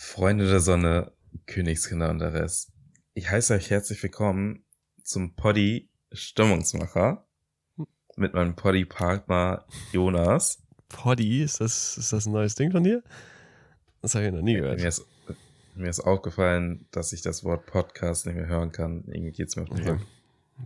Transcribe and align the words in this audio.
Freunde 0.00 0.48
der 0.48 0.60
Sonne, 0.60 1.10
Königskinder 1.46 2.08
und 2.08 2.20
der 2.20 2.32
Rest. 2.32 2.70
Ich 3.14 3.28
heiße 3.28 3.52
euch 3.54 3.68
herzlich 3.68 4.00
willkommen 4.00 4.64
zum 5.02 5.34
Poddy 5.34 5.90
Stimmungsmacher 6.12 7.26
mit 8.14 8.32
meinem 8.32 8.54
Poddy-Partner 8.54 9.66
Jonas. 9.90 10.62
Poddy, 10.88 11.42
ist 11.42 11.60
das, 11.60 11.98
ist 11.98 12.12
das 12.12 12.26
ein 12.26 12.32
neues 12.32 12.54
Ding 12.54 12.70
von 12.70 12.84
dir? 12.84 13.02
Das 14.00 14.14
habe 14.14 14.26
ich 14.26 14.32
noch 14.32 14.40
nie 14.40 14.54
gehört. 14.54 14.78
Mir 14.78 14.86
ist, 14.86 15.04
mir 15.74 15.90
ist 15.90 16.00
aufgefallen, 16.00 16.86
dass 16.92 17.12
ich 17.12 17.20
das 17.20 17.42
Wort 17.42 17.66
Podcast 17.66 18.24
nicht 18.24 18.36
mehr 18.36 18.46
hören 18.46 18.70
kann. 18.70 19.02
Irgendwie 19.08 19.32
geht's 19.32 19.56
mir 19.56 19.62
auf 19.62 19.68
den 19.68 19.80
Okay. 19.80 20.00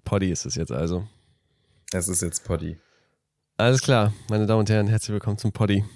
Poddy 0.05 0.31
ist 0.31 0.45
es 0.45 0.57
jetzt 0.57 0.73
also. 0.73 1.09
Es 1.91 2.07
ist 2.07 2.21
jetzt 2.21 2.45
Poddy. 2.45 2.79
Alles 3.57 3.81
klar, 3.81 4.13
meine 4.29 4.45
Damen 4.45 4.61
und 4.61 4.71
Herren, 4.71 4.89
herzlich 4.89 5.15
willkommen 5.15 5.39
zum 5.39 5.53
Poddy. 5.53 5.87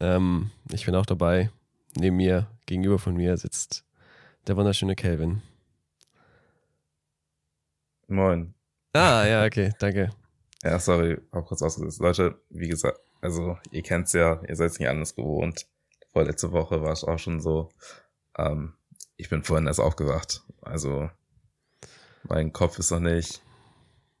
Ähm, 0.00 0.50
ich 0.72 0.84
bin 0.84 0.96
auch 0.96 1.06
dabei. 1.06 1.50
Neben 1.96 2.16
mir, 2.16 2.48
gegenüber 2.66 2.98
von 2.98 3.16
mir 3.16 3.36
sitzt 3.36 3.84
der 4.46 4.56
wunderschöne 4.56 4.96
Kelvin. 4.96 5.42
Moin. 8.08 8.54
Ah, 8.92 9.24
ja, 9.26 9.44
okay, 9.44 9.72
danke. 9.78 10.10
Ja, 10.62 10.78
sorry, 10.78 11.18
auch 11.30 11.46
kurz 11.46 11.62
ausgesetzt. 11.62 12.00
Leute, 12.00 12.40
wie 12.50 12.68
gesagt, 12.68 12.98
also 13.20 13.58
ihr 13.70 13.82
kennt's 13.82 14.12
ja, 14.12 14.40
ihr 14.46 14.56
seid 14.56 14.78
nicht 14.78 14.88
anders 14.88 15.14
gewohnt. 15.14 15.66
Vorletzte 16.12 16.52
Woche 16.52 16.82
war 16.82 16.92
es 16.92 17.04
auch 17.04 17.18
schon 17.18 17.40
so. 17.40 17.70
Ähm, 18.36 18.74
ich 19.16 19.28
bin 19.28 19.42
vorhin 19.42 19.66
erst 19.66 19.80
aufgewacht. 19.80 20.42
Also 20.62 21.10
mein 22.24 22.52
Kopf 22.52 22.78
ist 22.78 22.90
noch 22.90 23.00
nicht 23.00 23.42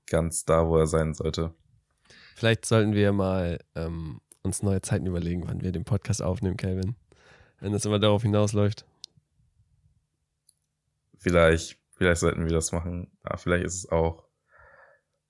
ganz 0.06 0.44
da, 0.44 0.66
wo 0.66 0.76
er 0.76 0.86
sein 0.86 1.14
sollte. 1.14 1.54
Vielleicht 2.34 2.66
sollten 2.66 2.94
wir 2.94 3.12
mal 3.12 3.60
ähm, 3.74 4.20
uns 4.42 4.62
neue 4.62 4.82
Zeiten 4.82 5.06
überlegen, 5.06 5.46
wann 5.46 5.62
wir 5.62 5.72
den 5.72 5.84
Podcast 5.84 6.22
aufnehmen, 6.22 6.56
Kelvin. 6.56 6.96
Wenn 7.60 7.72
das 7.72 7.84
immer 7.84 7.98
darauf 7.98 8.22
hinausläuft. 8.22 8.84
Vielleicht, 11.16 11.78
vielleicht 11.92 12.20
sollten 12.20 12.44
wir 12.44 12.52
das 12.52 12.72
machen. 12.72 13.10
Aber 13.22 13.38
vielleicht 13.38 13.64
ist 13.64 13.74
es 13.76 13.88
auch 13.90 14.24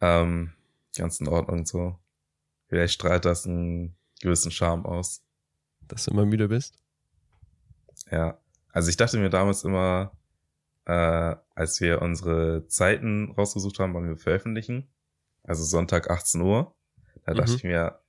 ähm, 0.00 0.52
ganz 0.96 1.20
in 1.20 1.28
Ordnung 1.28 1.64
so. 1.66 1.98
Vielleicht 2.68 2.94
strahlt 2.94 3.24
das 3.24 3.46
einen 3.46 3.94
gewissen 4.20 4.50
Charme 4.50 4.84
aus. 4.86 5.22
Dass 5.86 6.04
du 6.06 6.10
immer 6.10 6.24
müde 6.26 6.48
bist. 6.48 6.78
Ja. 8.10 8.38
Also 8.72 8.88
ich 8.88 8.96
dachte 8.96 9.18
mir 9.18 9.30
damals 9.30 9.62
immer, 9.64 10.16
äh, 10.86 11.36
als 11.54 11.80
wir 11.80 12.02
unsere 12.02 12.66
Zeiten 12.66 13.30
rausgesucht 13.32 13.78
haben, 13.78 13.94
wann 13.94 14.08
wir 14.08 14.16
veröffentlichen, 14.16 14.88
also 15.44 15.62
Sonntag 15.62 16.10
18 16.10 16.40
Uhr, 16.40 16.74
da 17.24 17.34
dachte 17.34 17.52
Mhm. 17.52 17.56
ich 17.56 17.64
mir, 17.64 18.00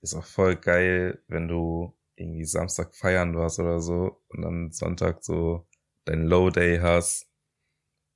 ist 0.00 0.14
auch 0.14 0.24
voll 0.24 0.56
geil, 0.56 1.22
wenn 1.28 1.48
du 1.48 1.92
irgendwie 2.18 2.44
Samstag 2.44 2.94
feiern 2.94 3.36
warst 3.36 3.58
oder 3.60 3.80
so 3.80 4.22
und 4.28 4.42
dann 4.42 4.72
Sonntag 4.72 5.22
so 5.24 5.66
deinen 6.04 6.24
Low 6.26 6.50
Day 6.50 6.78
hast 6.80 7.26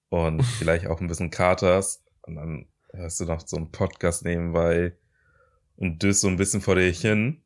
und 0.08 0.42
vielleicht 0.58 0.86
auch 0.86 1.00
ein 1.00 1.08
bisschen 1.08 1.30
Katers 1.30 2.04
und 2.22 2.36
dann 2.36 2.68
hörst 2.92 3.20
du 3.20 3.24
noch 3.24 3.40
so 3.46 3.56
einen 3.56 3.70
Podcast 3.70 4.24
nebenbei 4.24 4.96
und 5.76 6.02
döst 6.02 6.20
so 6.20 6.28
ein 6.28 6.36
bisschen 6.36 6.60
vor 6.60 6.74
dir 6.74 6.90
hin 6.90 7.42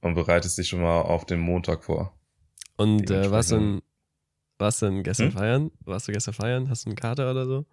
und 0.00 0.14
bereitest 0.14 0.58
dich 0.58 0.68
schon 0.68 0.80
mal 0.82 1.00
auf 1.02 1.24
den 1.26 1.40
Montag 1.40 1.84
vor. 1.84 2.18
Und 2.76 3.10
äh, 3.10 3.30
was 3.30 3.48
denn, 3.48 3.58
Dementsprechend- 3.58 3.84
was 4.58 4.78
denn 4.80 5.02
gestern 5.02 5.26
Hm? 5.28 5.32
feiern? 5.32 5.70
Warst 5.80 6.08
du 6.08 6.12
gestern 6.12 6.34
feiern? 6.34 6.68
Hast 6.68 6.84
du 6.84 6.90
einen 6.90 6.96
Kater 6.96 7.30
oder 7.30 7.46
so? 7.46 7.66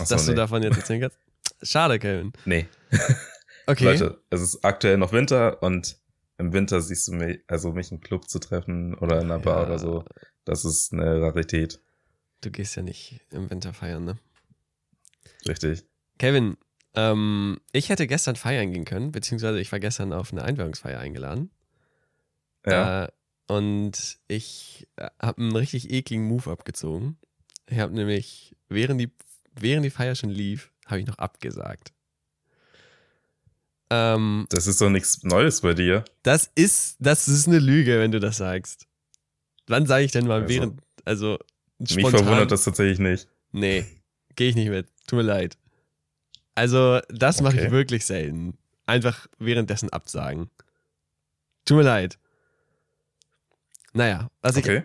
Ach 0.00 0.06
so, 0.06 0.14
Dass 0.14 0.26
nee. 0.26 0.32
du 0.32 0.36
davon 0.36 0.62
jetzt 0.62 0.76
erzählen 0.76 1.00
kannst? 1.00 1.18
Schade, 1.62 1.98
Kelvin. 1.98 2.32
Nee. 2.44 2.66
Okay. 3.66 3.84
Leute, 3.84 4.22
es 4.30 4.40
ist 4.40 4.64
aktuell 4.64 4.96
noch 4.96 5.12
Winter 5.12 5.62
und 5.62 5.98
im 6.38 6.52
Winter 6.52 6.80
siehst 6.80 7.08
du 7.08 7.12
mich, 7.12 7.40
also 7.46 7.72
mich 7.72 7.90
im 7.92 8.00
Club 8.00 8.28
zu 8.28 8.38
treffen 8.38 8.94
oder 8.94 9.16
in 9.20 9.24
einer 9.30 9.38
Bar 9.40 9.62
Ja. 9.62 9.66
oder 9.66 9.78
so, 9.78 10.04
das 10.44 10.64
ist 10.64 10.92
eine 10.92 11.20
Rarität. 11.20 11.80
Du 12.40 12.50
gehst 12.50 12.76
ja 12.76 12.82
nicht 12.82 13.20
im 13.30 13.50
Winter 13.50 13.72
feiern, 13.74 14.04
ne? 14.04 14.16
Richtig. 15.46 15.84
Kevin, 16.18 16.56
ähm, 16.94 17.58
ich 17.72 17.88
hätte 17.88 18.06
gestern 18.06 18.36
feiern 18.36 18.72
gehen 18.72 18.84
können, 18.84 19.12
beziehungsweise 19.12 19.60
ich 19.60 19.70
war 19.72 19.80
gestern 19.80 20.12
auf 20.12 20.32
eine 20.32 20.42
Einweihungsfeier 20.42 20.98
eingeladen. 21.00 21.50
Ja. 22.66 23.04
Äh, 23.04 23.08
und 23.48 24.18
ich 24.28 24.88
habe 25.20 25.40
einen 25.42 25.56
richtig 25.56 25.90
ekligen 25.90 26.24
Move 26.26 26.50
abgezogen. 26.50 27.18
Ich 27.66 27.78
habe 27.78 27.94
nämlich, 27.94 28.56
während 28.68 29.00
die, 29.00 29.10
während 29.54 29.84
die 29.84 29.90
Feier 29.90 30.14
schon 30.14 30.30
lief, 30.30 30.72
habe 30.86 31.00
ich 31.00 31.06
noch 31.06 31.18
abgesagt. 31.18 31.92
Ähm, 33.90 34.46
das 34.50 34.66
ist 34.66 34.80
doch 34.80 34.90
nichts 34.90 35.22
Neues 35.22 35.62
bei 35.62 35.72
dir. 35.74 36.04
das 36.22 36.50
ist, 36.54 36.96
das 37.00 37.26
ist 37.28 37.46
eine 37.48 37.58
Lüge, 37.58 37.98
wenn 37.98 38.12
du 38.12 38.20
das 38.20 38.36
sagst. 38.36 38.86
Wann 39.66 39.86
sage 39.86 40.04
ich 40.04 40.12
denn 40.12 40.26
mal 40.26 40.42
Also, 40.42 40.48
während, 40.48 40.80
also 41.04 41.38
Mich 41.78 41.92
spontan? 41.92 42.20
verwundert 42.24 42.50
das 42.52 42.64
tatsächlich 42.64 42.98
nicht. 42.98 43.28
Nee, 43.52 43.86
gehe 44.36 44.50
ich 44.50 44.54
nicht 44.56 44.68
mit. 44.68 44.88
Tut 45.06 45.16
mir 45.18 45.22
leid. 45.22 45.56
Also, 46.54 47.00
das 47.08 47.40
mache 47.40 47.58
ich 47.60 47.70
wirklich 47.70 48.04
selten. 48.04 48.58
Einfach 48.84 49.26
währenddessen 49.38 49.90
absagen. 49.90 50.50
Tut 51.64 51.76
mir 51.78 51.82
leid. 51.84 52.18
Naja, 53.92 54.28
was, 54.42 54.56
Okay. 54.56 54.84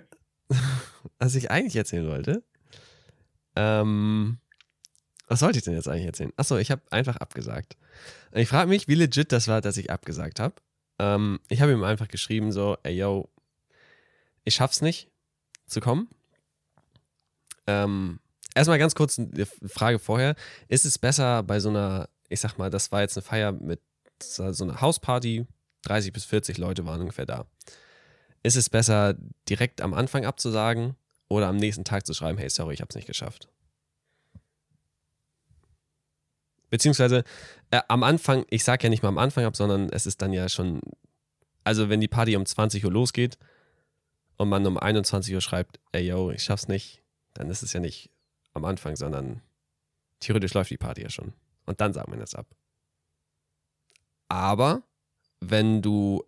ich, 0.50 0.58
was 1.20 1.36
ich 1.36 1.52
eigentlich 1.52 1.76
erzählen 1.76 2.08
wollte. 2.08 2.44
Ähm, 3.56 4.38
was 5.34 5.40
sollte 5.40 5.58
ich 5.58 5.66
denn 5.66 5.74
jetzt 5.74 5.88
eigentlich 5.88 6.06
erzählen? 6.06 6.32
Achso, 6.38 6.58
ich 6.58 6.70
habe 6.70 6.84
einfach 6.92 7.18
abgesagt. 7.18 7.76
Ich 8.34 8.48
frage 8.48 8.70
mich, 8.70 8.88
wie 8.88 8.94
legit 8.94 9.32
das 9.32 9.48
war, 9.48 9.62
dass 9.62 9.78
ich 9.78 9.90
abgesagt 9.90 10.40
habe. 10.40 10.54
Ähm, 11.00 11.40
ich 11.50 11.60
habe 11.60 11.72
ihm 11.72 11.84
einfach 11.84 12.08
geschrieben, 12.08 12.52
so, 12.52 12.78
ey, 12.84 12.96
yo, 12.96 13.28
ich 14.44 14.54
schaff's 14.54 14.82
nicht 14.84 15.10
zu 15.66 15.80
kommen. 15.80 16.08
Ähm, 17.66 18.20
erstmal 18.54 18.78
ganz 18.78 18.94
kurz 18.94 19.18
eine 19.18 19.48
Frage 19.66 19.98
vorher. 19.98 20.36
Ist 20.68 20.86
es 20.86 21.00
besser 21.00 21.42
bei 21.42 21.60
so 21.60 21.70
einer, 21.70 22.10
ich 22.30 22.40
sag 22.40 22.60
mal, 22.60 22.70
das 22.70 22.92
war 22.92 23.02
jetzt 23.02 23.18
eine 23.18 23.24
Feier 23.24 23.54
mit 23.54 23.82
so 24.22 24.44
einer 24.44 24.82
Hausparty, 24.82 25.48
30 25.82 26.14
bis 26.14 26.26
40 26.26 26.60
Leute 26.60 26.86
waren 26.86 27.02
ungefähr 27.02 27.26
da. 27.26 27.48
Ist 28.44 28.56
es 28.56 28.70
besser, 28.70 29.16
direkt 29.50 29.82
am 29.82 29.96
Anfang 29.96 30.26
abzusagen 30.26 30.96
oder 31.28 31.48
am 31.48 31.58
nächsten 31.58 31.86
Tag 31.86 32.06
zu 32.06 32.14
schreiben, 32.14 32.38
hey, 32.38 32.52
sorry, 32.52 32.76
ich 32.76 32.82
hab's 32.82 32.94
nicht 32.94 33.08
geschafft? 33.08 33.50
Beziehungsweise 36.74 37.24
äh, 37.70 37.82
am 37.88 38.02
Anfang, 38.02 38.48
ich 38.50 38.64
sag 38.64 38.84
ja 38.84 38.90
nicht 38.90 39.04
mal 39.04 39.10
am 39.10 39.20
Anfang 39.20 39.46
ab, 39.46 39.56
sondern 39.56 39.90
es 39.90 40.08
ist 40.08 40.24
dann 40.24 40.34
ja 40.34 40.50
schon, 40.50 40.82
also 41.64 41.88
wenn 41.88 42.02
die 42.02 42.08
Party 42.08 42.36
um 42.36 42.48
20 42.48 42.84
Uhr 42.84 42.92
losgeht 42.92 43.38
und 44.38 44.50
man 44.50 44.66
um 44.66 44.80
21 44.80 45.36
Uhr 45.36 45.42
schreibt, 45.42 45.80
ey 45.92 46.08
yo, 46.08 46.32
ich 46.32 46.42
schaff's 46.42 46.68
nicht, 46.68 47.04
dann 47.36 47.52
ist 47.52 47.62
es 47.62 47.74
ja 47.74 47.80
nicht 47.80 48.10
am 48.56 48.66
Anfang, 48.66 48.96
sondern 48.96 49.44
theoretisch 50.20 50.56
läuft 50.56 50.72
die 50.72 50.78
Party 50.78 51.04
ja 51.04 51.12
schon. 51.12 51.34
Und 51.68 51.80
dann 51.80 51.94
sagt 51.94 52.08
man 52.08 52.18
das 52.18 52.34
ab. 52.34 52.48
Aber 54.28 54.82
wenn 55.42 55.84
du 55.84 56.24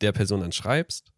der 0.00 0.12
Person 0.12 0.40
dann 0.40 0.52
schreibst, 0.52 1.12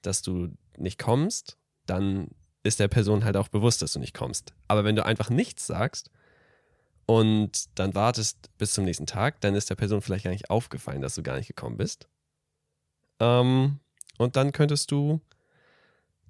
dass 0.00 0.22
du 0.22 0.56
nicht 0.78 0.98
kommst, 0.98 1.58
dann 1.84 2.28
ist 2.62 2.80
der 2.80 2.88
Person 2.88 3.26
halt 3.26 3.36
auch 3.36 3.48
bewusst, 3.48 3.82
dass 3.82 3.92
du 3.92 3.98
nicht 3.98 4.14
kommst. 4.14 4.54
Aber 4.68 4.84
wenn 4.84 4.96
du 4.96 5.04
einfach 5.04 5.28
nichts 5.28 5.66
sagst 5.66 6.10
und 7.10 7.76
dann 7.76 7.96
wartest 7.96 8.56
bis 8.56 8.72
zum 8.72 8.84
nächsten 8.84 9.04
Tag, 9.04 9.40
dann 9.40 9.56
ist 9.56 9.68
der 9.68 9.74
Person 9.74 10.00
vielleicht 10.00 10.22
gar 10.22 10.30
nicht 10.30 10.48
aufgefallen, 10.48 11.02
dass 11.02 11.16
du 11.16 11.24
gar 11.24 11.36
nicht 11.36 11.48
gekommen 11.48 11.76
bist. 11.76 12.08
Ähm, 13.18 13.80
und 14.16 14.36
dann 14.36 14.52
könntest 14.52 14.92
du 14.92 15.20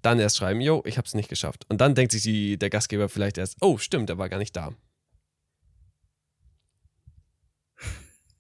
dann 0.01 0.19
erst 0.19 0.39
schreiben, 0.39 0.63
yo, 0.63 0.83
ich 0.87 0.97
hab's 0.97 1.13
nicht 1.13 1.29
geschafft. 1.29 1.67
Und 1.69 1.83
dann 1.83 1.95
denkt 1.95 2.13
sich 2.13 2.23
die, 2.23 2.57
der 2.57 2.71
Gastgeber 2.71 3.11
vielleicht 3.11 3.37
erst, 3.37 3.59
oh, 3.61 3.77
stimmt, 3.77 4.09
er 4.09 4.17
war 4.17 4.31
gar 4.31 4.39
nicht 4.39 4.57
da. 4.57 4.73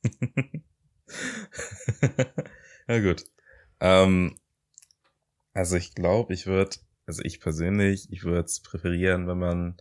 ja, 2.88 3.00
gut. 3.00 3.26
Ähm, 3.80 4.34
also 5.52 5.76
ich 5.76 5.94
glaube, 5.94 6.32
ich 6.32 6.46
würde, 6.46 6.78
also 7.04 7.20
ich 7.22 7.38
persönlich, 7.38 8.10
ich 8.10 8.24
würde 8.24 8.46
es 8.46 8.60
präferieren, 8.60 9.28
wenn 9.28 9.38
man 9.38 9.76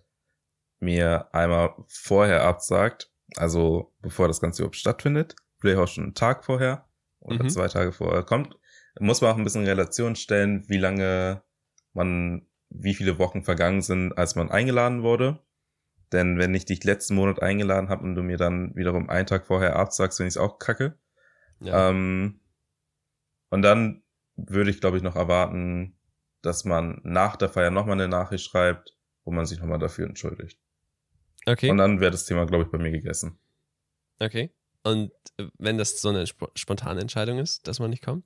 mir 0.79 1.33
einmal 1.33 1.73
vorher 1.87 2.43
absagt, 2.43 3.11
also 3.35 3.93
bevor 4.01 4.27
das 4.27 4.41
Ganze 4.41 4.61
überhaupt 4.61 4.77
stattfindet, 4.77 5.35
vielleicht 5.59 5.79
auch 5.79 5.87
schon 5.87 6.05
einen 6.05 6.15
Tag 6.15 6.45
vorher 6.45 6.87
oder 7.19 7.43
Mhm. 7.43 7.49
zwei 7.49 7.67
Tage 7.67 7.91
vorher 7.91 8.23
kommt, 8.23 8.57
muss 8.99 9.21
man 9.21 9.31
auch 9.31 9.37
ein 9.37 9.43
bisschen 9.43 9.61
in 9.63 9.67
Relation 9.67 10.15
stellen, 10.15 10.63
wie 10.67 10.77
lange 10.77 11.43
man, 11.93 12.47
wie 12.69 12.93
viele 12.93 13.19
Wochen 13.19 13.43
vergangen 13.43 13.81
sind, 13.81 14.17
als 14.17 14.35
man 14.35 14.49
eingeladen 14.51 15.03
wurde. 15.03 15.39
Denn 16.11 16.39
wenn 16.39 16.55
ich 16.55 16.65
dich 16.65 16.83
letzten 16.83 17.15
Monat 17.15 17.41
eingeladen 17.41 17.89
habe 17.89 18.03
und 18.03 18.15
du 18.15 18.23
mir 18.23 18.37
dann 18.37 18.75
wiederum 18.75 19.09
einen 19.09 19.27
Tag 19.27 19.45
vorher 19.45 19.75
absagst, 19.75 20.17
finde 20.17 20.29
ich 20.29 20.33
es 20.35 20.37
auch 20.37 20.57
kacke. 20.57 20.97
Ja. 21.59 21.89
Ähm, 21.89 22.39
und 23.49 23.61
dann 23.61 24.03
würde 24.35 24.71
ich, 24.71 24.79
glaube 24.79 24.97
ich, 24.97 25.03
noch 25.03 25.15
erwarten, 25.15 25.97
dass 26.41 26.65
man 26.65 27.01
nach 27.03 27.35
der 27.35 27.49
Feier 27.49 27.69
nochmal 27.69 27.93
eine 27.93 28.07
Nachricht 28.07 28.45
schreibt, 28.45 28.97
wo 29.23 29.31
man 29.31 29.45
sich 29.45 29.59
nochmal 29.59 29.79
dafür 29.79 30.07
entschuldigt. 30.07 30.59
Okay. 31.45 31.69
Und 31.69 31.77
dann 31.77 31.99
wäre 31.99 32.11
das 32.11 32.25
Thema, 32.25 32.45
glaube 32.45 32.65
ich, 32.65 32.71
bei 32.71 32.77
mir 32.77 32.91
gegessen. 32.91 33.39
Okay. 34.19 34.51
Und 34.83 35.11
äh, 35.37 35.47
wenn 35.57 35.77
das 35.77 36.01
so 36.01 36.09
eine 36.09 36.23
sp 36.27 36.51
spontane 36.55 37.01
Entscheidung 37.01 37.39
ist, 37.39 37.67
dass 37.67 37.79
man 37.79 37.89
nicht 37.89 38.03
kommt? 38.03 38.25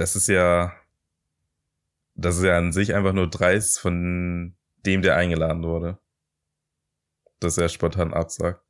das 0.00 0.16
ist 0.16 0.28
ja, 0.28 0.72
das 2.14 2.38
ist 2.38 2.44
ja 2.44 2.56
an 2.56 2.72
sich 2.72 2.94
einfach 2.94 3.12
nur 3.12 3.28
dreist 3.28 3.78
von 3.78 4.56
dem, 4.86 5.02
der 5.02 5.16
eingeladen 5.16 5.62
wurde. 5.62 5.98
Dass 7.38 7.58
er 7.58 7.68
spontan 7.68 8.14
absagt. 8.14 8.62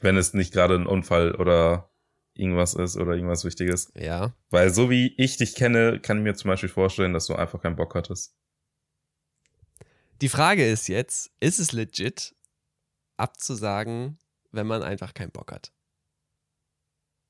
Wenn 0.00 0.16
es 0.16 0.32
nicht 0.32 0.52
gerade 0.52 0.74
ein 0.74 0.86
Unfall 0.86 1.34
oder 1.34 1.90
irgendwas 2.32 2.72
ist 2.72 2.96
oder 2.96 3.12
irgendwas 3.12 3.44
Wichtiges. 3.44 3.92
Ja. 3.94 4.34
Weil 4.48 4.70
so 4.70 4.88
wie 4.88 5.14
ich 5.18 5.36
dich 5.36 5.54
kenne, 5.54 6.00
kann 6.00 6.18
ich 6.18 6.22
mir 6.22 6.34
zum 6.34 6.48
Beispiel 6.48 6.70
vorstellen, 6.70 7.12
dass 7.12 7.26
du 7.26 7.34
einfach 7.34 7.60
keinen 7.60 7.76
Bock 7.76 7.94
hattest. 7.94 8.34
Die 10.20 10.28
Frage 10.28 10.66
ist 10.68 10.88
jetzt, 10.88 11.30
ist 11.40 11.58
es 11.58 11.72
legit 11.72 12.34
abzusagen, 13.16 14.18
wenn 14.50 14.66
man 14.66 14.82
einfach 14.82 15.14
keinen 15.14 15.30
Bock 15.30 15.52
hat? 15.52 15.72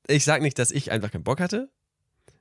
Ich 0.08 0.24
sag 0.24 0.42
nicht, 0.42 0.58
dass 0.58 0.70
ich 0.70 0.90
einfach 0.90 1.10
keinen 1.10 1.24
Bock 1.24 1.40
hatte. 1.40 1.70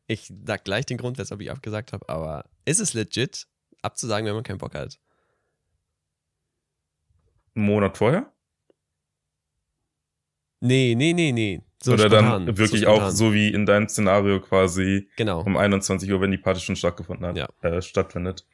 Ich 0.08 0.34
sag 0.46 0.64
gleich 0.64 0.86
den 0.86 0.98
Grund, 0.98 1.18
weshalb 1.20 1.42
ich 1.42 1.52
abgesagt 1.52 1.94
habe, 1.94 2.08
aber 2.10 2.50
ist 2.66 2.80
es 2.80 2.94
legit 2.94 3.48
abzusagen, 3.84 4.26
wenn 4.26 4.34
man 4.34 4.44
keinen 4.44 4.58
Bock 4.58 4.74
hat? 4.74 5.00
Einen 7.56 7.66
Monat 7.66 7.98
vorher? 7.98 8.32
Nee, 10.62 10.96
nee, 10.96 11.14
nee, 11.14 11.32
nee. 11.32 11.62
So 11.82 11.94
Oder 11.94 12.08
spontan, 12.10 12.46
dann 12.48 12.58
wirklich 12.58 12.82
so 12.82 12.88
auch 12.88 13.10
so 13.12 13.34
wie 13.34 13.50
in 13.50 13.66
deinem 13.66 13.88
Szenario 13.88 14.42
quasi 14.42 15.10
Genau. 15.16 15.42
um 15.42 15.56
21 15.56 16.12
Uhr, 16.12 16.20
wenn 16.20 16.32
die 16.32 16.38
Party 16.38 16.60
schon 16.60 16.76
stattgefunden 16.76 17.26
hat, 17.26 17.38
Ja. 17.38 17.48
äh, 17.62 17.82
stattfindet. 17.82 18.46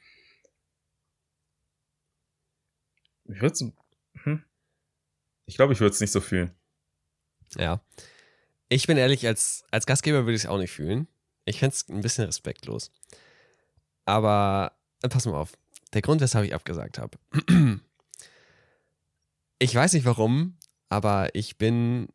Ich 3.27 3.42
würde 3.42 3.74
hm. 4.24 4.44
Ich 5.45 5.56
glaube, 5.56 5.74
ich 5.74 5.80
würde 5.80 5.94
es 5.94 6.01
nicht 6.01 6.12
so 6.12 6.22
fühlen. 6.22 6.51
Ja. 7.57 7.81
Ich 8.69 8.88
bin 8.88 8.98
ehrlich, 8.98 9.25
als, 9.27 9.63
als 9.72 9.86
Gastgeber 9.86 10.25
würde 10.25 10.36
ich 10.36 10.44
es 10.44 10.50
auch 10.50 10.57
nicht 10.57 10.72
fühlen. 10.72 11.07
Ich 11.45 11.60
fände 11.60 11.75
es 11.75 11.88
ein 11.88 12.01
bisschen 12.01 12.25
respektlos. 12.25 12.92
Aber 14.06 14.74
äh, 15.04 15.10
pass 15.10 15.25
mal 15.25 15.36
auf. 15.36 15.54
Der 15.94 16.01
Grund, 16.01 16.22
weshalb 16.22 16.45
ich 16.45 16.54
abgesagt 16.54 17.00
habe. 17.00 17.18
Ich 19.57 19.74
weiß 19.74 19.94
nicht 19.94 20.04
warum, 20.04 20.57
aber 20.89 21.33
ich 21.33 21.57
bin 21.57 22.10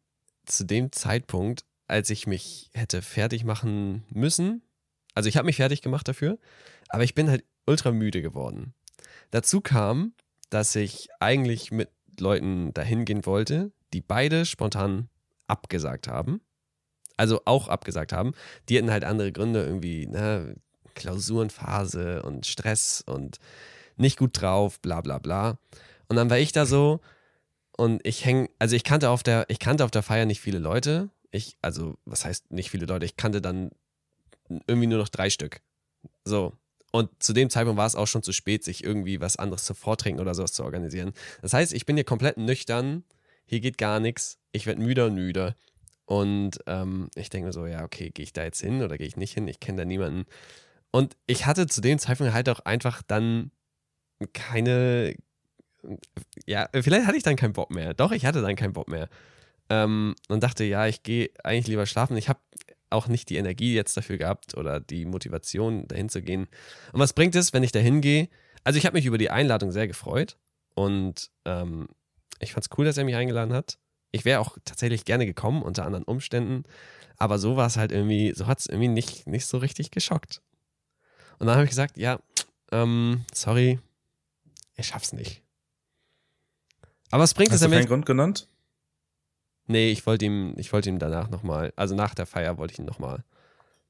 zu 0.45 0.65
dem 0.65 0.93
Zeitpunkt, 0.93 1.65
als 1.87 2.11
ich 2.11 2.27
mich 2.27 2.71
hätte 2.75 3.01
fertig 3.01 3.45
machen 3.45 4.05
müssen, 4.11 4.63
also 5.15 5.29
ich 5.29 5.37
habe 5.37 5.47
mich 5.47 5.57
fertig 5.57 5.81
gemacht 5.81 6.07
dafür, 6.07 6.39
aber 6.91 7.03
ich 7.03 7.15
bin 7.15 7.31
halt 7.31 7.45
ultra 7.67 7.93
müde 7.93 8.21
geworden. 8.21 8.75
Dazu 9.31 9.61
kam, 9.63 10.13
dass 10.51 10.75
ich 10.75 11.09
eigentlich 11.21 11.71
mit 11.71 11.89
Leuten 12.19 12.75
dahin 12.75 13.05
gehen 13.05 13.25
wollte, 13.25 13.73
die 13.93 14.01
beide 14.01 14.45
spontan 14.45 15.09
abgesagt 15.47 16.09
haben. 16.09 16.41
Also 17.17 17.43
auch 17.45 17.69
abgesagt 17.69 18.13
haben. 18.13 18.33
Die 18.69 18.79
hatten 18.79 18.91
halt 18.91 19.05
andere 19.05 19.33
Gründe, 19.33 19.65
irgendwie, 19.65 20.07
ne, 20.07 20.57
Klausurenphase 20.95 22.23
und 22.23 22.47
Stress 22.47 23.03
und 23.07 23.39
nicht 23.97 24.19
gut 24.19 24.41
drauf, 24.41 24.81
bla 24.81 25.01
bla 25.01 25.19
bla. 25.19 25.59
Und 26.09 26.17
dann 26.17 26.31
war 26.31 26.39
ich 26.39 26.53
da 26.53 26.67
so 26.67 27.01
und 27.77 28.07
ich 28.07 28.25
häng, 28.25 28.49
also 28.59 28.77
ich 28.77 28.85
kannte 28.85 29.11
auf 29.11 29.23
der, 29.23 29.47
ich 29.49 29.59
kannte 29.59 29.85
auf 29.85 29.91
der 29.91 30.03
Feier 30.03 30.27
nicht 30.27 30.41
viele 30.41 30.59
Leute. 30.59 31.11
Ich, 31.31 31.57
also, 31.63 31.97
was 32.05 32.25
heißt 32.25 32.51
nicht 32.51 32.71
viele 32.71 32.87
Leute? 32.87 33.07
Ich 33.07 33.17
kannte 33.17 33.41
dann 33.41 33.71
irgendwie 34.67 34.89
nur 34.89 34.99
noch 34.99 35.09
drei 35.09 35.31
Stück. 35.31 35.61
So. 36.25 36.53
Und 36.93 37.11
zu 37.23 37.33
dem 37.33 37.51
Zeitpunkt 37.51 37.79
war 37.79 37.87
es 37.87 37.95
auch 37.95 38.07
schon 38.07 38.23
zu 38.23 38.33
spät, 38.33 38.65
sich 38.65 38.83
irgendwie 38.83 39.21
was 39.21 39.37
anderes 39.37 39.65
zu 39.65 39.75
vortrinken 39.75 40.21
oder 40.21 40.35
sowas 40.35 40.53
zu 40.53 40.65
organisieren. 40.65 41.13
Das 41.41 41.53
heißt, 41.53 41.73
ich 41.73 41.87
bin 41.87 41.97
hier 41.97 42.05
komplett 42.05 42.37
nüchtern, 42.37 43.05
hier 43.47 43.61
geht 43.61 43.79
gar 43.79 44.01
nichts, 44.01 44.39
ich 44.53 44.67
werde 44.67 44.81
müder 44.81 45.07
und 45.07 45.15
müder. 45.15 45.57
Und 46.05 46.59
ähm, 46.67 47.09
ich 47.15 47.31
denke 47.31 47.47
mir 47.47 47.53
so, 47.53 47.67
ja, 47.67 47.85
okay, 47.85 48.11
gehe 48.11 48.25
ich 48.25 48.33
da 48.33 48.43
jetzt 48.43 48.61
hin 48.61 48.83
oder 48.83 48.99
gehe 48.99 49.07
ich 49.07 49.17
nicht 49.17 49.35
hin? 49.35 49.47
Ich 49.47 49.61
kenne 49.61 49.79
da 49.79 49.85
niemanden. 49.85 50.25
Und 50.91 51.17
ich 51.27 51.47
hatte 51.47 51.69
zu 51.69 51.81
dem 51.81 52.01
Zeitpunkt 52.01 52.33
halt 52.33 52.49
auch 52.49 52.61
einfach 52.61 53.03
dann 53.03 53.53
keine, 54.33 55.15
ja, 56.47 56.69
vielleicht 56.73 57.07
hatte 57.07 57.17
ich 57.17 57.23
dann 57.23 57.37
keinen 57.37 57.53
Bock 57.53 57.71
mehr. 57.71 57.95
Doch, 57.95 58.11
ich 58.11 58.27
hatte 58.27 58.43
dann 58.43 58.57
keinen 58.57 58.73
Bock 58.73 58.89
mehr. 58.89 59.09
Ähm, 59.69 60.17
und 60.29 60.43
dachte, 60.43 60.65
ja, 60.65 60.89
ich 60.89 61.05
gehe 61.05 61.31
eigentlich 61.45 61.69
lieber 61.69 61.87
schlafen. 61.87 62.17
Ich 62.17 62.29
habe 62.29 62.41
auch 62.91 63.09
nicht 63.09 63.29
die 63.31 63.37
Energie 63.37 63.75
jetzt 63.75 63.97
dafür 63.97 64.19
gehabt 64.19 64.57
oder 64.57 64.81
die 64.81 65.05
Motivation, 65.05 65.87
dahin 65.89 66.09
zu 66.09 66.23
gehen. 66.23 66.49
Und 66.93 67.01
was 67.01 67.13
bringt 67.13 67.35
es, 67.35 67.53
wenn 67.53 67.63
ich 67.63 67.73
dahin 67.73 68.01
gehe? 68.01 68.29
Also 68.65 68.79
ich 68.79 68.87
habe 68.87 68.97
mich 68.97 69.07
über 69.07 69.19
die 69.19 69.31
Einladung 69.31 69.71
sehr 69.73 69.87
gefreut 69.87 70.37
und 70.75 71.31
ähm, 71.45 71.89
ich 72.41 72.53
fand 72.53 72.67
es 72.67 72.79
cool, 72.79 72.85
dass 72.85 72.99
er 72.99 73.05
mich 73.05 73.17
eingeladen 73.17 73.53
hat. 73.53 73.79
Ich 74.13 74.25
wäre 74.25 74.41
auch 74.41 74.57
tatsächlich 74.65 75.05
gerne 75.05 75.25
gekommen 75.25 75.63
unter 75.63 75.85
anderen 75.85 76.05
Umständen, 76.05 76.65
aber 77.17 77.39
so 77.39 77.57
war 77.57 77.67
es 77.67 77.77
halt 77.77 77.93
irgendwie, 77.93 78.33
so 78.35 78.47
hat 78.47 78.61
es 78.61 78.67
irgendwie 78.67 78.89
nicht, 78.89 79.27
nicht 79.27 79.47
so 79.47 79.59
richtig 79.59 79.91
geschockt. 79.91 80.43
Und 81.39 81.47
dann 81.47 81.57
habe 81.57 81.65
ich 81.65 81.71
gesagt, 81.71 81.97
ja, 81.97 82.19
ähm, 82.73 83.25
sorry, 83.33 83.79
ich 84.77 84.87
schaff's 84.87 85.13
nicht. 85.13 85.43
Aber 87.11 87.23
was 87.23 87.35
bringt 87.35 87.51
es 87.51 87.61
Hast 87.61 87.67
du 87.67 87.71
keinen 87.71 87.87
Grund 87.87 88.07
genannt? 88.07 88.49
Nee, 89.71 89.93
ich 89.93 90.05
wollte 90.05 90.25
ihm, 90.25 90.55
ich 90.57 90.73
wollte 90.73 90.89
ihm 90.89 90.99
danach 90.99 91.31
nochmal, 91.31 91.73
also 91.77 91.95
nach 91.95 92.13
der 92.13 92.27
Feier 92.27 92.59
wollte 92.59 92.73
ich 92.73 92.81
ihn 92.81 92.87
nochmal 92.87 93.23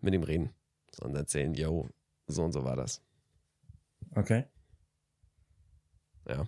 mit 0.02 0.12
ihm 0.12 0.22
reden 0.22 0.50
und 1.00 1.16
erzählen, 1.16 1.54
yo, 1.54 1.88
so 2.26 2.44
und 2.44 2.52
so 2.52 2.64
war 2.64 2.76
das. 2.76 3.00
Okay. 4.14 4.44
Ja. 6.28 6.46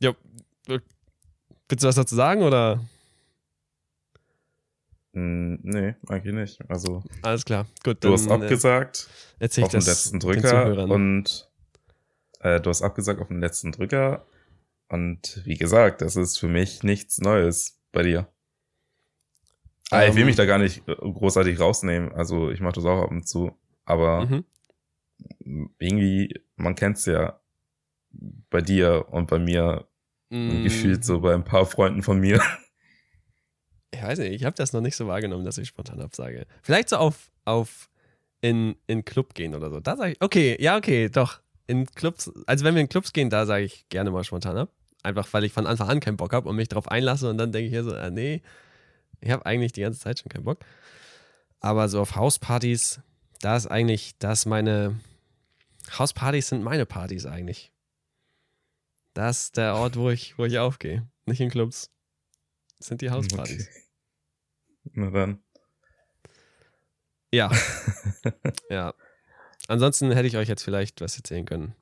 Jo, 0.00 0.14
willst 0.66 1.82
du 1.82 1.88
was 1.88 1.94
dazu 1.94 2.14
sagen 2.14 2.42
oder? 2.42 2.84
Hm, 5.14 5.60
nee, 5.62 5.94
eigentlich 6.08 6.34
nicht. 6.34 6.70
Also, 6.70 7.02
Alles 7.22 7.46
klar, 7.46 7.66
gut. 7.82 8.04
du 8.04 8.12
hast 8.12 8.26
äh, 8.26 8.32
abgesagt 8.34 9.08
erzähl 9.38 9.62
ich 9.62 9.64
auf 9.64 9.70
den 9.70 9.78
das 9.78 9.86
letzten 9.86 10.20
den 10.20 10.28
Drücker 10.28 10.48
Zuhörern. 10.50 10.90
und 10.90 11.48
äh, 12.40 12.60
du 12.60 12.68
hast 12.68 12.82
abgesagt 12.82 13.18
auf 13.22 13.28
den 13.28 13.40
letzten 13.40 13.72
Drücker 13.72 14.26
und 14.88 15.42
wie 15.44 15.56
gesagt, 15.56 16.00
das 16.02 16.16
ist 16.16 16.38
für 16.38 16.48
mich 16.48 16.82
nichts 16.82 17.18
Neues 17.18 17.80
bei 17.92 18.02
dir. 18.02 18.28
Ah, 19.90 20.04
ich 20.04 20.14
will 20.14 20.22
Ähm, 20.22 20.26
mich 20.26 20.36
da 20.36 20.44
gar 20.44 20.58
nicht 20.58 20.86
äh, 20.88 20.94
großartig 20.94 21.58
rausnehmen. 21.60 22.12
Also 22.12 22.50
ich 22.50 22.60
mache 22.60 22.74
das 22.74 22.84
auch 22.84 23.02
ab 23.02 23.10
und 23.10 23.26
zu. 23.26 23.56
Aber 23.84 24.26
Mhm. 24.26 24.44
irgendwie, 25.78 26.42
man 26.56 26.74
kennt's 26.74 27.06
ja 27.06 27.40
bei 28.50 28.60
dir 28.60 29.06
und 29.10 29.28
bei 29.28 29.38
mir 29.38 29.88
und 30.30 30.60
Mm, 30.60 30.62
gefühlt 30.62 31.04
so 31.04 31.20
bei 31.20 31.32
ein 31.34 31.44
paar 31.44 31.64
Freunden 31.66 32.02
von 32.02 32.20
mir. 32.20 32.40
Ich 33.90 34.02
weiß 34.02 34.18
nicht, 34.18 34.32
ich 34.32 34.44
habe 34.44 34.54
das 34.54 34.74
noch 34.74 34.82
nicht 34.82 34.96
so 34.96 35.06
wahrgenommen, 35.06 35.46
dass 35.46 35.56
ich 35.56 35.68
spontan 35.68 36.00
absage. 36.02 36.46
Vielleicht 36.62 36.90
so 36.90 36.96
auf, 36.96 37.30
auf 37.46 37.88
in, 38.42 38.76
in 38.86 39.04
Club 39.04 39.32
gehen 39.34 39.54
oder 39.54 39.70
so. 39.70 39.80
Da 39.80 39.96
sage 39.96 40.12
ich, 40.12 40.20
okay, 40.20 40.56
ja, 40.60 40.76
okay, 40.76 41.08
doch. 41.08 41.40
In 41.66 41.86
Clubs, 41.86 42.30
also 42.46 42.64
wenn 42.66 42.74
wir 42.74 42.82
in 42.82 42.90
Clubs 42.90 43.14
gehen, 43.14 43.30
da 43.30 43.46
sage 43.46 43.64
ich 43.64 43.88
gerne 43.88 44.10
mal 44.10 44.24
spontan 44.24 44.58
ab. 44.58 44.70
Einfach 45.02 45.32
weil 45.32 45.44
ich 45.44 45.52
von 45.52 45.66
Anfang 45.66 45.88
an 45.88 46.00
keinen 46.00 46.16
Bock 46.16 46.32
habe 46.32 46.48
und 46.48 46.56
mich 46.56 46.68
darauf 46.68 46.88
einlasse 46.88 47.30
und 47.30 47.38
dann 47.38 47.52
denke 47.52 47.66
ich 47.66 47.72
hier 47.72 47.84
so, 47.84 47.94
ah, 47.94 48.10
nee, 48.10 48.42
ich 49.20 49.30
habe 49.30 49.46
eigentlich 49.46 49.72
die 49.72 49.82
ganze 49.82 50.00
Zeit 50.00 50.18
schon 50.18 50.28
keinen 50.28 50.44
Bock. 50.44 50.60
Aber 51.60 51.88
so 51.88 52.00
auf 52.00 52.16
Hauspartys, 52.16 53.00
da 53.40 53.56
ist 53.56 53.66
eigentlich, 53.66 54.18
da 54.18 54.32
ist 54.32 54.46
meine, 54.46 55.00
Hauspartys 55.98 56.48
sind 56.48 56.62
meine 56.62 56.86
Partys 56.86 57.26
eigentlich. 57.26 57.72
Das 59.14 59.42
ist 59.42 59.56
der 59.56 59.74
Ort, 59.74 59.96
wo 59.96 60.10
ich, 60.10 60.38
wo 60.38 60.44
ich 60.44 60.58
aufgehe. 60.58 61.08
Nicht 61.26 61.40
in 61.40 61.50
Clubs. 61.50 61.90
Das 62.78 62.88
sind 62.88 63.00
die 63.00 63.10
Hauspartys. 63.10 63.68
Okay. 63.68 64.90
Na 64.92 65.10
dann. 65.10 65.42
Ja. 67.32 67.50
ja. 68.70 68.94
Ansonsten 69.66 70.12
hätte 70.12 70.28
ich 70.28 70.36
euch 70.36 70.48
jetzt 70.48 70.62
vielleicht 70.62 71.00
was 71.00 71.16
erzählen 71.16 71.44
können, 71.44 71.74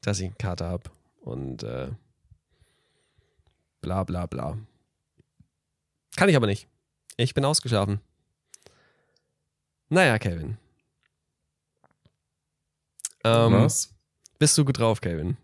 dass 0.00 0.18
ich 0.18 0.26
einen 0.26 0.38
Kater 0.38 0.68
habe 0.68 0.90
und 1.20 1.62
äh, 1.62 1.90
bla 3.80 4.04
bla 4.04 4.26
bla. 4.26 4.58
Kann 6.16 6.28
ich 6.28 6.36
aber 6.36 6.46
nicht. 6.46 6.68
Ich 7.16 7.34
bin 7.34 7.44
ausgeschlafen. 7.44 8.00
Naja, 9.88 10.18
Kevin. 10.18 10.56
Ähm, 13.24 13.52
Was? 13.52 13.94
bist 14.38 14.56
du 14.56 14.64
gut 14.64 14.78
drauf, 14.78 15.00
Kevin? 15.00 15.36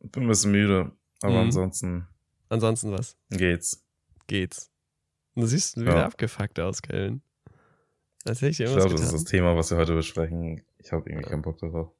Bin 0.00 0.24
ein 0.24 0.28
bisschen 0.28 0.52
müde, 0.52 0.92
aber 1.22 1.32
Mhm. 1.34 1.38
ansonsten 1.40 2.08
Ansonsten 2.48 2.92
was? 2.92 3.16
geht's. 3.30 3.82
Geht's. 4.26 4.70
Du 5.34 5.46
siehst 5.46 5.76
wieder 5.80 5.96
Ja. 5.96 6.04
abgefuckt 6.06 6.60
aus, 6.60 6.82
Kevin. 6.82 7.22
Hätte 8.26 8.48
ich 8.48 8.58
glaube, 8.58 8.90
das 8.90 9.00
ist 9.00 9.12
das 9.12 9.24
Thema, 9.24 9.56
was 9.56 9.70
wir 9.70 9.78
heute 9.78 9.94
besprechen. 9.94 10.62
Ich 10.78 10.92
habe 10.92 11.08
irgendwie 11.08 11.28
keinen 11.28 11.42
Bock 11.42 11.58
darauf. 11.58 11.90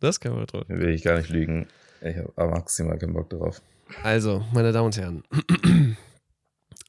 Das 0.00 0.18
kann 0.18 0.34
man 0.34 0.46
drauf. 0.46 0.64
Will 0.68 0.88
ich 0.90 1.02
gar 1.04 1.18
nicht 1.18 1.28
lügen. 1.30 1.68
Ich 2.00 2.16
habe 2.16 2.32
maximal 2.50 2.98
keinen 2.98 3.12
Bock 3.12 3.28
darauf. 3.30 3.60
Also, 4.02 4.44
meine 4.52 4.72
Damen 4.72 4.86
und 4.86 4.96
Herren, 4.96 5.22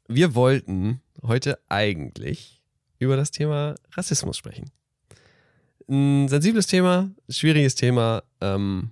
wir 0.07 0.35
wollten 0.35 1.01
heute 1.23 1.59
eigentlich 1.69 2.61
über 2.99 3.15
das 3.15 3.31
Thema 3.31 3.75
Rassismus 3.93 4.37
sprechen. 4.37 4.71
Ein 5.87 6.27
sensibles 6.27 6.67
Thema, 6.67 7.09
schwieriges 7.29 7.75
Thema. 7.75 8.23
Ähm, 8.41 8.91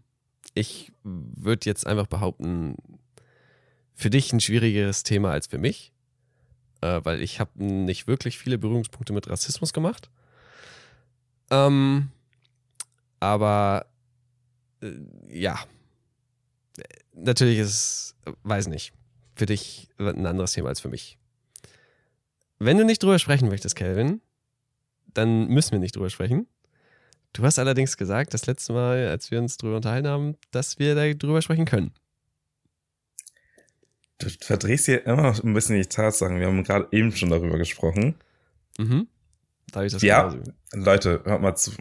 ich 0.54 0.92
würde 1.04 1.66
jetzt 1.70 1.86
einfach 1.86 2.08
behaupten, 2.08 2.76
für 3.94 4.10
dich 4.10 4.32
ein 4.34 4.40
schwierigeres 4.40 5.04
Thema 5.04 5.32
als 5.32 5.48
für 5.48 5.58
mich. 5.58 5.92
äh, 6.82 7.02
weil 7.04 7.22
ich 7.22 7.40
habe 7.40 7.52
nicht 7.64 8.08
wirklich 8.08 8.38
viele 8.38 8.58
Berührungspunkte 8.58 9.14
mit 9.14 9.30
Rassismus 9.30 9.74
gemacht. 9.74 10.10
Ähm, 11.50 12.10
aber 13.20 13.88
äh, 14.82 14.92
ja, 15.30 15.58
natürlich 17.14 17.60
ist 17.60 17.70
es, 17.70 18.16
weiß 18.44 18.68
nicht, 18.68 18.94
für 19.36 19.46
dich 19.46 19.90
ein 19.98 20.26
anderes 20.26 20.54
Thema 20.54 20.70
als 20.70 20.80
für 20.80 20.90
mich. 20.90 21.18
Wenn 22.60 22.78
du 22.78 22.86
nicht 22.86 23.04
drüber 23.04 23.20
sprechen 23.20 23.50
möchtest, 23.50 23.76
Kelvin, 23.76 24.22
dann 25.14 25.48
müssen 25.48 25.74
wir 25.74 25.80
nicht 25.80 25.96
drüber 25.96 26.10
sprechen. 26.10 26.48
Du 27.34 27.44
hast 27.44 27.60
allerdings 27.60 27.98
gesagt, 27.98 28.34
das 28.34 28.48
letzte 28.48 28.74
Mal, 28.74 29.08
als 29.10 29.30
wir 29.30 29.40
uns 29.40 29.58
drüber 29.58 29.76
unterhalten 29.76 30.08
haben, 30.08 30.38
dass 30.52 30.80
wir 30.80 30.96
darüber 30.96 31.42
sprechen 31.42 31.66
können. 31.66 31.94
Du 34.20 34.28
verdrehst 34.42 34.86
hier 34.86 35.06
immer 35.06 35.22
noch 35.22 35.44
ein 35.44 35.54
bisschen 35.54 35.76
die 35.76 35.86
Tatsachen. 35.86 36.40
Wir 36.40 36.48
haben 36.48 36.64
gerade 36.64 36.88
eben 36.92 37.12
schon 37.16 37.30
darüber 37.30 37.58
gesprochen. 37.58 38.16
Mhm. 38.80 39.08
Da 39.72 39.84
ich 39.84 39.94
das 39.94 40.02
ja. 40.02 40.34
Leute, 40.74 41.22
hört 41.26 41.42
mal 41.42 41.56
zu. 41.56 41.72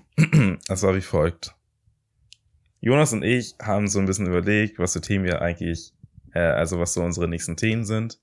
Das 0.66 0.82
war 0.82 0.94
wie 0.94 1.00
folgt. 1.00 1.54
Jonas 2.80 3.12
und 3.12 3.22
ich 3.22 3.54
haben 3.60 3.88
so 3.88 3.98
ein 3.98 4.06
bisschen 4.06 4.26
überlegt, 4.26 4.78
was 4.78 4.92
für 4.92 5.00
Themen 5.00 5.24
wir 5.24 5.42
eigentlich, 5.42 5.92
äh, 6.34 6.40
also 6.40 6.78
was 6.78 6.94
so 6.94 7.02
unsere 7.02 7.28
nächsten 7.28 7.56
Themen 7.56 7.84
sind. 7.84 8.20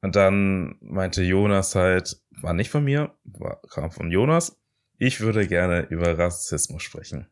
Und 0.00 0.16
dann 0.16 0.76
meinte 0.80 1.22
Jonas 1.22 1.74
halt, 1.74 2.20
war 2.40 2.52
nicht 2.52 2.70
von 2.70 2.84
mir, 2.84 3.14
war, 3.24 3.60
kam 3.62 3.90
von 3.90 4.10
Jonas, 4.10 4.56
ich 4.98 5.20
würde 5.20 5.46
gerne 5.46 5.82
über 5.82 6.18
Rassismus 6.18 6.82
sprechen. 6.82 7.26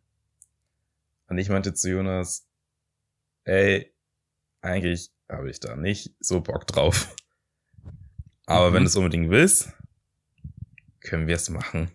Und 1.29 1.39
ich 1.39 1.49
meinte 1.49 1.75
zu 1.75 1.91
Jonas, 1.91 2.49
ey, 3.45 3.93
eigentlich 4.61 5.11
habe 5.29 5.51
ich 5.51 5.61
da 5.61 5.77
nicht 5.77 6.15
so 6.21 6.41
Bock 6.41 6.67
drauf. 6.67 7.15
Aber 8.47 8.71
mhm. 8.71 8.75
wenn 8.75 8.83
du 8.85 8.89
es 8.89 8.97
unbedingt 8.97 9.31
willst, 9.31 9.73
können 11.01 11.27
wir 11.27 11.37
es 11.37 11.51
machen. 11.51 11.91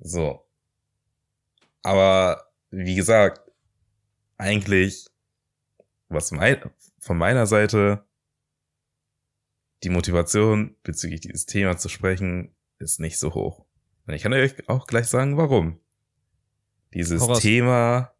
So. 0.00 0.41
Aber 1.82 2.50
wie 2.70 2.94
gesagt, 2.94 3.40
eigentlich, 4.38 5.06
was 6.08 6.30
mein, 6.30 6.70
von 6.98 7.18
meiner 7.18 7.46
Seite, 7.46 8.04
die 9.82 9.90
Motivation 9.90 10.76
bezüglich 10.82 11.20
dieses 11.20 11.46
Thema 11.46 11.76
zu 11.76 11.88
sprechen, 11.88 12.54
ist 12.78 13.00
nicht 13.00 13.18
so 13.18 13.34
hoch. 13.34 13.64
Und 14.06 14.14
ich 14.14 14.22
kann 14.22 14.32
euch 14.32 14.68
auch 14.68 14.86
gleich 14.86 15.06
sagen, 15.06 15.36
warum. 15.36 15.78
Dieses 16.94 17.26
Thema 17.40 18.12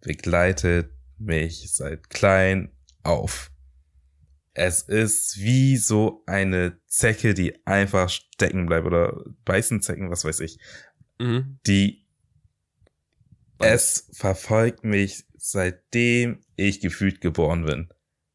begleitet 0.00 0.92
mich 1.18 1.72
seit 1.72 2.10
klein 2.10 2.72
auf. 3.02 3.50
Es 4.52 4.82
ist 4.82 5.38
wie 5.38 5.76
so 5.76 6.22
eine 6.26 6.80
Zecke, 6.86 7.34
die 7.34 7.64
einfach 7.66 8.08
stecken 8.08 8.66
bleibt 8.66 8.86
oder 8.86 9.24
beißen 9.44 9.80
Zecken, 9.80 10.10
was 10.10 10.24
weiß 10.24 10.40
ich. 10.40 10.58
Mhm. 11.18 11.58
Die 11.66 11.99
es 13.60 14.08
verfolgt 14.12 14.84
mich 14.84 15.26
seitdem 15.36 16.44
ich 16.56 16.80
gefühlt 16.80 17.20
geboren 17.20 17.64
bin. 17.64 17.88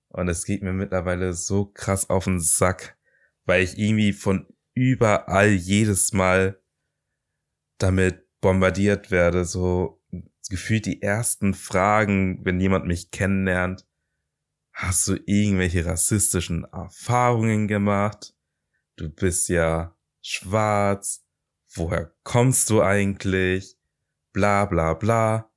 Und 0.10 0.28
es 0.28 0.46
geht 0.46 0.64
mir 0.64 0.74
mittlerweile 0.74 1.34
so 1.34 1.66
krass 1.66 2.10
auf 2.10 2.26
den 2.26 2.40
Sack, 2.40 2.98
weil 3.46 3.64
ich 3.64 3.78
irgendwie 3.78 4.14
von 4.14 4.48
überall 4.74 5.50
jedes 5.50 6.14
Mal 6.14 6.60
damit 7.78 8.26
bombardiert 8.42 9.12
werde, 9.12 9.46
so 9.46 10.02
gefühlt 10.50 10.86
die 10.86 11.02
ersten 11.02 11.54
Fragen, 11.54 12.44
wenn 12.46 12.60
jemand 12.60 12.86
mich 12.86 13.12
kennenlernt. 13.12 13.86
Hast 14.72 15.08
du 15.08 15.16
irgendwelche 15.26 15.86
rassistischen 15.86 16.66
Erfahrungen 16.66 17.68
gemacht? 17.68 18.36
Du 18.96 19.10
bist 19.10 19.50
ja 19.50 19.96
schwarz. 20.22 21.26
Woher 21.74 22.14
kommst 22.24 22.70
du 22.70 22.82
eigentlich? 22.82 23.78
Bla 24.36 24.66
bla 24.66 24.94
bla. 24.94 25.52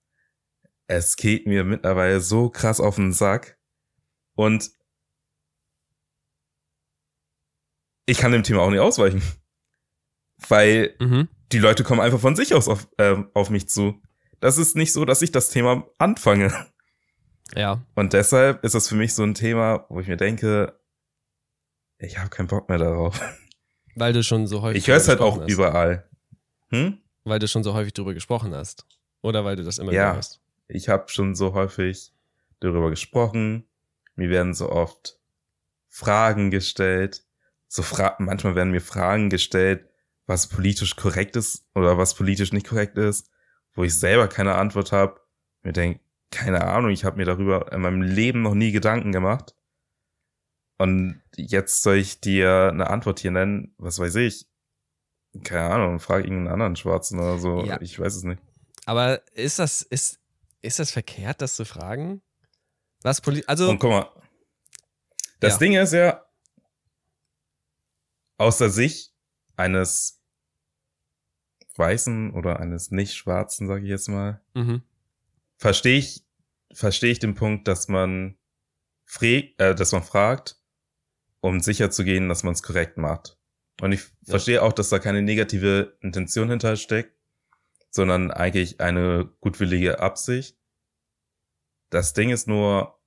Es 0.87 1.17
geht 1.17 1.47
mir 1.47 1.65
mittlerweile 1.65 2.21
so 2.21 2.49
krass 2.49 2.81
auf 2.81 2.95
den 2.95 3.13
Sack. 3.13 3.59
Und 4.35 4.71
ich 8.07 8.17
kann 8.17 8.33
dem 8.33 8.43
Thema 8.43 8.63
auch 8.63 8.71
nicht 8.71 8.81
ausweichen. 8.81 9.23
Weil 10.49 10.95
mhm 10.99 11.29
die 11.53 11.59
Leute 11.59 11.85
kommen 11.85 12.01
einfach 12.01 12.21
von 12.21 12.37
sich 12.37 12.55
aus 12.55 12.69
auf, 12.69 12.89
äh, 12.99 13.17
auf 13.35 13.51
mich 13.51 13.69
zu. 13.69 14.01
Das 14.41 14.59
ist 14.59 14.77
nicht 14.77 14.93
so, 14.93 15.05
dass 15.05 15.23
ich 15.23 15.33
das 15.33 15.51
Thema 15.51 15.87
anfange. 15.99 16.53
Ja. 17.55 17.83
Und 17.95 18.13
deshalb 18.13 18.63
ist 18.65 18.75
das 18.75 18.89
für 18.89 18.95
mich 18.95 19.15
so 19.15 19.23
ein 19.23 19.35
Thema, 19.35 19.87
wo 19.89 20.01
ich 20.01 20.07
mir 20.07 20.17
denke, 20.17 20.79
ich 21.99 22.19
habe 22.19 22.29
keinen 22.29 22.47
Bock 22.47 22.69
mehr 22.69 22.79
darauf. 22.79 23.21
Weil 23.97 24.13
du 24.13 24.23
schon 24.23 24.47
so 24.47 24.63
häufig. 24.63 24.83
Ich 24.83 24.89
höre 24.89 24.97
es 24.97 25.09
halt 25.09 25.21
auch 25.21 25.41
hast. 25.41 25.51
überall. 25.51 26.09
Hm? 26.71 26.99
Weil 27.29 27.39
du 27.39 27.49
schon 27.49 27.65
so 27.65 27.75
häufig 27.75 27.93
drüber 27.93 28.15
gesprochen 28.15 28.55
hast. 28.55 28.87
Oder 29.21 29.45
weil 29.45 29.57
du 29.57 29.65
das 29.65 29.79
immer 29.79 29.93
ja, 29.93 30.15
hörst. 30.15 30.41
Ich 30.69 30.89
habe 30.89 31.09
schon 31.09 31.35
so 31.35 31.55
häufig 31.55 32.13
darüber 32.61 32.91
gesprochen. 32.91 33.69
Mir 34.15 34.31
werden 34.31 34.55
so 34.55 34.71
oft 34.71 35.19
Fragen 35.89 36.51
gestellt. 36.51 37.25
So 37.67 37.83
Fra 37.83 38.17
manchmal 38.19 38.55
werden 38.55 38.71
mir 38.71 38.81
Fragen 38.81 39.29
gestellt, 39.29 39.89
was 40.27 40.49
politisch 40.49 40.97
korrekt 40.97 41.37
ist 41.37 41.67
oder 41.75 41.99
was 41.99 42.15
politisch 42.15 42.53
nicht 42.53 42.67
korrekt 42.67 42.97
ist, 42.97 43.31
wo 43.75 43.85
ich 43.85 43.95
selber 43.95 44.29
keine 44.29 44.55
Antwort 44.55 44.93
habe. 44.93 45.21
Mir 45.63 45.73
denke, 45.73 46.01
keine 46.31 46.65
Ahnung, 46.65 46.91
ich 46.91 47.05
habe 47.05 47.17
mir 47.17 47.27
darüber 47.27 47.73
in 47.73 47.81
meinem 47.81 48.03
Leben 48.03 48.43
noch 48.43 48.55
nie 48.55 48.73
Gedanken 48.73 49.13
gemacht. 49.13 49.55
Und 50.79 51.21
jetzt 51.37 51.83
soll 51.83 51.97
ich 51.97 52.21
dir 52.21 52.69
eine 52.73 52.89
Antwort 52.89 53.21
hier 53.21 53.33
nennen, 53.33 53.75
was 53.79 53.99
weiß 53.99 54.15
ich. 54.17 54.47
Keine 55.43 55.71
Ahnung, 55.71 56.01
frag 56.01 56.25
irgendeinen 56.25 56.49
anderen 56.49 56.77
Schwarzen 56.77 57.19
oder 57.19 57.39
so. 57.39 57.65
Ja. 57.65 57.81
Ich 57.81 57.99
weiß 57.99 58.17
es 58.17 58.25
nicht. 58.25 58.43
Aber 58.87 59.21
ist 59.35 59.59
das, 59.59 59.83
ist, 59.83 60.19
ist 60.63 60.79
das 60.79 60.91
verkehrt, 60.91 61.43
das 61.43 61.55
zu 61.55 61.65
fragen? 61.65 62.23
Was 63.03 63.21
politisch, 63.21 63.49
also. 63.49 63.71
Und 63.71 63.79
guck 63.79 63.91
mal. 63.91 64.11
Das 65.41 65.55
ja. 65.55 65.59
Ding 65.59 65.75
ist 65.75 65.93
ja, 65.93 66.25
aus 68.39 68.59
der 68.59 68.71
Sicht 68.71 69.13
eines 69.57 70.23
Weißen 71.77 72.33
oder 72.33 72.61
eines 72.61 72.91
nicht 72.91 73.15
Schwarzen, 73.15 73.69
sage 73.69 73.85
ich 73.85 73.91
jetzt 73.91 74.09
mal, 74.09 74.41
mhm. 74.55 74.83
verstehe 75.59 75.99
ich, 75.99 76.25
verstehe 76.73 77.13
ich 77.13 77.19
den 77.19 77.35
Punkt, 77.35 77.69
dass 77.69 77.89
man 77.89 78.39
äh, 79.21 79.75
dass 79.75 79.93
man 79.93 80.03
fragt, 80.03 80.61
um 81.41 81.61
sicher 81.61 81.91
zu 81.91 82.05
gehen, 82.05 82.29
dass 82.29 82.43
man 82.43 82.53
es 82.53 82.63
korrekt 82.63 82.97
macht. 82.97 83.38
Und 83.81 83.93
ich 83.93 84.01
ja. 84.01 84.31
verstehe 84.31 84.63
auch, 84.63 84.73
dass 84.73 84.89
da 84.89 84.99
keine 84.99 85.23
negative 85.23 85.97
Intention 86.01 86.51
hintersteckt, 86.51 87.17
sondern 87.91 88.31
eigentlich 88.31 88.81
eine 88.81 89.31
gutwillige 89.41 90.01
Absicht. 90.01 90.59
Das 91.91 92.13
Ding 92.13 92.31
ist 92.31 92.49
nur, 92.49 93.01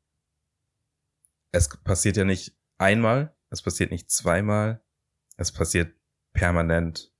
es 1.51 1.69
passiert 1.83 2.17
ja 2.17 2.23
nicht 2.23 2.57
einmal, 2.77 3.35
es 3.49 3.61
passiert 3.61 3.91
nicht 3.91 4.09
zweimal, 4.09 4.83
es 5.37 5.51
passiert 5.51 5.93
permanent. 6.33 7.13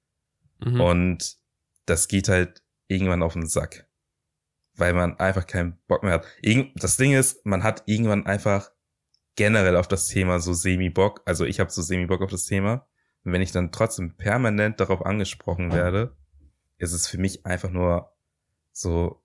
Mhm. 0.60 0.82
Und 0.82 1.38
das 1.86 2.08
geht 2.08 2.30
halt 2.30 2.64
irgendwann 2.88 3.24
auf 3.24 3.34
den 3.34 3.48
Sack. 3.48 3.88
Weil 4.76 4.94
man 4.94 5.20
einfach 5.20 5.46
keinen 5.46 5.78
Bock 5.88 6.04
mehr 6.04 6.14
hat. 6.14 6.26
Das 6.76 6.96
Ding 6.98 7.14
ist, 7.14 7.46
man 7.46 7.64
hat 7.64 7.84
irgendwann 7.86 8.26
einfach 8.26 8.72
generell 9.36 9.76
auf 9.76 9.88
das 9.88 10.08
Thema 10.08 10.40
so 10.40 10.54
semi-Bock. 10.54 11.22
Also 11.26 11.46
ich 11.46 11.60
habe 11.60 11.70
so 11.70 11.82
semi-Bock 11.82 12.22
auf 12.22 12.32
das 12.32 12.46
Thema. 12.46 12.88
Und 13.24 13.34
wenn 13.34 13.42
ich 13.42 13.52
dann 13.52 13.72
trotzdem 13.72 14.16
permanent 14.18 14.80
darauf 14.80 15.06
angesprochen 15.06 15.72
werde, 15.72 16.16
ist 16.78 16.94
es 16.94 17.08
für 17.08 17.18
mich 17.18 17.46
einfach 17.46 17.70
nur 17.70 18.12
so, 18.72 19.22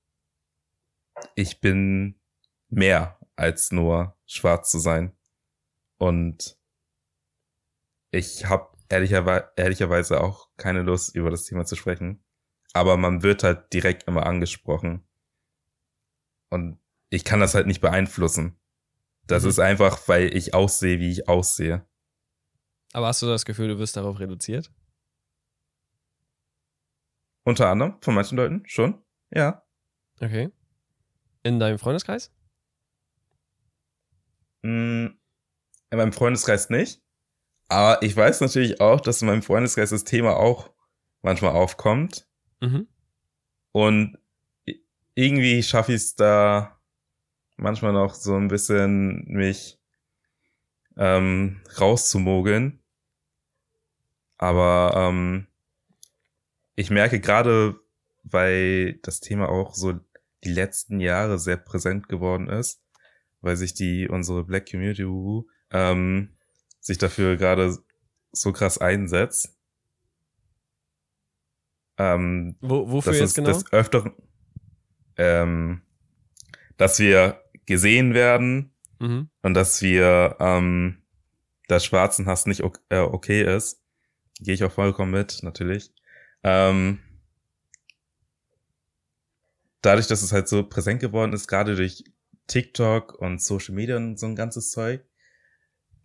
ich 1.35 1.61
bin 1.61 2.21
mehr 2.69 3.19
als 3.37 3.73
nur 3.73 4.17
schwarz 4.27 4.71
zu 4.71 4.79
sein. 4.79 5.13
Und 5.99 6.59
ich 8.11 8.47
habe 8.47 8.69
ehrlicherweise, 8.89 9.51
ehrlicherweise 9.57 10.21
auch 10.21 10.51
keine 10.57 10.83
Lust, 10.83 11.15
über 11.15 11.31
das 11.31 11.45
Thema 11.45 11.65
zu 11.65 11.77
sprechen 11.77 12.23
aber 12.77 12.99
man 12.99 13.23
wird 13.23 13.43
halt 13.43 13.73
direkt 13.73 14.03
immer 14.07 14.27
angesprochen. 14.27 15.03
Und 16.51 16.79
ich 17.09 17.25
kann 17.25 17.41
das 17.41 17.55
halt 17.55 17.67
nicht 17.67 17.81
beeinflussen. 17.81 18.59
Das 19.27 19.45
mhm. 19.45 19.49
ist 19.49 19.59
einfach, 19.59 20.07
weil 20.09 20.37
ich 20.37 20.53
aussehe, 20.53 21.01
wie 21.01 21.11
ich 21.11 21.27
aussehe. 21.27 21.87
Aber 22.93 23.09
hast 23.09 23.23
du 23.23 23.27
das 23.27 23.45
Gefühl, 23.45 23.69
du 23.69 23.79
wirst 23.79 23.97
darauf 23.97 24.19
reduziert? 24.21 24.73
Unter 27.45 27.69
anderem, 27.69 27.97
von 28.01 28.15
manchen 28.15 28.37
Leuten 28.37 28.63
schon, 28.67 29.03
ja. 29.31 29.63
Okay. 30.21 30.51
In 31.43 31.61
deinem 31.61 31.79
Freundeskreis? 31.79 32.33
Mm, 34.63 35.07
in 35.91 35.99
meinem 35.99 36.13
Freundeskreis 36.13 36.71
nicht. 36.71 37.03
Aber 37.69 38.03
ich 38.03 38.17
weiß 38.17 38.41
natürlich 38.41 38.81
auch, 38.81 39.01
dass 39.01 39.23
in 39.23 39.29
meinem 39.29 39.43
Freundeskreis 39.43 39.91
das 39.91 40.05
Thema 40.05 40.37
auch 40.37 40.73
manchmal 41.23 41.53
aufkommt. 41.53 42.29
Mhm. 42.61 42.89
Und 43.73 44.19
irgendwie 45.15 45.63
schaffe 45.63 45.93
ich 45.93 46.03
es 46.03 46.15
da 46.15 46.81
manchmal 47.57 47.93
noch 47.93 48.15
so 48.15 48.35
ein 48.37 48.49
bisschen 48.49 49.25
mich 49.27 49.79
ähm, 50.97 51.61
rauszumogeln. 51.79 52.83
Aber 54.39 54.93
ähm, 54.95 55.47
ich 56.75 56.91
merke 56.91 57.21
gerade, 57.21 57.81
weil 58.23 58.95
das 59.03 59.21
Thema 59.21 59.49
auch 59.49 59.75
so 59.75 59.95
die 60.45 60.53
letzten 60.53 61.01
Jahre 61.01 61.39
sehr 61.39 61.57
präsent 61.57 62.09
geworden 62.09 62.49
ist, 62.49 62.83
weil 63.41 63.57
sich 63.57 63.75
die 63.75 64.09
unsere 64.09 64.45
Black 64.45 64.71
Community 64.71 65.05
ähm, 65.71 66.37
sich 66.81 66.99
dafür 66.99 67.37
gerade 67.37 67.79
so 68.33 68.53
krass 68.53 68.79
einsetzt. 68.79 69.57
Ähm, 71.99 72.57
Wo, 72.61 72.91
wofür 72.91 73.15
jetzt 73.15 73.23
es 73.31 73.35
genau? 73.35 73.53
des 73.53 73.73
Öfteren, 73.73 74.13
ähm, 75.17 75.83
dass 76.77 76.99
wir 76.99 77.43
gesehen 77.65 78.13
werden 78.13 78.76
mhm. 78.99 79.29
und 79.43 79.55
dass 79.55 79.83
wir 79.83 80.37
ähm, 80.41 81.03
dass 81.69 81.85
Schwarzenhass 81.85 82.47
nicht 82.47 82.63
ok 82.63 82.81
äh, 82.89 82.99
okay 82.99 83.43
ist. 83.43 83.83
Gehe 84.41 84.55
ich 84.55 84.65
auch 84.65 84.73
vollkommen 84.73 85.13
mit, 85.13 85.43
natürlich. 85.43 85.93
Ähm, 86.43 87.01
dadurch, 89.81 90.07
dass 90.07 90.23
es 90.23 90.33
halt 90.33 90.49
so 90.49 90.63
präsent 90.63 91.01
geworden 91.01 91.33
ist, 91.33 91.49
gerade 91.49 91.75
durch 91.75 92.05
TikTok 92.47 93.15
und 93.15 93.43
Social 93.43 93.75
Media 93.75 93.97
und 93.97 94.19
so 94.19 94.27
ein 94.27 94.37
ganzes 94.37 94.71
Zeug, 94.71 95.05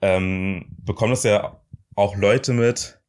ähm, 0.01 0.75
bekommen 0.79 1.11
das 1.11 1.23
ja 1.23 1.61
auch 1.95 2.15
Leute 2.15 2.53
mit, 2.53 2.99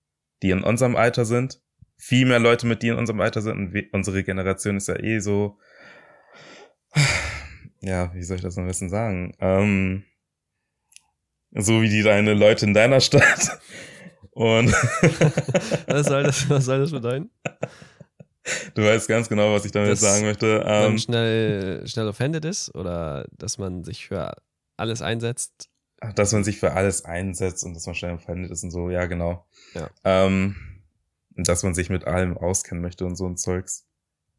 die 0.43 0.51
in 0.51 0.63
unserem 0.63 0.97
Alter 0.97 1.25
sind. 1.25 1.63
Viel 1.97 2.27
mehr 2.27 2.41
Leute 2.41 2.67
mit, 2.67 2.83
die 2.83 2.89
in 2.89 2.97
unserem 2.97 3.21
Alter 3.21 3.41
sind. 3.41 3.57
Und 3.57 3.93
unsere 3.93 4.25
Generation 4.25 4.77
ist 4.77 4.89
ja 4.89 4.99
eh 4.99 5.21
so, 5.21 5.59
ja, 7.83 8.15
wie 8.15 8.23
soll 8.23 8.37
ich 8.37 8.43
das 8.43 8.57
am 8.59 8.67
besten 8.67 8.89
sagen? 8.89 9.35
Ähm, 9.41 10.05
so 11.51 11.83
wie 11.83 11.89
die 11.89 12.03
deine 12.03 12.35
Leute 12.35 12.65
in 12.65 12.75
deiner 12.75 13.01
Stadt. 13.01 13.61
Und 14.31 14.73
was, 15.89 16.07
soll 16.07 16.23
das, 16.23 16.49
was 16.49 16.65
soll 16.65 16.81
das 16.81 16.91
bedeuten? 16.91 17.31
du 18.75 18.83
weißt 18.83 19.07
ganz 19.07 19.29
genau, 19.29 19.53
was 19.53 19.67
ich 19.67 19.73
damit 19.73 19.91
Dass 19.91 20.01
sagen 20.01 20.25
möchte. 20.25 20.61
man 20.65 20.93
Ähm, 20.93 20.99
schnell, 20.99 21.87
schnell 21.87 22.09
offended 22.09 22.45
ist 22.47 22.75
oder 22.75 23.27
dass 23.37 23.59
man 23.59 23.85
sich 23.85 24.07
für 24.07 24.35
alles 24.79 25.03
einsetzt. 25.03 25.69
dass 26.15 26.33
man 26.33 26.45
sich 26.45 26.59
für 26.59 26.73
alles 26.73 27.05
einsetzt 27.05 27.63
und 27.65 27.75
dass 27.75 27.85
man 27.85 27.95
schnell 27.95 28.13
empfindet 28.13 28.51
ist 28.51 28.65
und 28.65 28.71
so, 28.71 28.89
ja, 28.89 29.05
genau. 29.05 29.47
Ja. 29.75 29.91
Ähm, 30.05 30.57
dass 31.37 31.63
man 31.63 31.75
sich 31.75 31.91
mit 31.91 32.07
allem 32.07 32.39
auskennen 32.39 32.83
möchte 32.83 33.05
und 33.05 33.17
so 33.17 33.27
ein 33.27 33.37
Zeugs. 33.37 33.87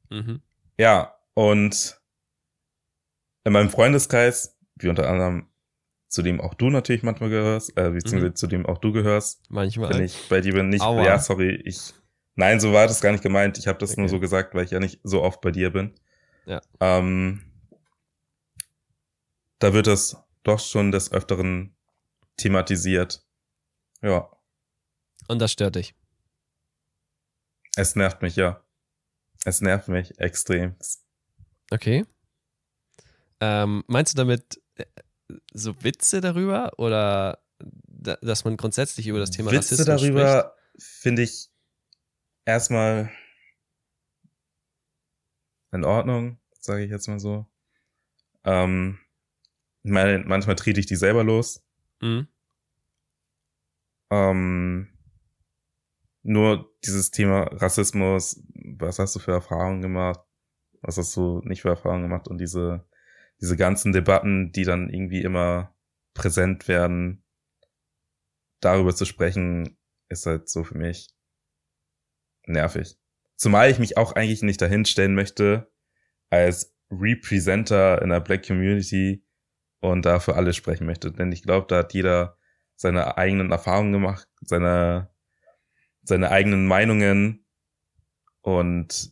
Mhm. 0.09 0.41
Ja, 0.77 1.15
und 1.35 2.01
in 3.43 3.53
meinem 3.53 3.69
Freundeskreis, 3.69 4.57
wie 4.75 4.87
unter 4.89 5.07
anderem 5.09 5.49
zu 6.07 6.21
dem 6.21 6.39
auch 6.41 6.53
du 6.53 6.69
natürlich 6.69 7.01
manchmal 7.03 7.29
gehörst, 7.29 7.71
äh, 7.77 7.89
beziehungsweise 7.89 8.29
Mhm. 8.31 8.35
zu 8.35 8.47
dem 8.47 8.65
auch 8.67 8.77
du 8.77 8.91
gehörst, 8.91 9.41
Manchmal. 9.49 9.89
wenn 9.89 10.03
ich 10.03 10.15
bei 10.29 10.41
dir 10.41 10.53
bin, 10.53 10.69
nicht, 10.69 10.81
Aua. 10.83 11.03
ja, 11.03 11.17
sorry, 11.17 11.55
ich, 11.65 11.93
nein, 12.35 12.59
so 12.59 12.71
war 12.71 12.85
das 12.87 13.01
gar 13.01 13.11
nicht 13.11 13.23
gemeint, 13.23 13.57
ich 13.57 13.67
habe 13.67 13.79
das 13.79 13.97
nur 13.97 14.05
Okay. 14.05 14.11
so 14.11 14.19
gesagt, 14.19 14.53
weil 14.53 14.63
ich 14.65 14.71
ja 14.71 14.79
nicht 14.79 14.99
so 15.03 15.23
oft 15.23 15.41
bei 15.41 15.49
dir 15.51 15.71
bin. 15.71 15.95
Ja. 16.45 16.61
Ähm, 16.79 17.41
da 19.59 19.73
wird 19.73 19.87
es 19.87 20.15
doch 20.43 20.59
schon 20.59 20.91
des 20.91 21.11
Öfteren 21.11 21.75
thematisiert. 22.37 23.25
Ja, 24.01 24.29
Und 25.27 25.39
das 25.39 25.51
stört 25.53 25.75
dich. 25.75 25.95
es 27.75 27.95
nervt 27.95 28.21
mich, 28.21 28.35
ja. 28.35 28.63
Es 29.45 29.61
nervt 29.61 29.87
mich 29.87 30.19
extrem. 30.19 30.75
Okay. 31.71 32.05
Ähm, 33.39 33.83
meinst 33.87 34.13
du 34.13 34.17
damit 34.17 34.61
äh, 34.75 34.85
so 35.53 35.83
Witze 35.83 36.21
darüber 36.21 36.71
oder 36.77 37.39
da, 37.59 38.17
dass 38.21 38.45
man 38.45 38.57
grundsätzlich 38.57 39.07
über 39.07 39.19
das 39.19 39.31
Thema 39.31 39.51
Witze 39.51 39.75
Rassismus 39.75 40.01
spricht? 40.01 40.15
darüber 40.15 40.55
finde 40.77 41.23
ich 41.23 41.49
erstmal 42.45 43.11
in 45.71 45.83
Ordnung, 45.83 46.39
sage 46.59 46.83
ich 46.83 46.91
jetzt 46.91 47.07
mal 47.07 47.19
so. 47.19 47.45
Ähm, 48.43 48.99
ich 49.83 49.91
meine, 49.91 50.19
manchmal 50.19 50.55
trete 50.55 50.79
ich 50.79 50.85
die 50.85 50.95
selber 50.95 51.23
los. 51.23 51.65
Mhm. 52.01 52.27
Ähm, 54.11 54.87
nur 56.21 56.73
dieses 56.85 57.11
Thema 57.11 57.43
Rassismus, 57.43 58.41
was 58.53 58.99
hast 58.99 59.15
du 59.15 59.19
für 59.19 59.31
Erfahrungen 59.31 59.81
gemacht? 59.81 60.19
Was 60.81 60.97
hast 60.97 61.15
du 61.17 61.41
nicht 61.43 61.61
für 61.61 61.69
Erfahrungen 61.69 62.03
gemacht? 62.03 62.27
Und 62.27 62.37
diese, 62.39 62.85
diese 63.43 63.57
ganzen 63.57 63.91
Debatten, 63.91 64.53
die 64.53 64.63
dann 64.63 64.89
irgendwie 64.89 65.21
immer 65.21 65.75
präsent 66.13 66.69
werden, 66.69 67.25
darüber 68.61 68.95
zu 68.95 69.03
sprechen, 69.03 69.77
ist 70.07 70.25
halt 70.25 70.47
so 70.47 70.63
für 70.63 70.77
mich 70.77 71.09
nervig. 72.45 72.95
Zumal 73.35 73.69
ich 73.69 73.79
mich 73.79 73.97
auch 73.97 74.13
eigentlich 74.13 74.43
nicht 74.43 74.61
dahinstellen 74.61 75.13
möchte 75.13 75.69
als 76.29 76.73
Representer 76.89 78.01
in 78.01 78.11
der 78.11 78.21
Black 78.21 78.47
Community 78.47 79.25
und 79.81 80.05
da 80.05 80.21
für 80.21 80.35
alle 80.35 80.53
sprechen 80.53 80.85
möchte. 80.85 81.11
Denn 81.11 81.33
ich 81.33 81.43
glaube, 81.43 81.67
da 81.67 81.79
hat 81.79 81.93
jeder 81.93 82.37
seine 82.77 83.17
eigenen 83.17 83.51
Erfahrungen 83.51 83.91
gemacht, 83.91 84.29
seine, 84.39 85.09
seine 86.01 86.31
eigenen 86.31 86.65
Meinungen 86.65 87.45
und 88.39 89.11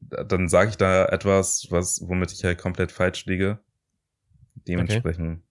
dann 0.00 0.48
sage 0.48 0.70
ich 0.70 0.76
da 0.76 1.06
etwas, 1.06 1.66
was, 1.70 2.00
womit 2.06 2.32
ich 2.32 2.44
halt 2.44 2.58
komplett 2.58 2.92
falsch 2.92 3.26
liege. 3.26 3.58
Dementsprechend 4.54 5.42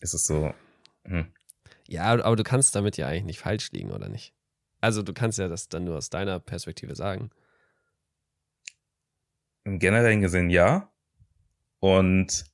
ist 0.00 0.14
es 0.14 0.24
so, 0.24 0.52
hm. 1.04 1.32
Ja, 1.88 2.04
aber 2.04 2.36
du 2.36 2.42
kannst 2.42 2.74
damit 2.74 2.96
ja 2.96 3.06
eigentlich 3.06 3.24
nicht 3.24 3.38
falsch 3.38 3.70
liegen, 3.72 3.92
oder 3.92 4.08
nicht? 4.08 4.34
Also 4.80 5.02
du 5.02 5.12
kannst 5.12 5.38
ja 5.38 5.48
das 5.48 5.68
dann 5.68 5.84
nur 5.84 5.96
aus 5.96 6.10
deiner 6.10 6.40
Perspektive 6.40 6.94
sagen. 6.94 7.30
im 9.64 9.78
generellen 9.78 10.20
gesehen 10.20 10.50
ja. 10.50 10.92
Und 11.80 12.44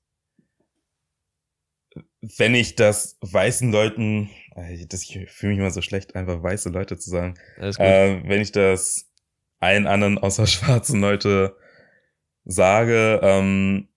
wenn 2.20 2.54
ich 2.54 2.74
das 2.74 3.18
weißen 3.20 3.70
Leuten, 3.70 4.30
äh, 4.54 4.86
das, 4.86 5.02
ich 5.02 5.30
fühle 5.30 5.52
mich 5.52 5.58
immer 5.60 5.70
so 5.70 5.82
schlecht, 5.82 6.14
einfach 6.16 6.42
weiße 6.42 6.70
Leute 6.70 6.96
zu 6.98 7.10
sagen, 7.10 7.34
Alles 7.58 7.76
gut. 7.76 7.86
äh, 7.86 8.22
wenn 8.24 8.40
ich 8.40 8.52
das 8.52 9.11
allen 9.62 9.86
anderen 9.86 10.18
außer 10.18 10.46
schwarzen 10.46 11.00
Leute 11.00 11.56
sage, 12.44 13.20
ähm, 13.22 13.88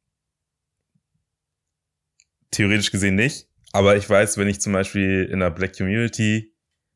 theoretisch 2.52 2.92
gesehen 2.92 3.16
nicht. 3.16 3.50
Aber 3.74 3.98
ich 3.98 4.10
weiß, 4.10 4.38
wenn 4.38 4.48
ich 4.48 4.62
zum 4.62 4.72
Beispiel 4.72 5.26
in 5.26 5.40
der 5.40 5.50
Black 5.50 5.76
Community 5.76 6.54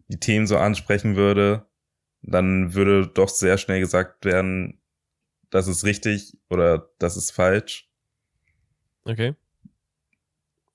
die 0.08 0.20
Themen 0.20 0.48
so 0.48 0.58
ansprechen 0.58 1.16
würde, 1.16 1.68
dann 2.22 2.74
würde 2.74 3.08
doch 3.08 3.30
sehr 3.30 3.58
schnell 3.58 3.80
gesagt 3.80 4.24
werden, 4.24 4.82
das 5.50 5.68
ist 5.68 5.84
richtig 5.84 6.38
oder 6.50 6.90
das 7.00 7.18
ist 7.18 7.32
falsch. 7.32 7.90
Okay. 9.04 9.36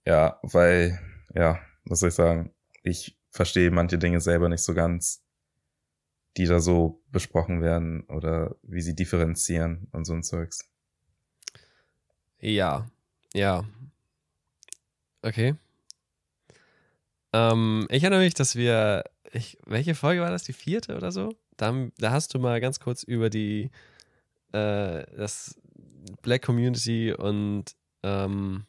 Ja, 0.04 0.38
weil, 0.42 1.00
ja, 1.34 1.60
was 1.84 2.00
soll 2.00 2.10
ich 2.10 2.14
sagen? 2.14 2.52
Ich 2.82 3.18
verstehe 3.30 3.70
manche 3.70 3.98
Dinge 3.98 4.20
selber 4.20 4.48
nicht 4.48 4.62
so 4.62 4.74
ganz, 4.74 5.23
die 6.36 6.46
da 6.46 6.60
so 6.60 7.02
besprochen 7.10 7.62
werden 7.62 8.02
oder 8.04 8.56
wie 8.62 8.80
sie 8.80 8.94
differenzieren 8.94 9.88
und 9.92 10.04
so 10.04 10.12
ein 10.12 10.22
Zeugs. 10.22 10.68
Ja. 12.40 12.86
Ja. 13.32 13.64
Okay. 15.22 15.54
Ähm, 17.32 17.86
ich 17.90 18.02
erinnere 18.02 18.20
mich, 18.20 18.34
dass 18.34 18.56
wir. 18.56 19.04
Ich, 19.32 19.58
welche 19.66 19.96
Folge 19.96 20.20
war 20.20 20.30
das? 20.30 20.44
Die 20.44 20.52
vierte 20.52 20.96
oder 20.96 21.10
so? 21.10 21.34
Da, 21.56 21.88
da 21.98 22.10
hast 22.12 22.34
du 22.34 22.38
mal 22.38 22.60
ganz 22.60 22.78
kurz 22.78 23.02
über 23.02 23.30
die 23.30 23.70
äh, 24.52 25.04
das 25.16 25.60
Black 26.22 26.42
Community 26.42 27.12
und 27.12 27.74
ähm, 28.02 28.66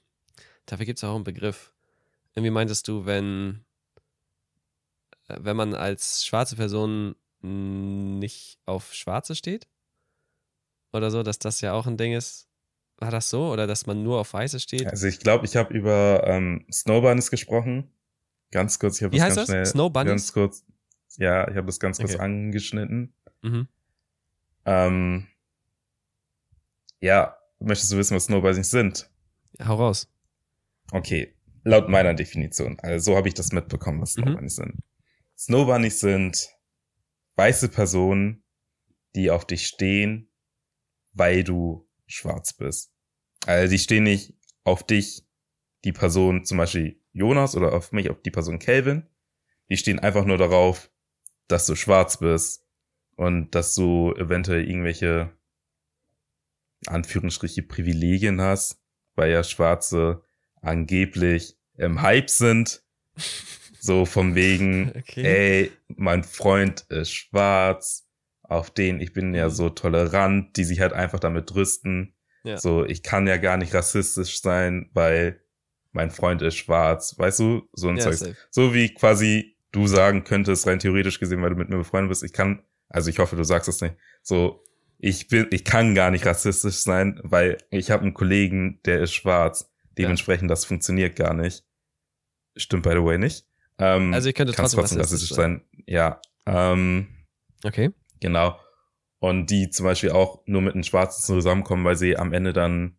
dafür 0.65 0.85
gibt 0.85 0.99
es 0.99 1.03
auch 1.03 1.15
einen 1.15 1.23
Begriff. 1.23 1.73
Irgendwie 2.33 2.51
meintest 2.51 2.87
du, 2.87 3.05
wenn, 3.05 3.63
äh, 5.27 5.37
wenn 5.41 5.55
man 5.55 5.75
als 5.75 6.25
schwarze 6.25 6.55
Person 6.55 7.15
nicht 7.45 8.59
auf 8.65 8.93
Schwarze 8.93 9.35
steht? 9.35 9.67
Oder 10.93 11.11
so, 11.11 11.23
dass 11.23 11.39
das 11.39 11.61
ja 11.61 11.73
auch 11.73 11.87
ein 11.87 11.97
Ding 11.97 12.13
ist. 12.13 12.47
War 12.97 13.11
das 13.11 13.29
so? 13.29 13.51
Oder 13.51 13.67
dass 13.67 13.85
man 13.85 14.03
nur 14.03 14.19
auf 14.19 14.33
Weiße 14.33 14.59
steht? 14.59 14.87
Also 14.87 15.07
ich 15.07 15.19
glaube, 15.19 15.45
ich 15.45 15.55
habe 15.57 15.73
über 15.73 16.23
ähm, 16.25 16.65
Snowbunnies 16.71 17.29
gesprochen. 17.29 17.91
Ganz 18.51 18.79
kurz, 18.79 18.97
ich 18.97 19.03
habe 19.03 19.15
das 19.17 19.25
heißt 19.25 19.35
ganz 19.35 19.47
das? 19.47 19.53
schnell. 19.53 19.65
Snowbunnies? 19.65 20.09
Ganz 20.11 20.33
kurz. 20.33 20.65
Ja, 21.17 21.49
ich 21.49 21.55
habe 21.57 21.65
das 21.67 21.79
ganz 21.79 21.97
kurz 21.97 22.13
Okay. 22.13 22.21
angeschnitten. 22.21 23.13
Mhm. 23.41 23.67
Ähm, 24.65 25.27
ja, 27.01 27.37
möchtest 27.59 27.91
du 27.91 27.97
wissen, 27.97 28.15
was 28.15 28.25
Snowbunnies 28.25 28.71
sind? 28.71 29.09
Hau 29.63 29.75
raus. 29.75 30.07
Okay, 30.91 31.35
laut 31.63 31.89
meiner 31.89 32.13
Definition. 32.13 32.79
Also 32.79 33.11
so 33.11 33.17
habe 33.17 33.27
ich 33.27 33.33
das 33.33 33.51
mitbekommen, 33.51 34.01
was 34.01 34.15
Mhm. 34.15 34.23
Snowbunnies 34.23 34.55
sind. 34.55 34.75
Snowbunnies 35.37 35.99
sind 35.99 36.54
weiße 37.35 37.69
Personen, 37.69 38.43
die 39.15 39.31
auf 39.31 39.45
dich 39.45 39.67
stehen, 39.67 40.29
weil 41.13 41.43
du 41.43 41.87
schwarz 42.07 42.53
bist. 42.53 42.91
Also 43.45 43.71
die 43.71 43.79
stehen 43.79 44.03
nicht 44.03 44.33
auf 44.63 44.83
dich, 44.83 45.25
die 45.83 45.93
Person 45.93 46.45
zum 46.45 46.57
Beispiel, 46.57 46.99
Jonas 47.13 47.55
oder 47.55 47.73
auf 47.73 47.91
mich, 47.91 48.09
auf 48.09 48.21
die 48.21 48.31
Person 48.31 48.59
Kelvin. 48.59 49.07
Die 49.69 49.77
stehen 49.77 49.99
einfach 49.99 50.25
nur 50.25 50.37
darauf, 50.37 50.91
dass 51.47 51.65
du 51.65 51.75
schwarz 51.75 52.17
bist 52.17 52.65
und 53.15 53.55
dass 53.55 53.75
du 53.75 54.13
eventuell 54.15 54.67
irgendwelche 54.67 55.31
Anführungsstriche 56.87 57.63
Privilegien 57.63 58.41
hast, 58.41 58.81
weil 59.15 59.31
ja 59.31 59.43
Schwarze 59.43 60.23
angeblich 60.61 61.57
im 61.77 62.01
Hype 62.01 62.29
sind. 62.29 62.83
So 63.85 64.05
von 64.05 64.33
wegen, 64.33 64.93
okay. 64.97 65.23
ey, 65.23 65.71
mein 65.95 66.23
Freund 66.23 66.85
ist 66.89 67.11
schwarz, 67.11 68.07
auf 68.41 68.71
den 68.71 68.99
ich 68.99 69.13
bin 69.13 69.35
ja 69.35 69.45
mhm. 69.45 69.51
so 69.51 69.69
tolerant, 69.69 70.57
die 70.57 70.63
sich 70.63 70.79
halt 70.79 70.93
einfach 70.93 71.19
damit 71.19 71.53
rüsten. 71.53 72.15
Ja. 72.43 72.57
So, 72.57 72.83
ich 72.83 73.03
kann 73.03 73.27
ja 73.27 73.37
gar 73.37 73.57
nicht 73.57 73.75
rassistisch 73.75 74.41
sein, 74.41 74.89
weil 74.93 75.39
mein 75.91 76.09
Freund 76.09 76.41
ist 76.41 76.55
schwarz. 76.55 77.13
Weißt 77.19 77.39
du, 77.39 77.69
so 77.73 77.89
ein 77.89 77.97
ja, 77.97 78.05
Zeug. 78.05 78.15
Safe. 78.15 78.35
So 78.49 78.73
wie 78.73 78.91
quasi 78.91 79.55
du 79.71 79.85
sagen 79.85 80.23
könntest, 80.23 80.65
rein 80.65 80.79
theoretisch 80.79 81.19
gesehen, 81.19 81.43
weil 81.43 81.51
du 81.51 81.55
mit 81.55 81.69
mir 81.69 81.77
befreundet 81.77 82.09
bist, 82.09 82.23
ich 82.23 82.33
kann, 82.33 82.63
also 82.89 83.11
ich 83.11 83.19
hoffe, 83.19 83.35
du 83.35 83.43
sagst 83.43 83.69
es 83.69 83.81
nicht, 83.81 83.97
so, 84.23 84.63
ich 84.97 85.27
bin, 85.27 85.45
ich 85.51 85.63
kann 85.63 85.93
gar 85.93 86.09
nicht 86.09 86.25
rassistisch 86.25 86.77
sein, 86.77 87.19
weil 87.21 87.59
ich 87.69 87.91
habe 87.91 88.01
einen 88.01 88.15
Kollegen, 88.15 88.79
der 88.85 89.01
ist 89.01 89.13
schwarz. 89.13 89.71
Dementsprechend, 89.95 90.49
ja. 90.49 90.53
das 90.53 90.65
funktioniert 90.65 91.15
gar 91.15 91.35
nicht. 91.35 91.63
Stimmt, 92.55 92.81
by 92.81 92.93
the 92.93 93.03
way, 93.03 93.19
nicht. 93.19 93.45
Ähm, 93.77 94.13
also 94.13 94.29
ich 94.29 94.35
könnte 94.35 94.53
trotzdem, 94.53 94.79
trotzdem 94.79 94.99
rassistisch 94.99 95.35
sein. 95.35 95.61
sein. 95.71 95.83
Ja. 95.87 96.21
Ähm, 96.45 97.07
okay. 97.63 97.91
Genau. 98.19 98.59
Und 99.19 99.47
die 99.49 99.69
zum 99.69 99.85
Beispiel 99.85 100.11
auch 100.11 100.41
nur 100.45 100.61
mit 100.61 100.75
den 100.75 100.83
Schwarzen 100.83 101.23
zusammenkommen, 101.23 101.85
weil 101.85 101.95
sie 101.95 102.17
am 102.17 102.33
Ende 102.33 102.53
dann 102.53 102.97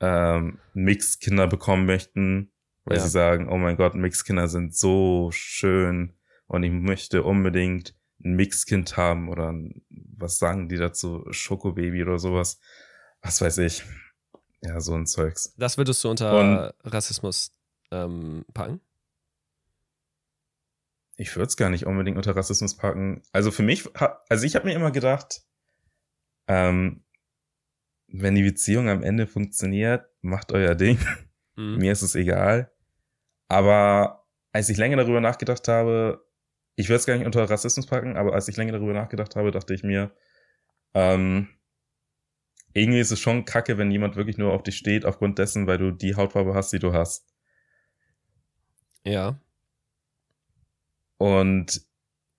ähm, 0.00 0.58
Mixkinder 0.74 1.46
bekommen 1.46 1.86
möchten, 1.86 2.52
weil 2.84 2.98
ja. 2.98 3.02
sie 3.02 3.08
sagen, 3.08 3.48
oh 3.48 3.56
mein 3.56 3.76
Gott, 3.76 3.94
Mixkinder 3.94 4.48
sind 4.48 4.74
so 4.74 5.30
schön 5.32 6.14
und 6.46 6.62
ich 6.62 6.72
möchte 6.72 7.22
unbedingt 7.22 7.94
ein 8.24 8.34
Mixkind 8.34 8.96
haben 8.96 9.28
oder 9.28 9.52
ein, 9.52 9.82
was 9.90 10.38
sagen 10.38 10.68
die 10.68 10.76
dazu, 10.76 11.24
Schokobaby 11.30 12.02
oder 12.02 12.18
sowas. 12.18 12.60
Was 13.22 13.40
weiß 13.40 13.58
ich. 13.58 13.84
Ja, 14.62 14.80
so 14.80 14.94
ein 14.94 15.06
Zeugs. 15.06 15.54
Das 15.56 15.78
würdest 15.78 16.02
du 16.02 16.10
unter 16.10 16.38
und, 16.38 16.92
Rassismus 16.92 17.52
ähm, 17.90 18.44
packen? 18.54 18.80
Ich 21.20 21.34
würde 21.34 21.48
es 21.48 21.56
gar 21.56 21.68
nicht 21.68 21.84
unbedingt 21.84 22.16
unter 22.16 22.34
Rassismus 22.34 22.76
packen. 22.76 23.22
Also 23.32 23.50
für 23.50 23.64
mich, 23.64 23.84
also 24.28 24.46
ich 24.46 24.54
habe 24.54 24.66
mir 24.66 24.74
immer 24.74 24.92
gedacht, 24.92 25.42
ähm, 26.46 27.04
wenn 28.06 28.36
die 28.36 28.44
Beziehung 28.44 28.88
am 28.88 29.02
Ende 29.02 29.26
funktioniert, 29.26 30.06
macht 30.22 30.52
euer 30.52 30.74
Ding. 30.74 30.98
Mhm. 31.56 31.78
Mir 31.78 31.92
ist 31.92 32.02
es 32.02 32.14
egal. 32.14 32.72
Aber 33.48 34.26
als 34.52 34.68
ich 34.68 34.76
länger 34.76 34.96
darüber 34.96 35.20
nachgedacht 35.20 35.66
habe, 35.66 36.24
ich 36.76 36.88
würde 36.88 36.98
es 36.98 37.06
gar 37.06 37.16
nicht 37.16 37.26
unter 37.26 37.50
Rassismus 37.50 37.86
packen, 37.86 38.16
aber 38.16 38.34
als 38.34 38.46
ich 38.46 38.56
länger 38.56 38.72
darüber 38.72 38.92
nachgedacht 38.92 39.34
habe, 39.34 39.50
dachte 39.50 39.74
ich 39.74 39.82
mir, 39.82 40.12
ähm, 40.94 41.48
irgendwie 42.72 43.00
ist 43.00 43.10
es 43.10 43.18
schon 43.18 43.44
kacke, 43.44 43.76
wenn 43.76 43.90
jemand 43.90 44.14
wirklich 44.14 44.38
nur 44.38 44.52
auf 44.52 44.62
dich 44.62 44.76
steht, 44.76 45.04
aufgrund 45.04 45.40
dessen, 45.40 45.66
weil 45.66 45.78
du 45.78 45.90
die 45.90 46.14
Hautfarbe 46.14 46.54
hast, 46.54 46.72
die 46.72 46.78
du 46.78 46.92
hast. 46.92 47.34
Ja. 49.04 49.40
Und 51.18 51.86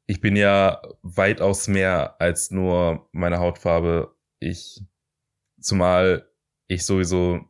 ich 0.08 0.22
bin 0.22 0.36
ja 0.36 0.82
weitaus 1.04 1.68
mehr 1.68 2.20
als 2.20 2.50
nur 2.50 3.08
meine 3.12 3.40
Hautfarbe. 3.40 4.16
Ich, 4.40 4.82
zumal 5.60 6.28
ich 6.68 6.86
sowieso 6.86 7.42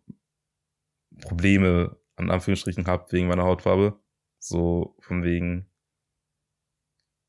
Probleme 1.21 1.97
an 2.15 2.29
Anführungsstrichen 2.31 2.85
habe 2.87 3.11
wegen 3.11 3.27
meiner 3.27 3.43
Hautfarbe. 3.43 3.99
So 4.39 4.95
von 4.99 5.23
wegen, 5.23 5.69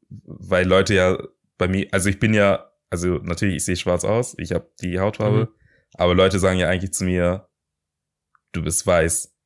weil 0.09 0.67
Leute 0.67 0.95
ja 0.95 1.19
bei 1.59 1.69
mir, 1.69 1.89
also 1.93 2.09
ich 2.09 2.19
bin 2.19 2.35
ja, 2.35 2.73
also 2.89 3.19
natürlich, 3.19 3.57
ich 3.57 3.65
sehe 3.65 3.77
schwarz 3.77 4.05
aus, 4.05 4.37
ich 4.39 4.53
habe 4.53 4.73
die 4.81 4.99
Hautfarbe, 4.99 5.47
mhm. 5.47 5.49
aber 5.95 6.15
Leute 6.15 6.39
sagen 6.39 6.59
ja 6.59 6.69
eigentlich 6.69 6.93
zu 6.93 7.05
mir, 7.05 7.49
du 8.53 8.63
bist 8.63 8.87
weiß. 8.87 9.37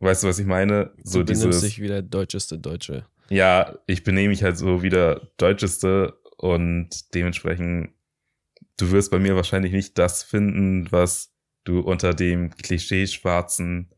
Weißt 0.00 0.24
du, 0.24 0.28
was 0.28 0.38
ich 0.40 0.46
meine? 0.46 0.92
So 1.04 1.20
du 1.20 1.26
dieses 1.26 1.60
dich 1.60 1.80
wie 1.80 1.86
der 1.86 2.02
deutscheste 2.02 2.58
Deutsche. 2.58 3.06
Ja, 3.32 3.78
ich 3.86 4.04
benehme 4.04 4.28
mich 4.28 4.42
halt 4.42 4.58
so 4.58 4.82
wie 4.82 4.90
der 4.90 5.32
deutscheste 5.38 6.20
und 6.36 7.14
dementsprechend, 7.14 7.94
du 8.76 8.90
wirst 8.90 9.10
bei 9.10 9.18
mir 9.18 9.36
wahrscheinlich 9.36 9.72
nicht 9.72 9.96
das 9.96 10.22
finden, 10.22 10.92
was 10.92 11.34
du 11.64 11.80
unter 11.80 12.12
dem 12.12 12.54
Klischee-Schwarzen, 12.54 13.90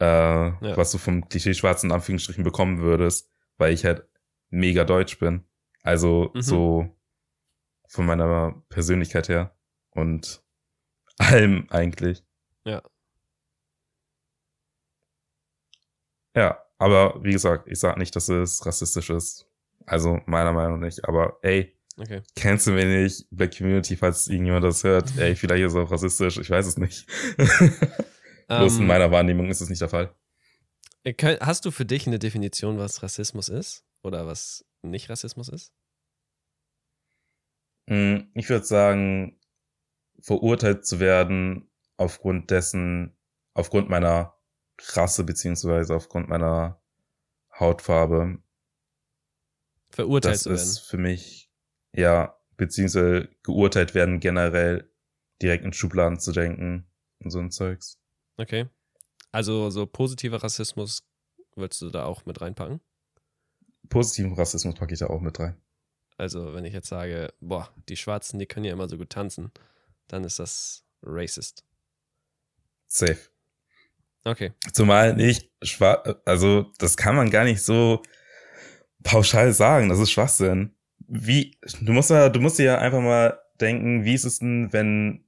äh, 0.00 0.04
ja. 0.04 0.76
was 0.76 0.90
du 0.90 0.98
vom 0.98 1.28
Klischee-Schwarzen 1.28 1.92
Anführungsstrichen 1.92 2.42
bekommen 2.42 2.78
würdest, 2.78 3.30
weil 3.56 3.72
ich 3.72 3.84
halt 3.84 4.08
mega 4.50 4.82
deutsch 4.82 5.20
bin. 5.20 5.44
Also 5.84 6.32
mhm. 6.34 6.42
so 6.42 6.96
von 7.86 8.04
meiner 8.04 8.64
Persönlichkeit 8.68 9.28
her 9.28 9.56
und 9.90 10.42
allem 11.18 11.68
eigentlich. 11.70 12.24
Ja. 12.64 12.82
Ja, 16.34 16.65
aber 16.78 17.22
wie 17.22 17.32
gesagt, 17.32 17.68
ich 17.68 17.78
sag 17.78 17.96
nicht, 17.96 18.14
dass 18.16 18.28
es 18.28 18.64
rassistisch 18.66 19.10
ist. 19.10 19.46
Also 19.86 20.20
meiner 20.26 20.52
Meinung 20.52 20.80
nach 20.80 20.86
nicht. 20.86 21.04
Aber 21.06 21.38
ey, 21.42 21.74
okay. 21.96 22.22
kennst 22.34 22.66
du 22.66 22.72
mich 22.72 22.84
nicht? 22.84 23.26
Black 23.30 23.56
Community, 23.56 23.96
falls 23.96 24.28
irgendjemand 24.28 24.64
das 24.64 24.84
hört, 24.84 25.16
ey, 25.18 25.36
vielleicht 25.36 25.64
ist 25.64 25.72
es 25.72 25.78
auch 25.78 25.90
rassistisch, 25.90 26.38
ich 26.38 26.50
weiß 26.50 26.66
es 26.66 26.76
nicht. 26.76 27.06
Bloß 28.48 28.74
um, 28.74 28.76
in 28.76 28.82
ähm. 28.82 28.86
meiner 28.86 29.10
Wahrnehmung 29.10 29.48
ist 29.48 29.60
es 29.60 29.68
nicht 29.68 29.80
der 29.80 29.88
Fall. 29.88 30.14
Äh, 31.04 31.14
hast 31.40 31.64
du 31.64 31.70
für 31.70 31.84
dich 31.84 32.06
eine 32.06 32.18
Definition, 32.18 32.78
was 32.78 33.02
Rassismus 33.02 33.48
ist? 33.48 33.84
Oder 34.02 34.26
was 34.26 34.64
nicht 34.82 35.08
Rassismus 35.08 35.48
ist? 35.48 35.72
Hm, 37.88 38.30
ich 38.34 38.48
würde 38.48 38.64
sagen, 38.64 39.38
verurteilt 40.20 40.86
zu 40.86 41.00
werden 41.00 41.70
aufgrund 41.96 42.50
dessen, 42.50 43.16
aufgrund 43.54 43.88
meiner 43.88 44.35
Rasse 44.78 45.24
beziehungsweise 45.24 45.94
aufgrund 45.94 46.28
meiner 46.28 46.80
Hautfarbe. 47.58 48.38
Verurteilt 49.90 50.34
das 50.34 50.42
zu 50.42 50.50
werden. 50.50 50.58
Das 50.58 50.68
ist 50.68 50.78
für 50.80 50.98
mich, 50.98 51.50
ja, 51.92 52.38
beziehungsweise 52.56 53.28
geurteilt 53.42 53.94
werden 53.94 54.20
generell 54.20 54.92
direkt 55.42 55.64
in 55.64 55.72
Schubladen 55.72 56.18
zu 56.18 56.32
denken 56.32 56.90
und 57.20 57.30
so 57.30 57.38
ein 57.38 57.50
Zeugs. 57.50 57.98
Okay. 58.36 58.68
Also 59.32 59.70
so 59.70 59.86
positiver 59.86 60.42
Rassismus 60.42 61.06
würdest 61.54 61.82
du 61.82 61.90
da 61.90 62.04
auch 62.04 62.26
mit 62.26 62.40
reinpacken? 62.40 62.80
Positiven 63.88 64.34
Rassismus 64.34 64.74
packe 64.74 64.94
ich 64.94 65.00
da 65.00 65.06
auch 65.06 65.20
mit 65.20 65.38
rein. 65.38 65.60
Also 66.16 66.54
wenn 66.54 66.64
ich 66.64 66.72
jetzt 66.72 66.88
sage, 66.88 67.32
boah, 67.40 67.72
die 67.88 67.96
Schwarzen, 67.96 68.38
die 68.38 68.46
können 68.46 68.64
ja 68.64 68.72
immer 68.72 68.88
so 68.88 68.96
gut 68.96 69.10
tanzen, 69.10 69.52
dann 70.08 70.24
ist 70.24 70.38
das 70.38 70.84
racist. 71.02 71.64
Safe. 72.86 73.18
Okay. 74.26 74.52
Zumal 74.72 75.14
nicht 75.14 75.52
schwarz, 75.62 76.16
also 76.24 76.72
das 76.78 76.96
kann 76.96 77.14
man 77.14 77.30
gar 77.30 77.44
nicht 77.44 77.62
so 77.62 78.02
pauschal 79.04 79.52
sagen, 79.52 79.88
das 79.88 80.00
ist 80.00 80.10
Schwachsinn. 80.10 80.74
Wie, 81.06 81.56
du 81.80 81.92
musst 81.92 82.10
ja, 82.10 82.28
du 82.28 82.40
musst 82.40 82.58
dir 82.58 82.64
ja 82.64 82.78
einfach 82.78 83.00
mal 83.00 83.38
denken, 83.60 84.04
wie 84.04 84.14
ist 84.14 84.24
es 84.24 84.40
denn, 84.40 84.72
wenn 84.72 85.24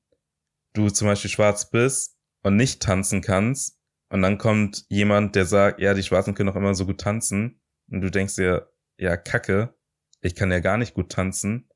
du 0.73 0.91
zum 0.91 1.07
Beispiel 1.07 1.31
schwarz 1.31 1.71
bist 1.71 2.19
und 2.43 2.57
nicht 2.57 2.83
tanzen 2.83 3.21
kannst 3.21 3.79
und 4.09 4.21
dann 4.21 4.37
kommt 4.37 4.85
jemand, 4.89 5.37
der 5.37 5.45
sagt, 5.45 5.81
ja, 5.81 5.95
die 5.95 6.03
Schwarzen 6.03 6.35
können 6.35 6.49
doch 6.49 6.57
immer 6.57 6.75
so 6.75 6.85
gut 6.85 7.01
tanzen 7.01 7.61
und 7.89 8.01
du 8.01 8.11
denkst 8.11 8.35
dir, 8.35 8.69
ja, 8.97 9.17
kacke, 9.17 9.75
ich 10.23 10.35
kann 10.35 10.51
ja 10.51 10.59
gar 10.59 10.77
nicht 10.77 10.95
gut 10.95 11.13
tanzen, 11.13 11.71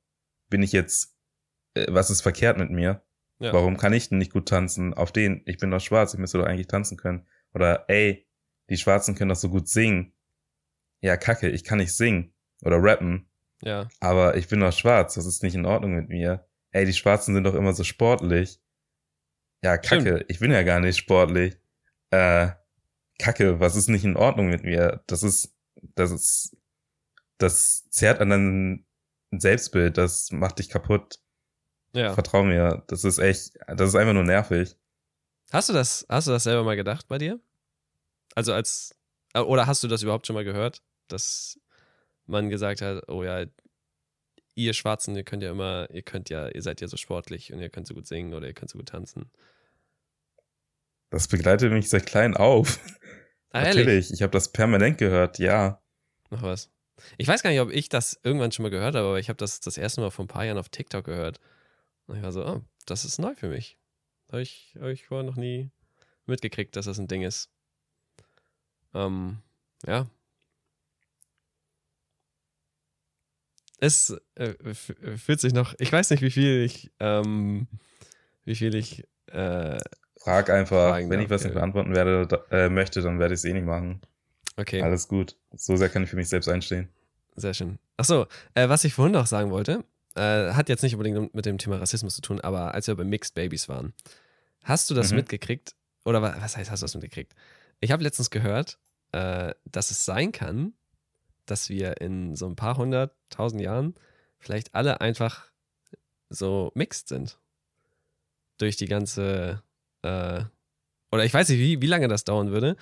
bin 0.50 0.60
ich 0.64 0.72
jetzt, 0.72 1.16
äh, 1.74 1.86
was 1.88 2.10
ist 2.10 2.22
verkehrt 2.22 2.58
mit 2.58 2.70
mir? 2.70 3.04
Ja. 3.42 3.52
Warum 3.52 3.76
kann 3.76 3.92
ich 3.92 4.08
denn 4.08 4.18
nicht 4.18 4.32
gut 4.32 4.48
tanzen? 4.48 4.94
Auf 4.94 5.10
den, 5.10 5.42
ich 5.46 5.58
bin 5.58 5.70
doch 5.70 5.80
schwarz, 5.80 6.14
ich 6.14 6.20
müsste 6.20 6.38
doch 6.38 6.46
eigentlich 6.46 6.68
tanzen 6.68 6.96
können. 6.96 7.26
Oder 7.54 7.84
ey, 7.88 8.26
die 8.70 8.76
Schwarzen 8.76 9.16
können 9.16 9.30
doch 9.30 9.36
so 9.36 9.48
gut 9.48 9.68
singen. 9.68 10.12
Ja, 11.00 11.16
kacke, 11.16 11.48
ich 11.48 11.64
kann 11.64 11.78
nicht 11.78 11.92
singen 11.92 12.32
oder 12.62 12.80
rappen. 12.80 13.28
Ja. 13.62 13.88
Aber 13.98 14.36
ich 14.36 14.46
bin 14.46 14.60
doch 14.60 14.72
schwarz, 14.72 15.14
das 15.14 15.26
ist 15.26 15.42
nicht 15.42 15.56
in 15.56 15.66
Ordnung 15.66 15.94
mit 15.94 16.08
mir. 16.08 16.46
Ey, 16.70 16.84
die 16.84 16.92
Schwarzen 16.92 17.34
sind 17.34 17.42
doch 17.42 17.54
immer 17.54 17.72
so 17.72 17.82
sportlich. 17.82 18.60
Ja, 19.64 19.76
kacke, 19.76 20.18
Stimmt. 20.18 20.24
ich 20.28 20.38
bin 20.38 20.52
ja 20.52 20.62
gar 20.62 20.78
nicht 20.78 20.96
sportlich. 20.96 21.56
Äh, 22.10 22.50
kacke, 23.18 23.58
was 23.58 23.74
ist 23.74 23.88
nicht 23.88 24.04
in 24.04 24.16
Ordnung 24.16 24.48
mit 24.48 24.62
mir? 24.62 25.02
Das 25.08 25.24
ist, 25.24 25.56
das 25.96 26.12
ist, 26.12 26.56
das 27.38 27.88
zerrt 27.90 28.20
an 28.20 28.30
deinem 28.30 28.86
Selbstbild, 29.32 29.98
das 29.98 30.30
macht 30.30 30.60
dich 30.60 30.68
kaputt. 30.68 31.18
Ja. 31.94 32.14
Vertrau 32.14 32.42
mir, 32.42 32.82
das 32.86 33.04
ist 33.04 33.18
echt, 33.18 33.58
das 33.66 33.90
ist 33.90 33.94
einfach 33.94 34.14
nur 34.14 34.24
nervig. 34.24 34.76
Hast 35.52 35.68
du 35.68 35.72
das, 35.72 36.06
hast 36.08 36.26
du 36.26 36.32
das 36.32 36.44
selber 36.44 36.64
mal 36.64 36.76
gedacht 36.76 37.08
bei 37.08 37.18
dir? 37.18 37.38
Also 38.34 38.54
als, 38.54 38.94
äh, 39.34 39.40
oder 39.40 39.66
hast 39.66 39.82
du 39.82 39.88
das 39.88 40.02
überhaupt 40.02 40.26
schon 40.26 40.34
mal 40.34 40.44
gehört, 40.44 40.82
dass 41.08 41.60
man 42.26 42.48
gesagt 42.48 42.80
hat, 42.80 43.08
oh 43.08 43.22
ja, 43.22 43.44
ihr 44.54 44.72
Schwarzen, 44.72 45.16
ihr 45.16 45.24
könnt 45.24 45.42
ja 45.42 45.50
immer, 45.50 45.88
ihr 45.90 46.02
könnt 46.02 46.30
ja, 46.30 46.48
ihr 46.48 46.62
seid 46.62 46.80
ja 46.80 46.88
so 46.88 46.96
sportlich 46.96 47.52
und 47.52 47.60
ihr 47.60 47.68
könnt 47.68 47.86
so 47.86 47.94
gut 47.94 48.06
singen 48.06 48.34
oder 48.34 48.46
ihr 48.46 48.54
könnt 48.54 48.70
so 48.70 48.78
gut 48.78 48.88
tanzen. 48.88 49.30
Das 51.10 51.28
begleitet 51.28 51.72
mich 51.72 51.90
seit 51.90 52.06
klein 52.06 52.36
auf. 52.36 52.78
Ah, 53.50 53.64
ehrlich? 53.64 53.76
Natürlich, 53.76 54.12
ich 54.12 54.22
habe 54.22 54.30
das 54.30 54.50
permanent 54.50 54.96
gehört, 54.96 55.38
ja. 55.38 55.82
Noch 56.30 56.40
was. 56.40 56.70
Ich 57.18 57.28
weiß 57.28 57.42
gar 57.42 57.50
nicht, 57.50 57.60
ob 57.60 57.70
ich 57.70 57.90
das 57.90 58.18
irgendwann 58.22 58.52
schon 58.52 58.62
mal 58.62 58.70
gehört 58.70 58.94
habe, 58.94 59.06
aber 59.08 59.18
ich 59.18 59.28
habe 59.28 59.36
das 59.36 59.60
das 59.60 59.76
erste 59.76 60.00
Mal 60.00 60.10
vor 60.10 60.24
ein 60.24 60.28
paar 60.28 60.46
Jahren 60.46 60.56
auf 60.56 60.70
TikTok 60.70 61.04
gehört. 61.04 61.38
Und 62.06 62.16
ich 62.16 62.22
war 62.22 62.32
so, 62.32 62.44
oh, 62.46 62.60
das 62.86 63.04
ist 63.04 63.18
neu 63.18 63.34
für 63.34 63.48
mich. 63.48 63.78
Habe 64.30 64.42
ich, 64.42 64.76
hab 64.80 64.88
ich 64.88 65.04
vorher 65.06 65.24
noch 65.28 65.36
nie 65.36 65.70
mitgekriegt, 66.26 66.74
dass 66.76 66.86
das 66.86 66.98
ein 66.98 67.08
Ding 67.08 67.22
ist. 67.22 67.50
Ähm, 68.94 69.38
ja. 69.86 70.06
Es 73.78 74.16
äh, 74.36 74.54
f- 74.64 74.94
fühlt 75.16 75.40
sich 75.40 75.52
noch, 75.52 75.74
ich 75.78 75.92
weiß 75.92 76.10
nicht, 76.10 76.22
wie 76.22 76.30
viel 76.30 76.62
ich, 76.64 76.92
ähm, 77.00 77.66
wie 78.44 78.54
viel 78.54 78.74
ich, 78.74 79.04
äh, 79.26 79.78
Frag 80.18 80.50
einfach, 80.50 80.90
Fragen 80.90 81.10
wenn 81.10 81.20
ich 81.20 81.30
was 81.30 81.42
nicht 81.42 81.54
beantworten 81.54 81.94
werde, 81.94 82.28
da, 82.28 82.44
äh, 82.56 82.68
möchte, 82.68 83.02
dann 83.02 83.18
werde 83.18 83.34
ich 83.34 83.40
es 83.40 83.44
eh 83.44 83.52
nicht 83.52 83.66
machen. 83.66 84.00
okay. 84.56 84.80
Alles 84.82 85.08
gut. 85.08 85.36
So 85.56 85.74
sehr 85.76 85.88
kann 85.88 86.04
ich 86.04 86.10
für 86.10 86.16
mich 86.16 86.28
selbst 86.28 86.48
einstehen. 86.48 86.88
Sehr 87.34 87.54
schön. 87.54 87.78
Achso, 87.96 88.26
äh, 88.54 88.68
was 88.68 88.84
ich 88.84 88.94
vorhin 88.94 89.14
noch 89.14 89.26
sagen 89.26 89.50
wollte, 89.50 89.84
äh, 90.16 90.52
hat 90.52 90.68
jetzt 90.68 90.82
nicht 90.82 90.94
unbedingt 90.94 91.34
mit 91.34 91.46
dem 91.46 91.58
Thema 91.58 91.76
Rassismus 91.78 92.14
zu 92.16 92.22
tun, 92.22 92.40
aber 92.40 92.74
als 92.74 92.86
wir 92.86 92.94
bei 92.96 93.04
Mixed 93.04 93.34
Babies 93.34 93.68
waren, 93.68 93.92
hast 94.62 94.90
du 94.90 94.94
das 94.94 95.10
Mhm. 95.10 95.16
mitgekriegt? 95.16 95.74
Oder 96.04 96.20
wa- 96.22 96.36
was 96.38 96.56
heißt, 96.56 96.70
hast 96.70 96.80
du 96.80 96.84
das 96.84 96.94
mitgekriegt? 96.94 97.34
Ich 97.80 97.90
habe 97.92 98.02
letztens 98.02 98.30
gehört, 98.30 98.78
äh, 99.12 99.54
dass 99.64 99.90
es 99.90 100.04
sein 100.04 100.32
kann, 100.32 100.74
dass 101.46 101.68
wir 101.68 102.00
in 102.00 102.36
so 102.36 102.46
ein 102.46 102.56
paar 102.56 102.76
hundert, 102.76 103.14
tausend 103.30 103.60
Jahren 103.62 103.94
vielleicht 104.38 104.74
alle 104.74 105.00
einfach 105.00 105.50
so 106.28 106.70
mixed 106.74 107.08
sind. 107.08 107.38
Durch 108.58 108.76
die 108.76 108.86
ganze, 108.86 109.62
äh, 110.02 110.44
oder 111.10 111.24
ich 111.24 111.34
weiß 111.34 111.48
nicht, 111.48 111.58
wie, 111.58 111.80
wie 111.82 111.86
lange 111.86 112.08
das 112.08 112.24
dauern 112.24 112.50
würde, 112.52 112.76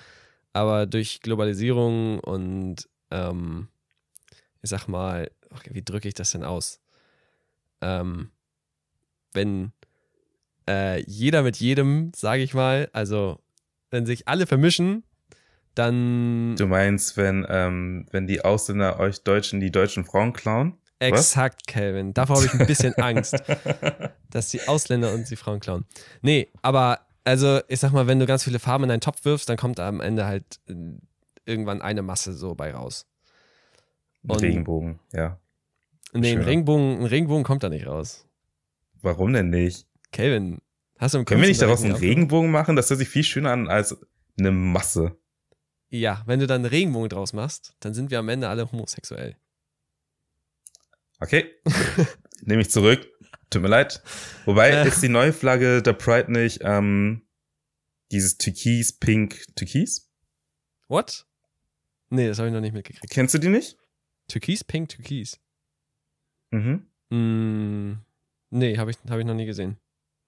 aber 0.53 0.85
durch 0.85 1.21
Globalisierung 1.21 2.19
und 2.19 2.87
ähm, 3.09 3.67
ich 4.61 4.69
sag 4.69 4.87
mal, 4.87 5.31
okay, 5.49 5.71
wie 5.73 5.81
drücke 5.83 6.07
ich 6.07 6.13
das 6.13 6.31
denn 6.31 6.43
aus? 6.43 6.80
Ähm, 7.81 8.31
wenn 9.33 9.71
äh, 10.69 11.01
jeder 11.03 11.41
mit 11.43 11.57
jedem, 11.57 12.11
sage 12.15 12.43
ich 12.43 12.53
mal, 12.53 12.89
also 12.93 13.39
wenn 13.89 14.05
sich 14.05 14.27
alle 14.27 14.45
vermischen, 14.47 15.03
dann 15.75 16.55
Du 16.57 16.67
meinst, 16.67 17.17
wenn, 17.17 17.45
ähm, 17.49 18.05
wenn 18.11 18.27
die 18.27 18.43
Ausländer 18.43 18.99
euch 18.99 19.23
Deutschen 19.23 19.59
die 19.59 19.71
deutschen 19.71 20.03
Frauen 20.05 20.33
klauen? 20.33 20.77
exakt, 20.99 21.65
Calvin. 21.65 22.13
Davor 22.13 22.35
habe 22.37 22.45
ich 22.45 22.53
ein 22.53 22.67
bisschen 22.67 22.93
Angst, 22.95 23.41
dass 24.29 24.49
die 24.49 24.67
Ausländer 24.67 25.11
uns 25.13 25.29
die 25.29 25.35
Frauen 25.35 25.59
klauen. 25.59 25.85
Nee, 26.21 26.49
aber 26.61 26.99
also 27.23 27.61
ich 27.69 27.79
sag 27.79 27.91
mal, 27.91 28.05
wenn 28.07 28.19
du 28.19 28.25
ganz 28.27 28.43
viele 28.43 28.59
Farben 28.59 28.83
in 28.83 28.91
einen 28.91 29.01
Topf 29.01 29.25
wirfst, 29.25 29.49
dann 29.49 29.57
kommt 29.57 29.79
am 29.79 29.99
Ende 30.01 30.25
halt 30.25 30.59
äh, 30.67 30.75
irgendwann 31.45 31.81
eine 31.81 32.01
Masse 32.03 32.33
so 32.33 32.53
bei 32.53 32.71
raus. 32.73 33.07
Und- 34.27 34.41
Regenbogen, 34.41 34.99
ja. 35.13 35.39
Nee, 36.13 36.31
ein. 36.33 36.41
Regenbogen, 36.41 36.99
ein 36.99 37.05
Regenbogen 37.05 37.43
kommt 37.43 37.63
da 37.63 37.69
nicht 37.69 37.87
raus. 37.87 38.27
Warum 39.01 39.33
denn 39.33 39.49
nicht? 39.49 39.87
Calvin, 40.11 40.59
hast 40.97 41.13
du 41.13 41.19
im 41.19 41.25
Können 41.25 41.41
wir 41.41 41.47
nicht 41.47 41.61
daraus 41.61 41.83
einen 41.83 41.95
Regenbogen 41.95 42.51
machen? 42.51 42.75
Das 42.75 42.89
hört 42.89 42.99
sich 42.99 43.09
viel 43.09 43.23
schöner 43.23 43.51
an 43.51 43.67
als 43.69 43.97
eine 44.37 44.51
Masse. 44.51 45.17
Ja, 45.89 46.23
wenn 46.25 46.39
du 46.39 46.47
dann 46.47 46.61
einen 46.61 46.65
Regenbogen 46.71 47.09
draus 47.09 47.33
machst, 47.33 47.75
dann 47.79 47.93
sind 47.93 48.11
wir 48.11 48.19
am 48.19 48.29
Ende 48.29 48.47
alle 48.49 48.71
homosexuell. 48.71 49.35
Okay, 51.19 51.45
nehme 52.41 52.61
ich 52.61 52.71
zurück. 52.71 53.07
Tut 53.49 53.61
mir 53.61 53.67
leid. 53.67 54.01
Wobei 54.45 54.69
Äh. 54.69 54.87
ist 54.87 55.01
die 55.03 55.09
neue 55.09 55.33
Flagge 55.33 55.81
der 55.81 55.93
Pride 55.93 56.31
nicht 56.31 56.59
ähm, 56.63 57.27
dieses 58.11 58.37
Türkis, 58.37 58.97
Pink, 58.97 59.43
Türkis? 59.55 60.09
What? 60.87 61.25
Nee, 62.09 62.27
das 62.27 62.39
habe 62.39 62.47
ich 62.47 62.53
noch 62.53 62.61
nicht 62.61 62.73
mitgekriegt. 62.73 63.09
Kennst 63.11 63.33
du 63.33 63.37
die 63.39 63.49
nicht? 63.49 63.77
Türkis, 64.27 64.63
Pink, 64.63 64.89
Türkis. 64.89 65.39
Mhm. 66.51 66.85
Mm, 67.09 67.93
nee, 68.49 68.77
habe 68.77 68.91
ich, 68.91 68.97
hab 69.09 69.19
ich 69.19 69.25
noch 69.25 69.33
nie 69.33 69.45
gesehen. 69.45 69.77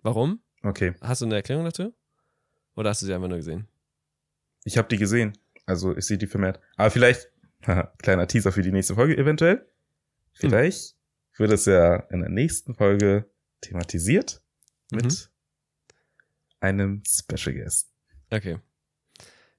Warum? 0.01 0.41
Okay, 0.63 0.93
Hast 1.01 1.21
du 1.21 1.25
eine 1.25 1.35
Erklärung 1.35 1.65
dazu? 1.65 1.93
Oder 2.75 2.89
hast 2.89 3.01
du 3.01 3.05
sie 3.05 3.13
einfach 3.13 3.27
nur 3.27 3.37
gesehen? 3.37 3.67
ich 4.65 4.77
habe 4.77 4.87
die 4.87 4.97
gesehen. 4.97 5.33
Also 5.65 5.95
ich 5.95 6.05
sehe 6.05 6.17
die 6.17 6.27
vermehrt. 6.27 6.59
Aber 6.77 6.89
vielleicht, 6.89 7.29
haha, 7.65 7.93
kleiner 8.01 8.27
Teaser 8.27 8.51
für 8.53 8.61
die 8.61 8.71
nächste 8.71 8.95
Folge 8.95 9.17
eventuell. 9.17 9.65
Vielleicht 10.33 10.95
wird 11.37 11.51
es 11.51 11.65
ja 11.65 11.97
in 12.11 12.21
der 12.21 12.29
nächsten 12.29 12.73
Folge 12.73 13.29
thematisiert 13.61 14.41
mit 14.91 15.03
Mhm. 15.05 15.11
einem 16.59 17.03
Special 17.05 17.53
Guest. 17.55 17.91
Okay. 18.31 18.57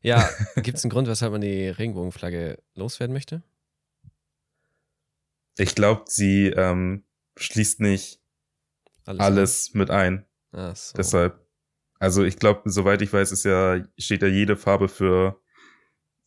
Ja, 0.00 0.28
gibt 0.56 0.78
es 0.78 0.84
einen 0.84 0.90
Grund, 0.90 1.06
weshalb 1.08 1.32
man 1.32 1.40
die 1.42 1.68
Regenbogenflagge 1.68 2.58
loswerden 2.74 3.12
möchte? 3.12 3.42
Ich 5.56 5.74
glaube, 5.74 6.04
sie 6.08 6.48
ähm, 6.48 7.04
schließt 7.36 7.80
nicht 7.80 8.20
alles 9.06 9.74
mit 9.74 9.90
ein. 9.90 10.26
Ach 10.52 10.74
so. 10.74 10.96
Deshalb, 10.96 11.46
also 11.98 12.24
ich 12.24 12.38
glaube, 12.38 12.68
soweit 12.70 13.02
ich 13.02 13.12
weiß, 13.12 13.32
ist 13.32 13.44
ja, 13.44 13.82
steht 13.98 14.22
ja 14.22 14.28
jede 14.28 14.56
Farbe 14.56 14.88
für 14.88 15.40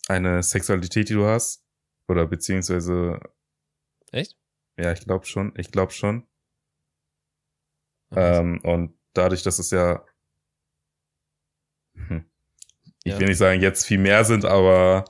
eine 0.07 0.43
Sexualität, 0.43 1.09
die 1.09 1.13
du 1.13 1.25
hast. 1.25 1.63
Oder 2.07 2.25
beziehungsweise, 2.25 3.19
Echt? 4.11 4.37
ja, 4.77 4.93
ich 4.93 5.01
glaube 5.01 5.25
schon, 5.25 5.53
ich 5.57 5.71
glaube 5.71 5.91
schon. 5.91 6.25
Ach, 8.11 8.15
Ähm, 8.17 8.61
und 8.63 8.97
dadurch, 9.13 9.43
dass 9.43 9.59
es 9.59 9.71
ja, 9.71 10.05
hm, 11.95 12.23
ich 13.03 13.13
Ja. 13.13 13.19
will 13.19 13.27
nicht 13.27 13.37
sagen, 13.37 13.61
jetzt 13.61 13.85
viel 13.85 13.97
mehr 13.97 14.23
sind, 14.23 14.45
aber 14.45 15.03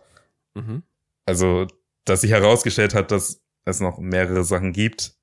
mhm. 0.55 0.81
also, 1.25 1.67
dass 2.05 2.21
sich 2.21 2.31
herausgestellt 2.31 2.95
hat, 2.95 3.11
dass 3.11 3.43
es 3.69 3.79
noch 3.79 3.97
mehrere 3.99 4.43
Sachen 4.43 4.73
gibt, 4.73 5.13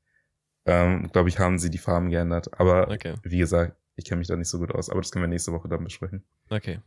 ähm, 0.66 1.10
glaube 1.12 1.28
ich, 1.28 1.38
haben 1.38 1.58
sie 1.58 1.70
die 1.70 1.78
Farben 1.78 2.10
geändert. 2.10 2.58
Aber 2.60 2.90
Okay, 2.90 3.14
wie 3.22 3.38
gesagt, 3.38 3.76
ich 3.96 4.04
kenne 4.04 4.18
mich 4.18 4.28
da 4.28 4.36
nicht 4.36 4.48
so 4.48 4.58
gut 4.58 4.72
aus, 4.72 4.90
aber 4.90 5.00
das 5.00 5.10
können 5.10 5.24
wir 5.24 5.28
nächste 5.28 5.52
Woche 5.52 5.68
dann 5.68 5.84
besprechen. 5.84 6.24
okay. 6.50 6.80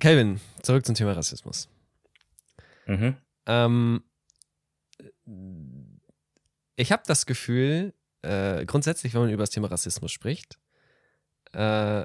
Kelvin, 0.00 0.40
zurück 0.62 0.84
zum 0.84 0.94
Thema 0.94 1.12
Rassismus. 1.12 1.68
Mhm. 2.86 3.16
Ähm, 3.46 4.02
ich 6.76 6.92
habe 6.92 7.02
das 7.06 7.26
Gefühl, 7.26 7.94
äh, 8.22 8.64
grundsätzlich, 8.66 9.14
wenn 9.14 9.22
man 9.22 9.30
über 9.30 9.42
das 9.44 9.50
Thema 9.50 9.70
Rassismus 9.70 10.10
spricht, 10.12 10.58
äh, 11.52 12.04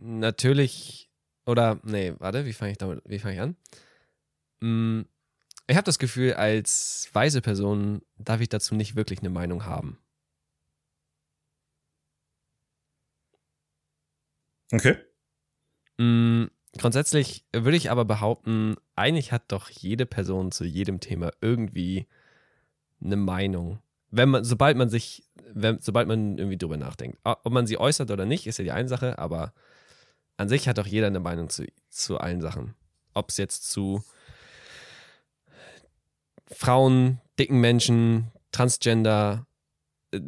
natürlich, 0.00 1.10
oder, 1.44 1.78
nee, 1.84 2.14
warte, 2.18 2.46
wie 2.46 2.52
fange 2.52 2.72
ich 2.72 2.78
damit, 2.78 3.02
wie 3.04 3.18
fange 3.18 3.34
ich 3.34 3.40
an? 3.40 3.56
Mm, 4.60 5.02
ich 5.66 5.76
habe 5.76 5.84
das 5.84 5.98
Gefühl, 5.98 6.34
als 6.34 7.08
weise 7.12 7.40
Person 7.40 8.02
darf 8.16 8.40
ich 8.40 8.48
dazu 8.48 8.74
nicht 8.74 8.96
wirklich 8.96 9.20
eine 9.20 9.30
Meinung 9.30 9.64
haben. 9.64 9.98
Okay. 14.72 14.96
Mm, 15.98 16.46
grundsätzlich 16.78 17.44
würde 17.52 17.76
ich 17.76 17.90
aber 17.90 18.04
behaupten, 18.04 18.76
eigentlich 18.96 19.32
hat 19.32 19.52
doch 19.52 19.68
jede 19.68 20.06
Person 20.06 20.50
zu 20.50 20.64
jedem 20.64 21.00
Thema 21.00 21.30
irgendwie 21.40 22.06
eine 23.02 23.16
Meinung. 23.16 23.80
Wenn 24.10 24.30
man, 24.30 24.44
sobald 24.44 24.76
man 24.76 24.88
sich, 24.88 25.24
wenn, 25.52 25.80
sobald 25.80 26.08
man 26.08 26.38
irgendwie 26.38 26.58
drüber 26.58 26.76
nachdenkt. 26.76 27.18
Ob 27.24 27.50
man 27.52 27.66
sie 27.66 27.78
äußert 27.78 28.10
oder 28.10 28.26
nicht, 28.26 28.46
ist 28.46 28.58
ja 28.58 28.64
die 28.64 28.72
eine 28.72 28.88
Sache, 28.88 29.18
aber 29.18 29.52
an 30.36 30.48
sich 30.48 30.68
hat 30.68 30.78
doch 30.78 30.86
jeder 30.86 31.06
eine 31.06 31.20
Meinung 31.20 31.48
zu, 31.50 31.66
zu 31.88 32.18
allen 32.18 32.40
Sachen. 32.40 32.74
Ob 33.14 33.30
es 33.30 33.36
jetzt 33.36 33.70
zu 33.70 34.02
Frauen, 36.54 37.20
dicken 37.38 37.60
Menschen, 37.60 38.30
Transgender, 38.52 39.46
äh, 40.12 40.20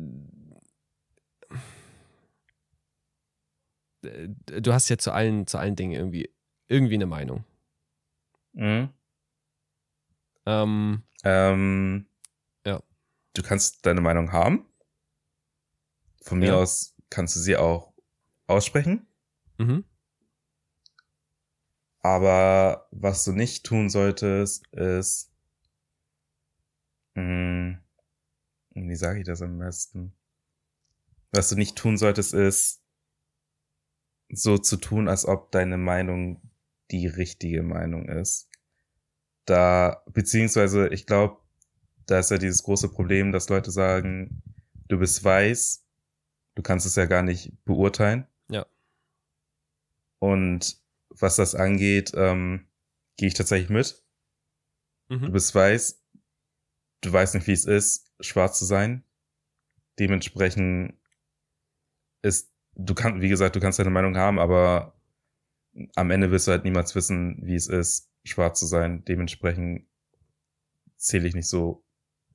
äh, 4.02 4.28
du 4.60 4.72
hast 4.72 4.88
ja 4.88 4.98
zu 4.98 5.12
allen, 5.12 5.46
zu 5.46 5.58
allen 5.58 5.76
Dingen 5.76 5.92
irgendwie, 5.92 6.30
irgendwie 6.68 6.94
eine 6.94 7.06
Meinung. 7.06 7.44
Mhm. 8.52 8.90
Ähm, 10.46 11.02
Ähm, 11.24 12.06
Ja. 12.66 12.82
Du 13.34 13.42
kannst 13.42 13.84
deine 13.86 14.00
Meinung 14.00 14.32
haben. 14.32 14.66
Von 16.22 16.38
mir 16.38 16.48
Ja. 16.48 16.56
aus 16.56 16.94
kannst 17.10 17.36
du 17.36 17.40
sie 17.40 17.56
auch 17.56 17.92
aussprechen. 18.46 19.06
mhm. 19.58 19.84
Aber 22.02 22.86
was 22.90 23.24
du 23.24 23.32
nicht 23.32 23.64
tun 23.64 23.88
solltest, 23.88 24.66
ist, 24.72 25.32
mh, 27.14 27.78
wie 28.74 28.96
sage 28.96 29.20
ich 29.20 29.26
das 29.26 29.42
am 29.42 29.58
besten? 29.58 30.14
Was 31.32 31.48
du 31.48 31.56
nicht 31.56 31.76
tun 31.76 31.96
solltest, 31.96 32.34
ist, 32.34 32.80
so 34.30 34.58
zu 34.58 34.76
tun, 34.76 35.08
als 35.08 35.26
ob 35.26 35.50
deine 35.52 35.76
Meinung 35.76 36.40
die 36.90 37.06
richtige 37.06 37.62
Meinung 37.62 38.08
ist. 38.08 38.48
Da, 39.44 40.02
beziehungsweise, 40.12 40.88
ich 40.88 41.06
glaube, 41.06 41.38
da 42.06 42.18
ist 42.18 42.30
ja 42.30 42.38
dieses 42.38 42.62
große 42.62 42.88
Problem, 42.88 43.32
dass 43.32 43.48
Leute 43.48 43.70
sagen, 43.70 44.42
du 44.88 44.98
bist 44.98 45.22
weiß, 45.24 45.86
du 46.54 46.62
kannst 46.62 46.86
es 46.86 46.96
ja 46.96 47.06
gar 47.06 47.22
nicht 47.22 47.52
beurteilen. 47.64 48.26
Ja. 48.48 48.66
Und 50.18 50.80
was 51.10 51.36
das 51.36 51.54
angeht, 51.54 52.12
ähm, 52.14 52.66
gehe 53.16 53.28
ich 53.28 53.34
tatsächlich 53.34 53.70
mit. 53.70 54.02
Du 55.08 55.18
Mhm. 55.18 55.32
bist 55.32 55.54
weiß, 55.54 56.03
du 57.04 57.12
weißt 57.12 57.34
nicht, 57.34 57.46
wie 57.46 57.52
es 57.52 57.64
ist, 57.64 58.10
schwarz 58.20 58.58
zu 58.58 58.64
sein. 58.64 59.04
Dementsprechend 59.98 60.94
ist, 62.22 62.52
du 62.74 62.94
kannst, 62.94 63.20
wie 63.20 63.28
gesagt, 63.28 63.56
du 63.56 63.60
kannst 63.60 63.78
deine 63.78 63.90
Meinung 63.90 64.16
haben, 64.16 64.38
aber 64.38 64.94
am 65.94 66.10
Ende 66.10 66.30
wirst 66.30 66.46
du 66.46 66.52
halt 66.52 66.64
niemals 66.64 66.94
wissen, 66.94 67.38
wie 67.42 67.54
es 67.54 67.68
ist, 67.68 68.10
schwarz 68.24 68.58
zu 68.58 68.66
sein. 68.66 69.04
Dementsprechend 69.04 69.86
zähle 70.96 71.28
ich 71.28 71.34
nicht 71.34 71.48
so 71.48 71.84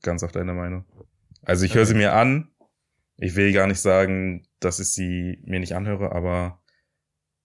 ganz 0.02 0.24
auf 0.24 0.32
deine 0.32 0.54
Meinung. 0.54 0.86
Also 1.42 1.66
ich 1.66 1.74
höre 1.76 1.86
sie 1.86 1.96
mir 1.96 2.14
an. 2.14 2.52
Ich 3.18 3.36
will 3.36 3.52
gar 3.52 3.68
nicht 3.68 3.82
sagen, 3.82 4.48
dass 4.60 4.80
ich 4.80 4.92
sie 4.92 5.42
mir 5.44 5.60
nicht 5.60 5.74
anhöre, 5.74 6.12
aber 6.14 6.62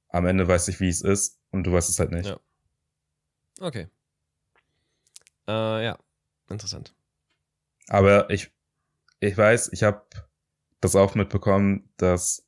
am 0.09 0.27
Ende 0.27 0.47
weiß 0.47 0.69
ich, 0.69 0.79
wie 0.79 0.89
es 0.89 1.01
ist 1.01 1.41
und 1.51 1.65
du 1.65 1.73
weißt 1.73 1.89
es 1.89 1.99
halt 1.99 2.13
nicht. 2.13 2.29
Ja. 2.29 2.39
Okay. 3.61 3.89
Äh, 5.49 5.85
ja, 5.85 5.99
interessant. 6.49 6.95
Aber 7.89 8.31
ich, 8.31 8.53
ich 9.21 9.37
weiß, 9.37 9.71
ich 9.73 9.83
habe 9.83 10.03
das 10.81 10.97
auch 10.97 11.15
mitbekommen, 11.15 11.91
dass 11.97 12.47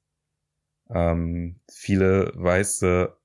ähm, 0.91 1.61
viele 1.71 2.33
Weiße, 2.35 3.17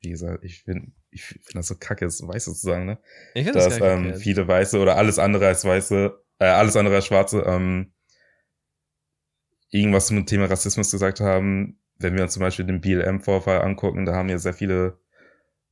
wie 0.00 0.10
gesagt, 0.10 0.44
ich 0.44 0.62
finde 0.64 0.92
ich 1.12 1.24
finde 1.24 1.42
das 1.54 1.66
so 1.66 1.74
kacke, 1.74 2.06
es 2.06 2.26
Weiße 2.26 2.54
zu 2.54 2.60
sagen, 2.60 2.86
ne? 2.86 2.98
Ich 3.34 3.44
finde 3.44 3.58
das 3.58 3.78
gar 3.78 3.88
ähm, 3.88 4.14
viele 4.14 4.46
Weiße 4.46 4.78
oder 4.78 4.96
alles 4.96 5.18
andere 5.18 5.48
als 5.48 5.64
Weiße, 5.64 6.22
äh, 6.38 6.44
alles 6.44 6.76
andere 6.76 6.96
als 6.96 7.06
Schwarze, 7.06 7.40
ähm, 7.40 7.92
irgendwas 9.70 10.06
zum 10.06 10.24
Thema 10.26 10.46
Rassismus 10.46 10.90
gesagt 10.90 11.20
haben. 11.20 11.80
Wenn 11.98 12.14
wir 12.14 12.22
uns 12.22 12.32
zum 12.32 12.42
Beispiel 12.42 12.64
den 12.64 12.80
BLM-Vorfall 12.80 13.60
angucken, 13.62 14.06
da 14.06 14.14
haben 14.14 14.28
ja 14.28 14.38
sehr 14.38 14.54
viele 14.54 14.98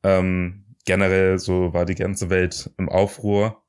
ähm, 0.03 0.65
generell 0.85 1.39
so 1.39 1.73
war 1.73 1.85
die 1.85 1.95
ganze 1.95 2.31
Welt 2.31 2.71
im 2.79 2.89
Aufruhr. 2.89 3.63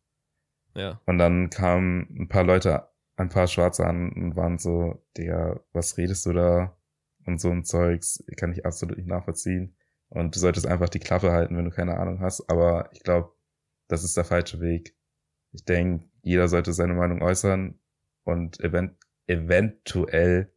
Ja. 0.79 1.01
Und 1.05 1.17
dann 1.17 1.49
kamen 1.49 2.07
ein 2.17 2.27
paar 2.29 2.43
Leute, 2.43 2.87
ein 3.17 3.29
paar 3.29 3.47
Schwarze 3.47 3.85
an 3.85 4.11
und 4.13 4.35
waren 4.35 4.57
so, 4.57 5.03
Digga, 5.17 5.59
was 5.73 5.97
redest 5.97 6.25
du 6.25 6.33
da? 6.33 6.77
Und 7.25 7.41
so 7.41 7.51
ein 7.51 7.65
Zeugs 7.65 8.23
kann 8.37 8.53
ich 8.53 8.65
absolut 8.65 8.97
nicht 8.97 9.07
nachvollziehen. 9.07 9.75
Und 10.07 10.35
du 10.35 10.39
solltest 10.39 10.65
einfach 10.65 10.89
die 10.89 10.99
Klappe 10.99 11.31
halten, 11.31 11.57
wenn 11.57 11.65
du 11.65 11.71
keine 11.71 11.97
Ahnung 11.97 12.21
hast. 12.21 12.49
Aber 12.49 12.89
ich 12.93 13.03
glaube, 13.03 13.33
das 13.87 14.03
ist 14.03 14.15
der 14.17 14.23
falsche 14.23 14.61
Weg. 14.61 14.95
Ich 15.51 15.65
denke, 15.65 16.05
jeder 16.21 16.47
sollte 16.47 16.73
seine 16.73 16.93
Meinung 16.93 17.21
äußern 17.21 17.77
und 18.23 18.59
event 18.61 18.95
eventuell 19.27 20.51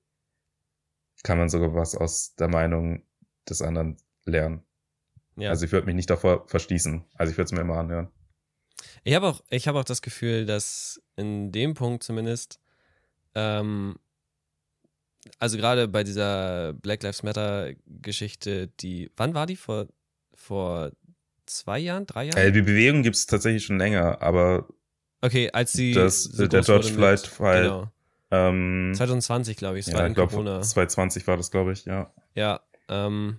kann 1.22 1.38
man 1.38 1.48
sogar 1.48 1.74
was 1.74 1.94
aus 1.94 2.34
der 2.36 2.48
Meinung 2.48 3.02
des 3.48 3.60
anderen 3.60 3.96
lernen. 4.24 4.62
ja. 5.36 5.50
Also 5.50 5.64
ich 5.66 5.72
würde 5.72 5.86
mich 5.86 5.94
nicht 5.94 6.10
davor 6.10 6.48
verschließen. 6.48 7.04
Also 7.14 7.30
ich 7.30 7.36
würde 7.36 7.46
es 7.46 7.52
mir 7.52 7.60
immer 7.60 7.78
anhören. 7.78 8.10
Ich 9.04 9.14
habe 9.14 9.26
auch, 9.28 9.42
ich 9.50 9.68
habe 9.68 9.78
auch 9.78 9.84
das 9.84 10.02
Gefühl, 10.02 10.46
dass 10.46 11.00
in 11.16 11.52
dem 11.52 11.74
Punkt 11.74 12.02
zumindest, 12.02 12.60
ähm, 13.34 13.96
also 15.38 15.56
gerade 15.56 15.88
bei 15.88 16.04
dieser 16.04 16.72
Black 16.74 17.02
Lives 17.02 17.22
Matter 17.22 17.72
Geschichte, 17.86 18.68
die, 18.80 19.10
wann 19.16 19.34
war 19.34 19.46
die? 19.46 19.56
Vor, 19.56 19.86
vor 20.34 20.90
zwei 21.46 21.78
Jahren, 21.78 22.06
drei 22.06 22.24
Jahren? 22.24 22.36
Äh, 22.38 22.52
die 22.52 22.62
Bewegung 22.62 23.02
gibt 23.02 23.16
es 23.16 23.26
tatsächlich 23.26 23.64
schon 23.64 23.78
länger, 23.78 24.20
aber 24.20 24.66
okay, 25.20 25.50
als 25.52 25.72
die 25.72 25.92
das- 25.94 26.24
so 26.24 26.46
der 26.46 26.62
George 26.62 26.86
mit- 26.88 26.94
Floyd-Fall, 26.96 27.62
Genau. 27.62 27.90
ähm, 28.30 28.92
2020, 28.94 29.56
glaube 29.56 29.78
ich, 29.78 29.86
es 29.86 29.92
war 29.92 30.00
ja, 30.00 30.06
in 30.06 30.12
ich 30.12 30.16
glaube 30.16 30.30
Corona. 30.32 30.60
2020 30.62 31.26
war 31.26 31.36
das, 31.36 31.50
glaube 31.50 31.72
ich, 31.72 31.84
ja. 31.84 32.12
Ja, 32.34 32.60
ähm, 32.88 33.38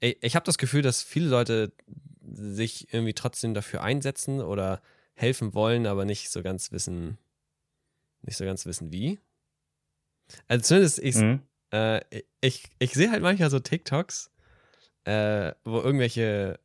ich, 0.00 0.16
ich 0.22 0.36
habe 0.36 0.44
das 0.46 0.56
Gefühl, 0.58 0.82
dass 0.82 1.02
viele 1.02 1.28
Leute 1.28 1.72
sich 2.32 2.92
irgendwie 2.92 3.14
trotzdem 3.14 3.54
dafür 3.54 3.82
einsetzen 3.82 4.40
oder 4.40 4.82
helfen 5.14 5.54
wollen, 5.54 5.86
aber 5.86 6.04
nicht 6.04 6.30
so 6.30 6.42
ganz 6.42 6.72
wissen, 6.72 7.18
nicht 8.22 8.36
so 8.36 8.44
ganz 8.44 8.66
wissen 8.66 8.92
wie. 8.92 9.18
Also 10.48 10.62
zumindest 10.62 10.98
ich, 11.00 11.16
Mhm. 11.16 11.42
äh, 11.72 12.00
ich, 12.40 12.70
ich 12.78 12.92
sehe 12.92 13.10
halt 13.10 13.22
manchmal 13.22 13.50
so 13.50 13.58
TikToks, 13.58 14.30
äh, 15.04 15.52
wo 15.64 15.80
irgendwelche 15.80 16.58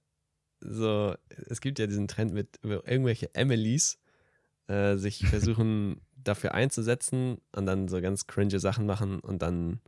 so, 0.62 1.16
es 1.48 1.62
gibt 1.62 1.80
ja 1.80 1.88
diesen 1.88 2.08
Trend 2.08 2.34
mit 2.34 2.60
irgendwelche 2.64 3.34
Emilys 3.36 4.00
äh, 4.68 4.96
sich 4.96 5.20
versuchen 5.28 6.02
dafür 6.16 6.54
einzusetzen 6.54 7.40
und 7.52 7.66
dann 7.66 7.88
so 7.88 8.02
ganz 8.02 8.26
cringe 8.28 8.60
Sachen 8.60 8.86
machen 8.86 9.20
und 9.20 9.42
dann 9.42 9.80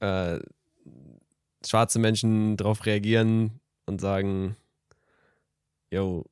äh, 0.00 0.40
schwarze 1.66 1.98
Menschen 1.98 2.56
darauf 2.56 2.86
reagieren 2.86 3.59
und 3.90 4.00
sagen, 4.00 4.56
yo, 5.90 6.24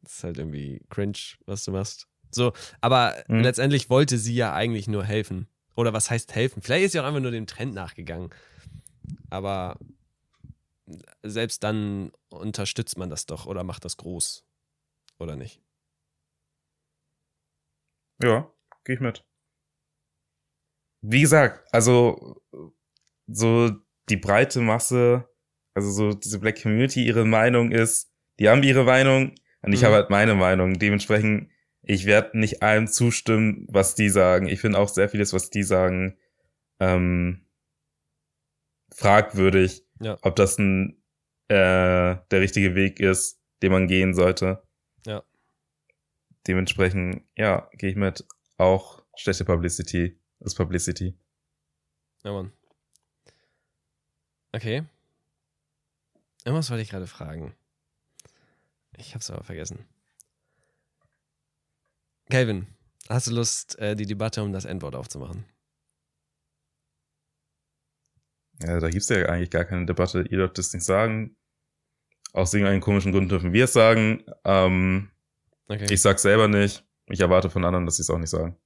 das 0.00 0.12
ist 0.16 0.24
halt 0.24 0.38
irgendwie 0.38 0.80
cringe, 0.88 1.18
was 1.46 1.64
du 1.64 1.72
machst. 1.72 2.08
So, 2.30 2.52
aber 2.80 3.22
Mhm. 3.28 3.42
letztendlich 3.42 3.90
wollte 3.90 4.16
sie 4.18 4.34
ja 4.34 4.54
eigentlich 4.54 4.88
nur 4.88 5.04
helfen. 5.04 5.48
Oder 5.76 5.92
was 5.92 6.10
heißt 6.10 6.34
helfen? 6.34 6.62
Vielleicht 6.62 6.86
ist 6.86 6.92
sie 6.92 7.00
auch 7.00 7.04
einfach 7.04 7.20
nur 7.20 7.30
dem 7.30 7.46
Trend 7.46 7.74
nachgegangen. 7.74 8.30
Aber 9.28 9.78
selbst 11.22 11.62
dann 11.62 12.10
unterstützt 12.30 12.98
man 12.98 13.10
das 13.10 13.26
doch 13.26 13.46
oder 13.46 13.62
macht 13.62 13.84
das 13.84 13.96
groß. 13.96 14.44
Oder 15.18 15.36
nicht? 15.36 15.60
Ja, 18.22 18.50
gehe 18.84 18.96
ich 18.96 19.00
mit. 19.00 19.24
Wie 21.02 21.20
gesagt, 21.22 21.66
also 21.72 22.42
so 23.26 23.70
die 24.08 24.16
breite 24.16 24.60
Masse, 24.60 25.29
also 25.74 25.90
so 25.90 26.12
diese 26.12 26.38
Black 26.38 26.62
Community, 26.62 27.04
ihre 27.06 27.24
Meinung 27.24 27.70
ist, 27.72 28.10
die 28.38 28.48
haben 28.48 28.62
ihre 28.62 28.84
Meinung 28.84 29.34
und 29.62 29.72
ich 29.72 29.80
Mhm. 29.82 29.84
habe 29.86 29.94
halt 29.96 30.10
meine 30.10 30.34
Meinung. 30.34 30.78
Dementsprechend, 30.78 31.50
ich 31.82 32.06
werde 32.06 32.38
nicht 32.38 32.62
allem 32.62 32.86
zustimmen, 32.88 33.66
was 33.68 33.94
die 33.94 34.08
sagen. 34.08 34.46
Ich 34.48 34.60
finde 34.60 34.78
auch 34.78 34.88
sehr 34.88 35.08
vieles, 35.08 35.32
was 35.32 35.50
die 35.50 35.62
sagen, 35.62 36.16
ähm, 36.80 37.46
fragwürdig, 38.92 39.84
Ja. 40.00 40.18
ob 40.22 40.36
das 40.36 40.58
ein 40.58 40.96
äh, 41.48 42.16
der 42.30 42.40
richtige 42.40 42.76
Weg 42.76 43.00
ist, 43.00 43.40
den 43.60 43.72
man 43.72 43.88
gehen 43.88 44.14
sollte. 44.14 44.62
Ja. 45.04 45.24
Dementsprechend, 46.46 47.22
ja, 47.36 47.68
gehe 47.72 47.90
ich 47.90 47.96
mit. 47.96 48.24
Auch 48.56 49.02
schlechte 49.16 49.44
Publicity 49.44 50.16
ist 50.38 50.54
Publicity. 50.54 51.18
Ja, 52.22 52.32
Mann. 52.32 52.52
Okay. 54.52 54.84
Irgendwas 56.44 56.70
wollte 56.70 56.82
ich 56.82 56.90
gerade 56.90 57.06
fragen. 57.06 57.54
Ich 58.96 59.14
hab's 59.14 59.30
aber 59.30 59.44
vergessen. 59.44 59.86
Calvin, 62.30 62.66
hast 63.08 63.26
du 63.26 63.32
Lust, 63.32 63.78
äh, 63.78 63.96
die 63.96 64.06
Debatte 64.06 64.42
um 64.42 64.52
das 64.52 64.64
Endwort 64.64 64.94
aufzumachen? 64.94 65.44
Ja, 68.62 68.78
da 68.78 68.90
gibt's 68.90 69.08
ja 69.08 69.24
eigentlich 69.26 69.50
gar 69.50 69.64
keine 69.64 69.86
Debatte. 69.86 70.20
Ihr 70.22 70.38
dürft 70.38 70.58
es 70.58 70.72
nicht 70.72 70.84
sagen. 70.84 71.36
Aus 72.32 72.52
irgendeinem 72.54 72.80
komischen 72.80 73.12
Grund 73.12 73.30
dürfen 73.30 73.52
wir 73.52 73.64
es 73.64 73.72
sagen. 73.72 74.24
Ähm, 74.44 75.10
Okay. 75.68 75.86
ich 75.88 76.02
sag's 76.02 76.22
selber 76.22 76.48
nicht. 76.48 76.84
Ich 77.06 77.20
erwarte 77.20 77.48
von 77.48 77.64
anderen, 77.64 77.86
dass 77.86 77.96
sie 77.96 78.02
es 78.02 78.10
auch 78.10 78.18
nicht 78.18 78.30
sagen. 78.30 78.56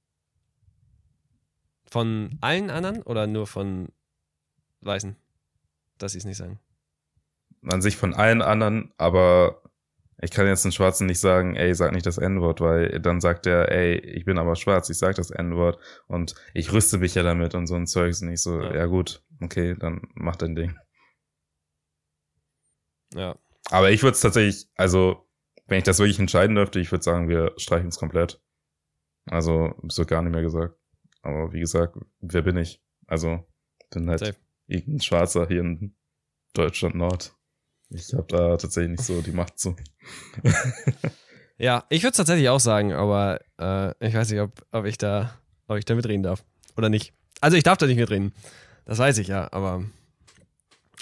Von 1.85 2.37
allen 2.41 2.71
anderen 2.71 3.03
oder 3.03 3.27
nur 3.27 3.45
von 3.45 3.89
Weißen? 4.81 5.15
Dass 5.99 6.13
sie 6.13 6.17
es 6.17 6.25
nicht 6.25 6.37
sagen. 6.37 6.59
An 7.71 7.81
sich 7.81 7.97
von 7.97 8.13
allen 8.13 8.41
anderen, 8.41 8.93
aber 8.97 9.61
ich 10.21 10.31
kann 10.31 10.47
jetzt 10.47 10.65
einen 10.65 10.71
Schwarzen 10.71 11.07
nicht 11.07 11.19
sagen, 11.19 11.55
ey, 11.55 11.73
sag 11.75 11.91
nicht 11.91 12.05
das 12.05 12.17
N-Wort, 12.17 12.61
weil 12.61 12.99
dann 13.01 13.19
sagt 13.21 13.47
er, 13.47 13.71
ey, 13.71 13.97
ich 13.97 14.25
bin 14.25 14.37
aber 14.37 14.55
schwarz, 14.55 14.89
ich 14.89 14.97
sag 14.97 15.15
das 15.15 15.29
N-Wort 15.29 15.77
und 16.07 16.35
ich 16.53 16.71
rüste 16.71 16.97
mich 16.99 17.15
ja 17.15 17.23
damit 17.23 17.53
und 17.53 17.67
so 17.67 17.75
ein 17.75 17.85
Zeugs 17.87 18.21
und 18.21 18.29
ich 18.31 18.41
so, 18.41 18.61
Ja. 18.61 18.73
ja, 18.75 18.85
gut, 18.85 19.23
okay, 19.41 19.75
dann 19.77 20.01
mach 20.15 20.35
dein 20.37 20.55
Ding. 20.55 20.77
Ja. 23.13 23.37
Aber 23.71 23.91
ich 23.91 24.03
würde 24.03 24.13
es 24.13 24.21
tatsächlich, 24.21 24.67
also, 24.75 25.27
wenn 25.67 25.79
ich 25.79 25.83
das 25.83 25.99
wirklich 25.99 26.19
entscheiden 26.19 26.55
dürfte, 26.55 26.79
ich 26.79 26.91
würde 26.91 27.03
sagen, 27.03 27.27
wir 27.29 27.53
streichen 27.57 27.87
es 27.89 27.97
komplett. 27.97 28.41
Also, 29.25 29.73
es 29.87 29.97
wird 29.97 30.07
gar 30.09 30.21
nicht 30.21 30.31
mehr 30.33 30.43
gesagt. 30.43 30.75
Aber 31.23 31.51
wie 31.53 31.59
gesagt, 31.59 31.97
wer 32.19 32.43
bin 32.43 32.57
ich? 32.57 32.81
Also, 33.07 33.43
bin 33.89 34.09
halt 34.09 34.19
Safe. 34.19 34.35
irgendein 34.67 35.01
Schwarzer 35.01 35.47
hier 35.47 35.61
in 35.61 35.95
Deutschland 36.53 36.95
Nord. 36.95 37.34
Ich 37.95 38.13
habe 38.13 38.25
da 38.27 38.57
tatsächlich 38.57 38.91
nicht 38.91 39.03
so 39.03 39.21
die 39.21 39.31
Macht 39.31 39.57
zu. 39.59 39.75
Ja, 41.57 41.85
ich 41.89 42.03
würde 42.03 42.11
es 42.11 42.17
tatsächlich 42.17 42.49
auch 42.49 42.59
sagen, 42.59 42.91
aber 42.91 43.39
äh, 43.57 43.91
ich 44.05 44.13
weiß 44.13 44.29
nicht, 44.29 44.41
ob, 44.41 44.51
ob 44.73 44.83
ich 44.85 44.97
da, 44.97 45.39
ob 45.67 45.77
ich 45.77 45.85
da 45.85 45.95
mitreden 45.95 46.21
darf. 46.21 46.43
Oder 46.75 46.89
nicht. 46.89 47.13
Also 47.39 47.55
ich 47.55 47.63
darf 47.63 47.77
da 47.77 47.85
nicht 47.85 47.95
mitreden. 47.95 48.33
Das 48.83 48.97
weiß 48.97 49.17
ich 49.19 49.29
ja, 49.29 49.47
aber 49.53 49.85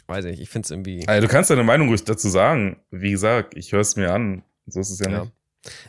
weiß 0.05 0.25
ich, 0.25 0.39
ich 0.39 0.49
finde 0.49 0.65
es 0.67 0.69
irgendwie. 0.71 1.07
Also, 1.07 1.25
du 1.25 1.31
kannst 1.31 1.49
deine 1.49 1.63
Meinung 1.63 1.87
ruhig 1.87 2.03
dazu 2.03 2.29
sagen. 2.29 2.79
Wie 2.91 3.09
gesagt, 3.09 3.57
ich 3.57 3.71
höre 3.71 3.79
es 3.81 3.95
mir 3.95 4.13
an. 4.13 4.43
So 4.67 4.79
ist 4.79 4.91
es 4.91 4.99
ja, 4.99 5.09
Ja. 5.09 5.19
nicht. 5.21 5.33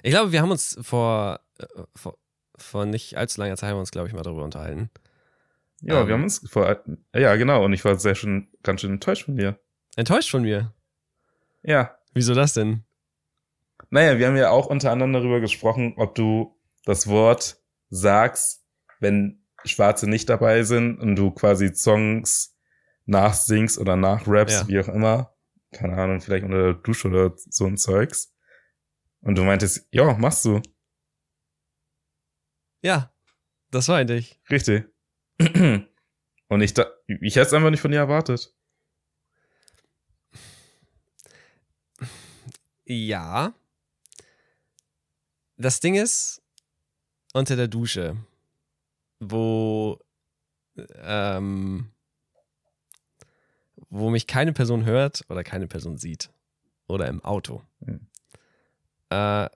Ich 0.03 0.13
glaube, 0.13 0.33
wir 0.33 0.41
haben 0.41 0.51
uns 0.51 0.79
vor, 0.81 1.41
äh, 1.59 1.67
vor, 1.95 2.17
vor 2.57 2.87
nicht 2.87 3.19
allzu 3.19 3.43
langer 3.43 3.57
Zeit 3.57 3.69
haben 3.69 3.77
wir 3.77 3.81
uns, 3.81 3.91
glaube 3.91 4.09
ich, 4.09 4.15
mal 4.15 4.23
darüber 4.23 4.45
unterhalten. 4.45 4.89
Ja, 5.83 6.01
Ähm. 6.01 6.07
wir 6.07 6.15
haben 6.15 6.23
uns 6.23 6.43
vor, 6.49 6.83
ja, 7.15 7.37
genau, 7.37 7.65
und 7.67 7.75
ich 7.75 7.85
war 7.85 7.99
sehr 7.99 8.15
schön, 8.15 8.49
ganz 8.63 8.81
schön 8.81 8.93
enttäuscht 8.93 9.27
von 9.27 9.37
dir. 9.37 9.59
Enttäuscht 9.97 10.31
von 10.31 10.43
mir. 10.43 10.73
Ja. 11.65 11.99
Wieso 12.13 12.35
das 12.35 12.55
denn? 12.55 12.85
Naja, 13.91 14.19
wir 14.19 14.27
haben 14.29 14.37
ja 14.37 14.51
auch 14.51 14.67
unter 14.67 14.91
anderem 14.93 15.13
darüber 15.13 15.41
gesprochen, 15.41 15.95
ob 15.97 16.15
du 16.15 16.59
das 16.85 17.07
Wort 17.09 17.61
sagst, 17.89 18.65
wenn 19.01 19.45
Schwarze 19.65 20.09
nicht 20.09 20.29
dabei 20.29 20.63
sind 20.63 20.99
und 21.01 21.17
du 21.17 21.31
quasi 21.31 21.75
Songs 21.75 22.57
nachsingst 23.07 23.79
oder 23.79 23.97
nachrappst, 23.97 24.63
Ja. 24.63 24.69
wie 24.69 24.81
auch 24.81 24.89
immer. 24.89 25.35
Keine 25.73 25.97
Ahnung, 25.97 26.21
vielleicht 26.21 26.45
unter 26.45 26.63
der 26.63 26.75
Dusche 26.75 27.09
oder 27.09 27.33
so 27.37 27.67
ein 27.67 27.77
Zeugs. 27.77 28.35
Und 29.21 29.37
du 29.37 29.43
meintest, 29.45 29.89
ja, 29.91 30.13
machst 30.15 30.45
du. 30.45 30.61
Ja, 32.83 33.13
das 33.71 33.89
meinte 33.89 34.15
ich. 34.15 34.41
Richtig. 34.51 34.85
Und 36.49 36.61
ich, 36.61 36.75
da, 36.75 36.87
ich 37.07 37.37
hätte 37.37 37.47
es 37.47 37.53
einfach 37.55 37.71
nicht 37.71 37.81
von 37.81 37.91
dir 37.91 37.99
erwartet. 37.99 38.55
Ja. 42.87 43.55
Das 45.57 45.81
Ding 45.81 45.95
ist, 45.95 46.43
unter 47.33 47.57
der 47.57 47.69
Dusche, 47.69 48.17
wo, 49.21 49.99
ähm, 51.03 51.91
wo 53.89 54.11
mich 54.11 54.27
keine 54.27 54.53
Person 54.53 54.85
hört 54.85 55.25
oder 55.29 55.45
keine 55.45 55.67
Person 55.67 55.97
sieht. 55.97 56.31
Oder 56.87 57.09
im 57.09 57.25
Auto. 57.25 57.63
Hm. 57.85 58.07
Äh, 59.11 59.49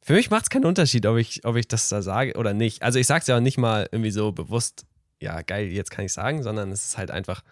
für 0.00 0.12
mich 0.12 0.30
macht 0.30 0.44
es 0.44 0.50
keinen 0.50 0.66
Unterschied, 0.66 1.04
ob 1.06 1.16
ich, 1.16 1.44
ob 1.44 1.56
ich 1.56 1.66
das 1.66 1.88
da 1.88 2.00
sage 2.00 2.36
oder 2.36 2.54
nicht. 2.54 2.82
Also 2.82 2.98
ich 2.98 3.08
sage 3.08 3.22
es 3.22 3.26
ja 3.26 3.36
auch 3.36 3.40
nicht 3.40 3.58
mal 3.58 3.88
irgendwie 3.90 4.12
so 4.12 4.30
bewusst, 4.30 4.86
ja 5.20 5.42
geil, 5.42 5.66
jetzt 5.66 5.90
kann 5.90 6.04
ich 6.04 6.12
sagen, 6.12 6.44
sondern 6.44 6.70
es 6.70 6.84
ist 6.84 6.96
halt 6.98 7.10
einfach, 7.10 7.42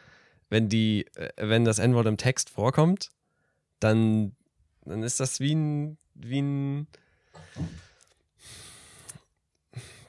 wenn 0.50 0.68
die, 0.68 1.06
äh, 1.16 1.30
wenn 1.36 1.64
das 1.64 1.80
N-Wort 1.80 2.06
im 2.06 2.16
Text 2.16 2.50
vorkommt, 2.50 3.10
dann, 3.80 4.36
dann 4.84 5.02
ist 5.02 5.20
das 5.20 5.40
wie 5.40 5.54
ein, 5.54 5.98
wie 6.14 6.42
ein, 6.42 6.86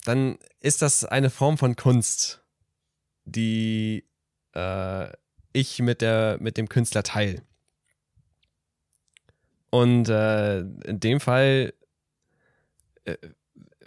dann 0.04 0.38
ist 0.60 0.82
das 0.82 1.06
eine 1.06 1.30
Form 1.30 1.58
von 1.58 1.76
Kunst, 1.76 2.44
die 3.26 4.06
äh, 4.54 5.08
ich 5.54 5.80
mit, 5.80 6.02
der, 6.02 6.38
mit 6.40 6.58
dem 6.58 6.70
Künstler 6.70 7.04
teile. 7.04 7.42
Und 9.70 10.10
äh, 10.10 10.60
in 10.60 11.00
dem 11.00 11.20
Fall, 11.20 11.74
äh, 13.06 13.18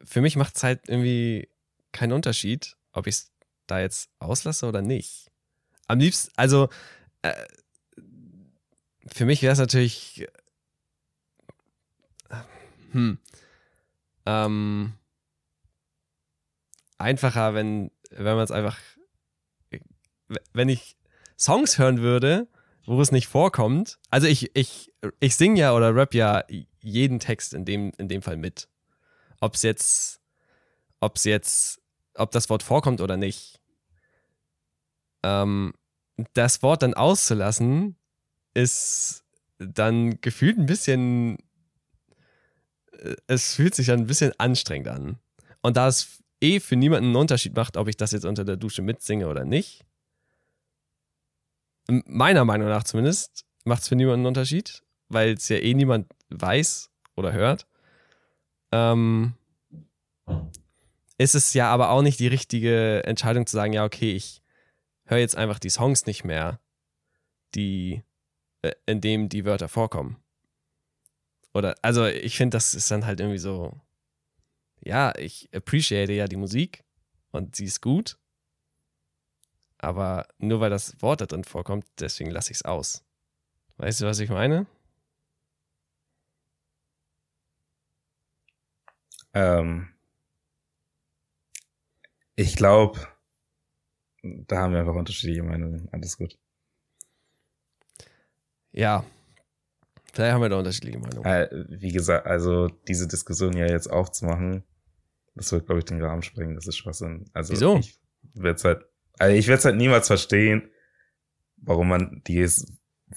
für 0.05 0.21
mich 0.21 0.37
macht 0.37 0.57
es 0.57 0.63
halt 0.63 0.89
irgendwie 0.89 1.49
keinen 1.93 2.13
Unterschied, 2.13 2.77
ob 2.93 3.07
ich 3.07 3.15
es 3.15 3.33
da 3.67 3.81
jetzt 3.81 4.11
auslasse 4.19 4.67
oder 4.67 4.83
nicht. 4.83 5.31
Am 5.87 5.99
liebsten, 5.99 6.31
also 6.37 6.69
äh, 7.23 7.35
für 9.13 9.25
mich 9.25 9.43
wäre 9.43 9.53
es 9.53 9.59
natürlich 9.59 10.27
hm, 12.93 13.19
ähm, 14.27 14.93
einfacher, 16.99 17.55
wenn, 17.55 17.91
wenn 18.11 18.37
man 18.37 18.45
es 18.45 18.51
einfach, 18.51 18.79
wenn 20.53 20.69
ich 20.69 20.97
Songs 21.39 21.79
hören 21.79 22.01
würde, 22.01 22.49
wo 22.85 23.01
es 23.01 23.13
nicht 23.13 23.29
vorkommt. 23.29 23.99
Also 24.11 24.27
ich, 24.27 24.55
ich, 24.57 24.93
ich 25.21 25.37
singe 25.37 25.61
ja 25.61 25.73
oder 25.75 25.95
rap 25.95 26.15
ja 26.15 26.45
jeden 26.81 27.21
Text 27.21 27.55
in 27.55 27.65
dem, 27.65 27.93
in 27.99 28.09
dem 28.09 28.23
Fall 28.23 28.37
mit. 28.37 28.69
Ob 29.41 29.55
es 29.55 29.63
jetzt, 29.63 30.21
ob 31.01 31.17
es 31.17 31.25
jetzt, 31.25 31.81
ob 32.15 32.31
das 32.31 32.51
Wort 32.51 32.63
vorkommt 32.63 33.01
oder 33.01 33.17
nicht. 33.17 33.61
Ähm, 35.23 35.75
das 36.35 36.63
Wort 36.63 36.83
dann 36.83 36.95
auszulassen, 36.95 37.97
ist 38.55 39.25
dann 39.59 40.21
gefühlt 40.21 40.59
ein 40.59 40.67
bisschen, 40.67 41.39
es 43.27 43.55
fühlt 43.55 43.75
sich 43.75 43.91
ein 43.91 44.07
bisschen 44.07 44.33
anstrengend 44.39 44.89
an. 44.89 45.19
Und 45.63 45.77
da 45.77 45.89
es 45.89 46.23
eh 46.41 46.61
für 46.61 46.77
niemanden 46.77 47.07
einen 47.07 47.17
Unterschied 47.17 47.55
macht, 47.57 47.77
ob 47.77 47.89
ich 47.89 47.97
das 47.97 48.13
jetzt 48.13 48.25
unter 48.25 48.45
der 48.45 48.57
Dusche 48.57 48.83
mitsinge 48.83 49.29
oder 49.29 49.45
nicht, 49.45 49.85
meiner 51.89 52.45
Meinung 52.45 52.69
nach 52.69 52.85
zumindest, 52.85 53.45
macht 53.65 53.83
es 53.83 53.89
für 53.89 53.97
niemanden 53.97 54.21
einen 54.21 54.27
Unterschied, 54.27 54.83
weil 55.09 55.35
es 55.35 55.49
ja 55.49 55.57
eh 55.57 55.75
niemand 55.75 56.13
weiß 56.29 56.91
oder 57.17 57.33
hört. 57.33 57.67
Ähm, 58.73 59.35
ist 61.17 61.35
es 61.35 61.55
ja 61.55 61.71
aber 61.71 61.91
auch 61.91 62.03
nicht 62.03 62.21
die 62.21 62.29
richtige 62.29 63.03
Entscheidung 63.05 63.47
zu 63.47 63.57
sagen, 63.57 63.73
ja, 63.73 63.85
okay, 63.85 64.13
ich 64.13 64.43
höre 65.05 65.19
jetzt 65.19 65.37
einfach 65.37 65.59
die 65.59 65.71
Songs 65.71 66.07
nicht 66.07 66.25
mehr, 66.25 66.61
die, 67.55 68.03
äh, 68.63 68.73
in 68.87 69.01
dem 69.01 69.29
die 69.29 69.45
Wörter 69.45 69.69
vorkommen. 69.69 70.17
Oder, 71.55 71.77
also 71.83 72.07
ich 72.07 72.37
finde, 72.37 72.57
das 72.57 72.75
ist 72.75 72.91
dann 72.91 73.07
halt 73.07 73.21
irgendwie 73.21 73.39
so, 73.39 73.73
ja, 74.81 75.13
ich 75.17 75.49
appreciate 75.55 76.13
ja 76.13 76.27
die 76.27 76.37
Musik 76.37 76.85
und 77.31 77.57
sie 77.57 77.65
ist 77.65 77.81
gut, 77.83 78.19
aber 79.79 80.27
nur 80.39 80.61
weil 80.61 80.71
das 80.71 81.01
Wort 81.03 81.21
da 81.21 81.27
drin 81.27 81.45
vorkommt, 81.45 81.87
deswegen 82.01 82.31
lasse 82.31 82.53
ich 82.53 82.59
es 82.59 82.65
aus. 82.65 83.05
Weißt 83.79 84.01
du, 84.01 84.07
was 84.07 84.21
ich 84.21 84.31
meine? 84.31 84.67
Ähm, 89.35 89.89
ich 92.37 92.57
glaube, 92.57 93.07
da 94.23 94.59
haben 94.59 94.73
wir 94.75 94.81
einfach 94.81 94.95
unterschiedliche 94.95 95.43
Meinungen. 95.43 95.89
Alles 95.93 96.17
gut. 96.17 96.39
Ja. 98.73 99.05
Vielleicht 100.19 100.35
haben 100.35 100.41
wir 100.43 100.49
da 100.49 100.59
unterschiedliche 100.59 100.99
Meinungen. 100.99 101.25
Äh, 101.25 101.49
wie 101.69 101.93
gesagt, 101.93 102.27
also 102.27 102.67
diese 102.89 103.07
Diskussion 103.07 103.57
ja 103.57 103.67
jetzt 103.67 103.87
aufzumachen, 103.89 104.65
das 105.37 105.53
wird, 105.53 105.67
glaube 105.67 105.79
ich, 105.79 105.85
den 105.85 106.03
Rahmen 106.03 106.23
sprengen. 106.23 106.57
Das 106.57 106.67
ist 106.67 106.77
Schwachsinn. 106.77 107.27
Also 107.33 107.53
Wieso? 107.53 107.79
Ich 107.79 108.01
werde 108.35 108.61
halt, 108.65 108.85
also 109.21 109.37
ich 109.37 109.47
werde 109.47 109.63
halt 109.63 109.77
niemals 109.77 110.09
verstehen, 110.09 110.71
warum 111.59 111.87
man 111.89 112.21
dieses 112.27 112.67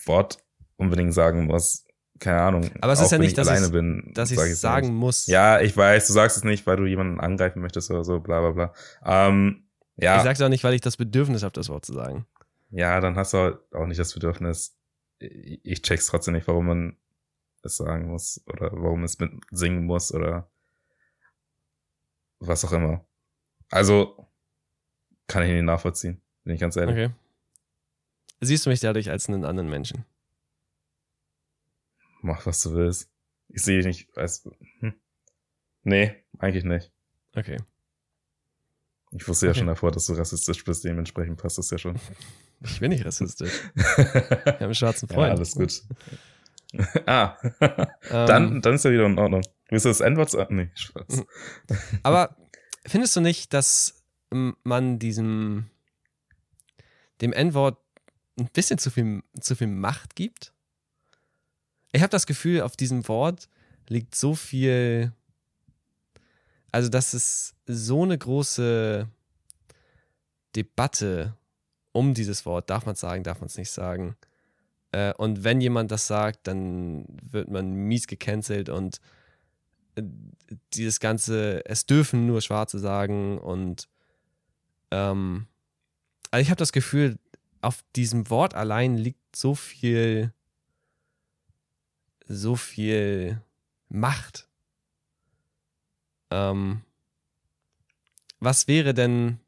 Wort 0.05 0.37
unbedingt 0.77 1.13
sagen 1.15 1.45
muss. 1.47 1.85
Keine 2.19 2.39
Ahnung. 2.41 2.69
Aber 2.81 2.93
es 2.93 3.01
ist 3.01 3.11
ja 3.11 3.17
nicht, 3.17 3.29
ich 3.29 3.33
dass 3.33 3.47
alleine 3.47 3.65
ich's- 3.65 3.71
bin, 3.71 4.11
Dass 4.13 4.29
ich 4.29 4.37
sag 4.37 4.47
es 4.49 4.61
sagen 4.61 4.87
nicht. 4.89 4.95
muss. 4.99 5.25
Ja, 5.25 5.59
ich 5.59 5.75
weiß, 5.75 6.05
du 6.05 6.13
sagst 6.13 6.37
es 6.37 6.43
nicht, 6.43 6.67
weil 6.67 6.77
du 6.77 6.85
jemanden 6.85 7.19
angreifen 7.19 7.63
möchtest 7.63 7.89
oder 7.89 8.03
so, 8.03 8.19
bla 8.19 8.41
bla 8.41 8.51
bla. 8.51 9.27
Ähm, 9.27 9.63
ja, 9.95 10.17
Ich 10.17 10.23
sag's 10.23 10.39
auch 10.41 10.49
nicht, 10.49 10.63
weil 10.63 10.75
ich 10.75 10.81
das 10.81 10.97
Bedürfnis 10.97 11.41
habe, 11.41 11.53
das 11.53 11.69
Wort 11.69 11.83
zu 11.83 11.93
sagen. 11.93 12.27
ja, 12.69 12.99
dann 13.01 13.15
hast 13.15 13.33
du 13.33 13.37
halt 13.39 13.57
auch 13.73 13.87
nicht 13.87 13.99
das 13.99 14.13
Bedürfnis. 14.13 14.77
Ich 15.21 15.81
check's 15.83 16.07
trotzdem 16.07 16.33
nicht, 16.33 16.47
warum 16.47 16.65
man 16.67 16.97
es 17.63 17.77
sagen 17.77 18.07
muss 18.07 18.41
oder 18.47 18.71
warum 18.73 19.03
es 19.03 19.19
mit 19.19 19.31
singen 19.51 19.85
muss 19.85 20.13
oder 20.13 20.49
was 22.39 22.65
auch 22.65 22.71
immer. 22.71 23.05
Also 23.69 24.27
kann 25.27 25.43
ich 25.43 25.51
nicht 25.51 25.63
nachvollziehen, 25.63 26.21
bin 26.43 26.55
ich 26.55 26.61
ganz 26.61 26.75
ehrlich. 26.75 26.95
Okay. 26.95 27.13
Siehst 28.41 28.65
du 28.65 28.71
mich 28.71 28.79
dadurch 28.79 29.09
als 29.11 29.29
einen 29.29 29.45
anderen 29.45 29.69
Menschen? 29.69 30.05
Mach 32.21 32.45
was 32.45 32.61
du 32.63 32.73
willst. 32.73 33.09
Ich 33.49 33.61
sehe 33.61 33.77
dich 33.77 33.85
nicht 33.85 34.17
als. 34.17 34.49
Hm. 34.79 34.93
Nee, 35.83 36.15
eigentlich 36.39 36.63
nicht. 36.63 36.91
Okay. 37.35 37.57
Ich 39.13 39.27
wusste 39.27 39.45
ja 39.47 39.51
Okay. 39.51 39.59
schon 39.59 39.67
davor, 39.67 39.91
dass 39.91 40.05
du 40.05 40.13
rassistisch 40.13 40.63
bist, 40.63 40.83
dementsprechend 40.83 41.37
passt 41.37 41.57
das 41.57 41.69
ja 41.69 41.77
schon. 41.77 41.99
Ich 42.63 42.79
bin 42.79 42.89
nicht 42.91 43.03
rassistisch. 43.03 43.51
Ich 43.75 43.97
habe 43.97 44.65
einen 44.65 44.75
schwarzen 44.75 45.07
ja, 45.09 45.15
Freund. 45.15 45.31
alles 45.31 45.53
gut. 45.55 45.81
ah, 47.07 47.35
Ähm, 47.59 47.87
dann, 48.09 48.61
dann 48.61 48.75
ist 48.75 48.85
er 48.85 48.91
wieder 48.91 49.07
in 49.07 49.17
Ordnung. 49.17 49.41
Willst 49.69 49.85
du 49.85 49.89
das 49.89 49.99
N-Wort 49.99 50.29
sagen? 50.29 50.55
Nee, 50.57 50.69
Spaß. 50.75 51.25
Aber 52.03 52.37
findest 52.85 53.15
du 53.15 53.21
nicht, 53.21 53.51
dass 53.53 54.03
ähm, 54.31 54.55
man 54.63 54.99
diesem 54.99 55.71
dem 57.21 57.33
N-Wort 57.33 57.79
ein 58.39 58.47
bisschen 58.53 58.77
zu 58.77 58.91
viel, 58.91 59.23
zu 59.39 59.55
viel 59.55 59.67
Macht 59.67 60.15
gibt? 60.15 60.53
Ich 61.93 62.01
habe 62.01 62.11
das 62.11 62.27
Gefühl, 62.27 62.61
auf 62.61 62.75
diesem 62.77 63.07
Wort 63.07 63.49
liegt 63.87 64.13
so 64.15 64.35
viel, 64.35 65.13
also 66.71 66.89
dass 66.89 67.13
es 67.13 67.53
so 67.65 68.03
eine 68.03 68.17
große 68.17 69.07
Debatte 70.55 71.35
um 71.91 72.13
dieses 72.13 72.45
Wort, 72.45 72.69
darf 72.69 72.85
man 72.85 72.93
es 72.93 73.01
sagen, 73.01 73.23
darf 73.23 73.39
man 73.41 73.47
es 73.47 73.57
nicht 73.57 73.71
sagen. 73.71 74.15
Äh, 74.91 75.13
und 75.15 75.43
wenn 75.43 75.61
jemand 75.61 75.91
das 75.91 76.07
sagt, 76.07 76.47
dann 76.47 77.05
wird 77.21 77.49
man 77.49 77.73
mies 77.73 78.07
gecancelt 78.07 78.69
und 78.69 78.99
äh, 79.95 80.03
dieses 80.73 80.99
ganze, 80.99 81.65
es 81.65 81.85
dürfen 81.85 82.27
nur 82.27 82.41
Schwarze 82.41 82.79
sagen 82.79 83.37
und 83.37 83.89
ähm, 84.91 85.47
also 86.29 86.41
ich 86.41 86.49
habe 86.49 86.59
das 86.59 86.71
Gefühl, 86.71 87.17
auf 87.61 87.83
diesem 87.95 88.29
Wort 88.29 88.55
allein 88.55 88.97
liegt 88.97 89.35
so 89.35 89.53
viel, 89.55 90.33
so 92.27 92.55
viel 92.55 93.41
Macht. 93.89 94.47
Ähm, 96.31 96.81
was 98.39 98.67
wäre 98.67 98.93
denn, 98.93 99.39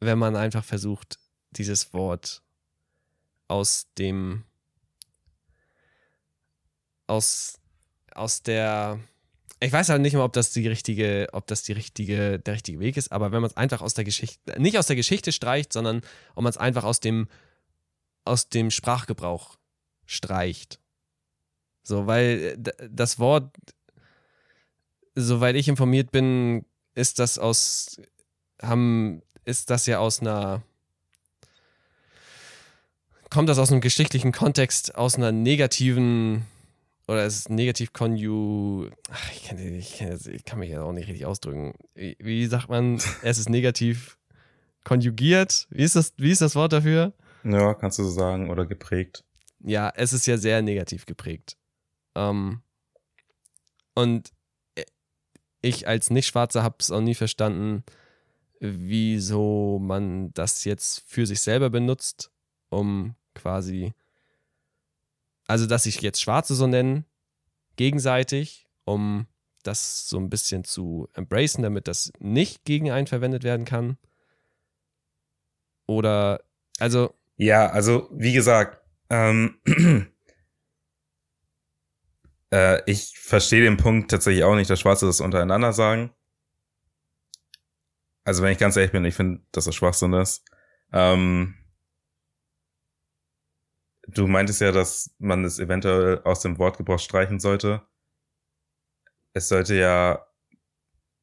wenn 0.00 0.18
man 0.18 0.36
einfach 0.36 0.64
versucht, 0.64 1.18
dieses 1.50 1.92
Wort 1.92 2.42
aus 3.48 3.86
dem 3.98 4.44
aus 7.06 7.58
aus 8.14 8.42
der 8.42 8.98
ich 9.60 9.72
weiß 9.72 9.88
halt 9.88 10.02
nicht 10.02 10.14
mal, 10.14 10.24
ob 10.24 10.34
das 10.34 10.52
die 10.52 10.68
richtige, 10.68 11.28
ob 11.32 11.46
das 11.46 11.62
die 11.62 11.72
richtige, 11.72 12.38
der 12.38 12.54
richtige 12.54 12.78
Weg 12.78 12.96
ist, 12.96 13.10
aber 13.10 13.32
wenn 13.32 13.40
man 13.40 13.50
es 13.50 13.56
einfach 13.56 13.80
aus 13.80 13.94
der 13.94 14.04
Geschichte, 14.04 14.60
nicht 14.60 14.78
aus 14.78 14.86
der 14.86 14.96
Geschichte 14.96 15.32
streicht, 15.32 15.72
sondern 15.72 16.02
ob 16.34 16.44
man 16.44 16.50
es 16.50 16.58
einfach 16.58 16.84
aus 16.84 17.00
dem, 17.00 17.28
aus 18.24 18.50
dem 18.50 18.70
Sprachgebrauch 18.70 19.56
streicht. 20.04 20.78
So, 21.82 22.06
weil 22.06 22.58
äh, 22.66 22.88
das 22.90 23.18
Wort, 23.18 23.56
soweit 25.16 25.56
ich 25.56 25.66
informiert 25.66 26.12
bin, 26.12 26.64
ist 26.94 27.18
das 27.18 27.38
aus, 27.38 28.00
haben, 28.62 29.22
ist 29.44 29.70
das 29.70 29.86
ja 29.86 29.98
aus 29.98 30.20
einer, 30.20 30.62
kommt 33.30 33.48
das 33.48 33.58
aus 33.58 33.72
einem 33.72 33.80
geschichtlichen 33.80 34.30
Kontext, 34.30 34.94
aus 34.94 35.16
einer 35.16 35.32
negativen 35.32 36.44
oder 37.08 37.24
es 37.24 37.36
ist 37.36 37.50
negativ 37.50 37.92
konju. 37.92 38.90
Ach, 39.10 39.32
ich, 39.32 39.44
kann, 39.44 39.58
ich, 39.58 39.98
kann, 39.98 40.18
ich 40.32 40.44
kann 40.44 40.58
mich 40.58 40.70
ja 40.70 40.82
auch 40.82 40.92
nicht 40.92 41.08
richtig 41.08 41.24
ausdrücken. 41.24 41.74
Wie, 41.94 42.16
wie, 42.18 42.46
sagt 42.46 42.68
man, 42.68 43.00
es 43.22 43.38
ist 43.38 43.48
negativ 43.48 44.18
konjugiert? 44.84 45.68
Wie 45.70 45.82
ist, 45.82 45.96
das, 45.96 46.14
wie 46.16 46.30
ist 46.30 46.40
das 46.40 46.56
Wort 46.56 46.72
dafür? 46.72 47.12
Ja, 47.44 47.74
kannst 47.74 47.98
du 47.98 48.04
so 48.04 48.10
sagen, 48.10 48.50
oder 48.50 48.66
geprägt. 48.66 49.24
Ja, 49.60 49.92
es 49.94 50.12
ist 50.12 50.26
ja 50.26 50.36
sehr 50.36 50.62
negativ 50.62 51.06
geprägt. 51.06 51.56
Ähm, 52.16 52.62
und 53.94 54.32
ich 55.62 55.88
als 55.88 56.10
Nicht-Schwarzer 56.10 56.62
habe 56.62 56.76
es 56.80 56.90
auch 56.90 57.00
nie 57.00 57.14
verstanden, 57.14 57.84
wieso 58.60 59.78
man 59.80 60.32
das 60.34 60.64
jetzt 60.64 61.04
für 61.06 61.26
sich 61.26 61.40
selber 61.40 61.70
benutzt, 61.70 62.30
um 62.70 63.14
quasi 63.34 63.92
also 65.46 65.66
dass 65.66 65.84
sich 65.84 66.00
jetzt 66.00 66.20
Schwarze 66.20 66.54
so 66.54 66.66
nennen, 66.66 67.04
gegenseitig, 67.76 68.66
um 68.84 69.26
das 69.62 70.08
so 70.08 70.18
ein 70.18 70.30
bisschen 70.30 70.64
zu 70.64 71.08
embracen, 71.14 71.62
damit 71.62 71.88
das 71.88 72.12
nicht 72.18 72.64
gegen 72.64 72.90
einen 72.90 73.06
verwendet 73.06 73.44
werden 73.44 73.64
kann. 73.64 73.98
Oder, 75.86 76.42
also. 76.78 77.14
Ja, 77.36 77.68
also, 77.68 78.08
wie 78.12 78.32
gesagt, 78.32 78.80
ähm, 79.10 79.60
äh, 82.52 82.82
ich 82.90 83.18
verstehe 83.18 83.62
den 83.62 83.76
Punkt 83.76 84.10
tatsächlich 84.10 84.44
auch 84.44 84.54
nicht, 84.54 84.70
dass 84.70 84.80
Schwarze 84.80 85.06
das 85.06 85.20
untereinander 85.20 85.72
sagen. 85.72 86.10
Also, 88.24 88.42
wenn 88.42 88.52
ich 88.52 88.58
ganz 88.58 88.76
ehrlich 88.76 88.92
bin, 88.92 89.04
ich 89.04 89.14
finde, 89.14 89.42
dass 89.52 89.66
das 89.66 89.74
Schwachsinn 89.74 90.12
ist. 90.12 90.44
Ähm, 90.92 91.54
Du 94.08 94.26
meintest 94.28 94.60
ja, 94.60 94.70
dass 94.72 95.14
man 95.18 95.44
es 95.44 95.58
eventuell 95.58 96.22
aus 96.22 96.40
dem 96.40 96.58
Wortgebrauch 96.58 97.00
streichen 97.00 97.40
sollte. 97.40 97.82
Es 99.32 99.48
sollte 99.48 99.74
ja 99.76 100.26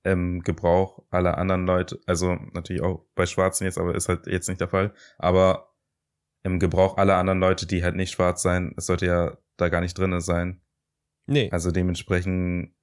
im 0.03 0.41
Gebrauch 0.43 1.03
aller 1.09 1.37
anderen 1.37 1.65
Leute, 1.65 1.99
also 2.05 2.35
natürlich 2.53 2.81
auch 2.81 3.05
bei 3.15 3.25
Schwarzen 3.25 3.65
jetzt, 3.65 3.77
aber 3.77 3.95
ist 3.95 4.09
halt 4.09 4.27
jetzt 4.27 4.49
nicht 4.49 4.59
der 4.61 4.67
Fall, 4.67 4.93
aber 5.17 5.73
im 6.43 6.59
Gebrauch 6.59 6.97
aller 6.97 7.15
anderen 7.17 7.39
Leute, 7.39 7.65
die 7.65 7.83
halt 7.83 7.95
nicht 7.95 8.11
schwarz 8.11 8.41
sein, 8.41 8.73
es 8.77 8.87
sollte 8.87 9.05
ja 9.05 9.37
da 9.57 9.69
gar 9.69 9.81
nicht 9.81 9.97
drinne 9.97 10.19
sein. 10.21 10.61
Nee. 11.25 11.49
Also 11.51 11.71
dementsprechend, 11.71 12.73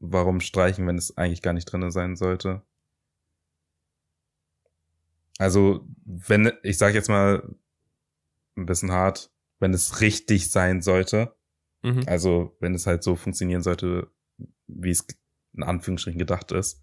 warum 0.00 0.40
streichen, 0.40 0.86
wenn 0.86 0.96
es 0.96 1.16
eigentlich 1.16 1.42
gar 1.42 1.52
nicht 1.52 1.66
drinne 1.66 1.90
sein 1.90 2.16
sollte? 2.16 2.62
Also, 5.38 5.86
wenn, 6.04 6.52
ich 6.64 6.78
sag 6.78 6.94
jetzt 6.94 7.08
mal 7.08 7.54
ein 8.56 8.66
bisschen 8.66 8.90
hart, 8.90 9.30
wenn 9.60 9.72
es 9.72 10.00
richtig 10.00 10.50
sein 10.50 10.82
sollte. 10.82 11.34
Mhm. 11.82 12.02
Also, 12.06 12.56
wenn 12.60 12.74
es 12.74 12.86
halt 12.86 13.04
so 13.04 13.14
funktionieren 13.14 13.62
sollte, 13.62 14.10
wie 14.66 14.90
es 14.90 15.06
in 15.54 15.62
Anführungsstrichen 15.62 16.18
gedacht 16.18 16.50
ist, 16.52 16.82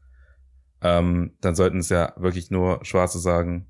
ähm, 0.82 1.38
dann 1.41 1.56
sollten 1.56 1.80
es 1.80 1.89
ja 1.89 2.14
wirklich 2.18 2.49
nur 2.49 2.84
Schwarze 2.86 3.20
sagen 3.20 3.68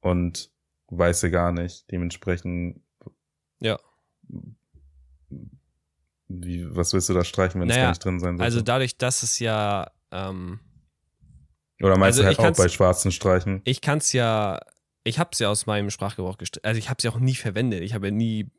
und 0.00 0.52
Weiße 0.88 1.30
gar 1.30 1.52
nicht. 1.52 1.90
Dementsprechend. 1.90 2.80
Ja. 3.60 3.78
Wie, 6.28 6.74
was 6.74 6.92
willst 6.92 7.08
du 7.08 7.14
da 7.14 7.24
streichen, 7.24 7.60
wenn 7.60 7.68
naja, 7.68 7.80
es 7.80 7.84
gar 7.84 7.90
nicht 7.90 8.04
drin 8.04 8.20
sein 8.20 8.36
sollte? 8.36 8.44
Also 8.44 8.60
dadurch, 8.60 8.98
dass 8.98 9.22
es 9.22 9.38
ja. 9.38 9.90
Ähm, 10.10 10.60
Oder 11.80 11.96
meinst 11.96 12.18
also 12.18 12.22
du 12.22 12.26
halt 12.26 12.38
auch 12.38 12.56
bei 12.56 12.68
Schwarzen 12.68 13.12
streichen? 13.12 13.60
Ich 13.64 13.80
kann 13.80 13.98
es 13.98 14.12
ja 14.12 14.60
ich 15.06 15.20
habe 15.20 15.30
es 15.32 15.38
ja 15.38 15.48
aus 15.48 15.66
meinem 15.66 15.90
Sprachgebrauch 15.90 16.36
gestrichen. 16.36 16.66
Also 16.66 16.78
ich 16.78 16.88
habe 16.88 16.96
es 16.98 17.04
ja 17.04 17.12
auch 17.12 17.20
nie 17.20 17.36
verwendet. 17.36 17.82
Ich 17.82 17.94
habe 17.94 18.08
ja 18.08 18.10
nie 18.10 18.50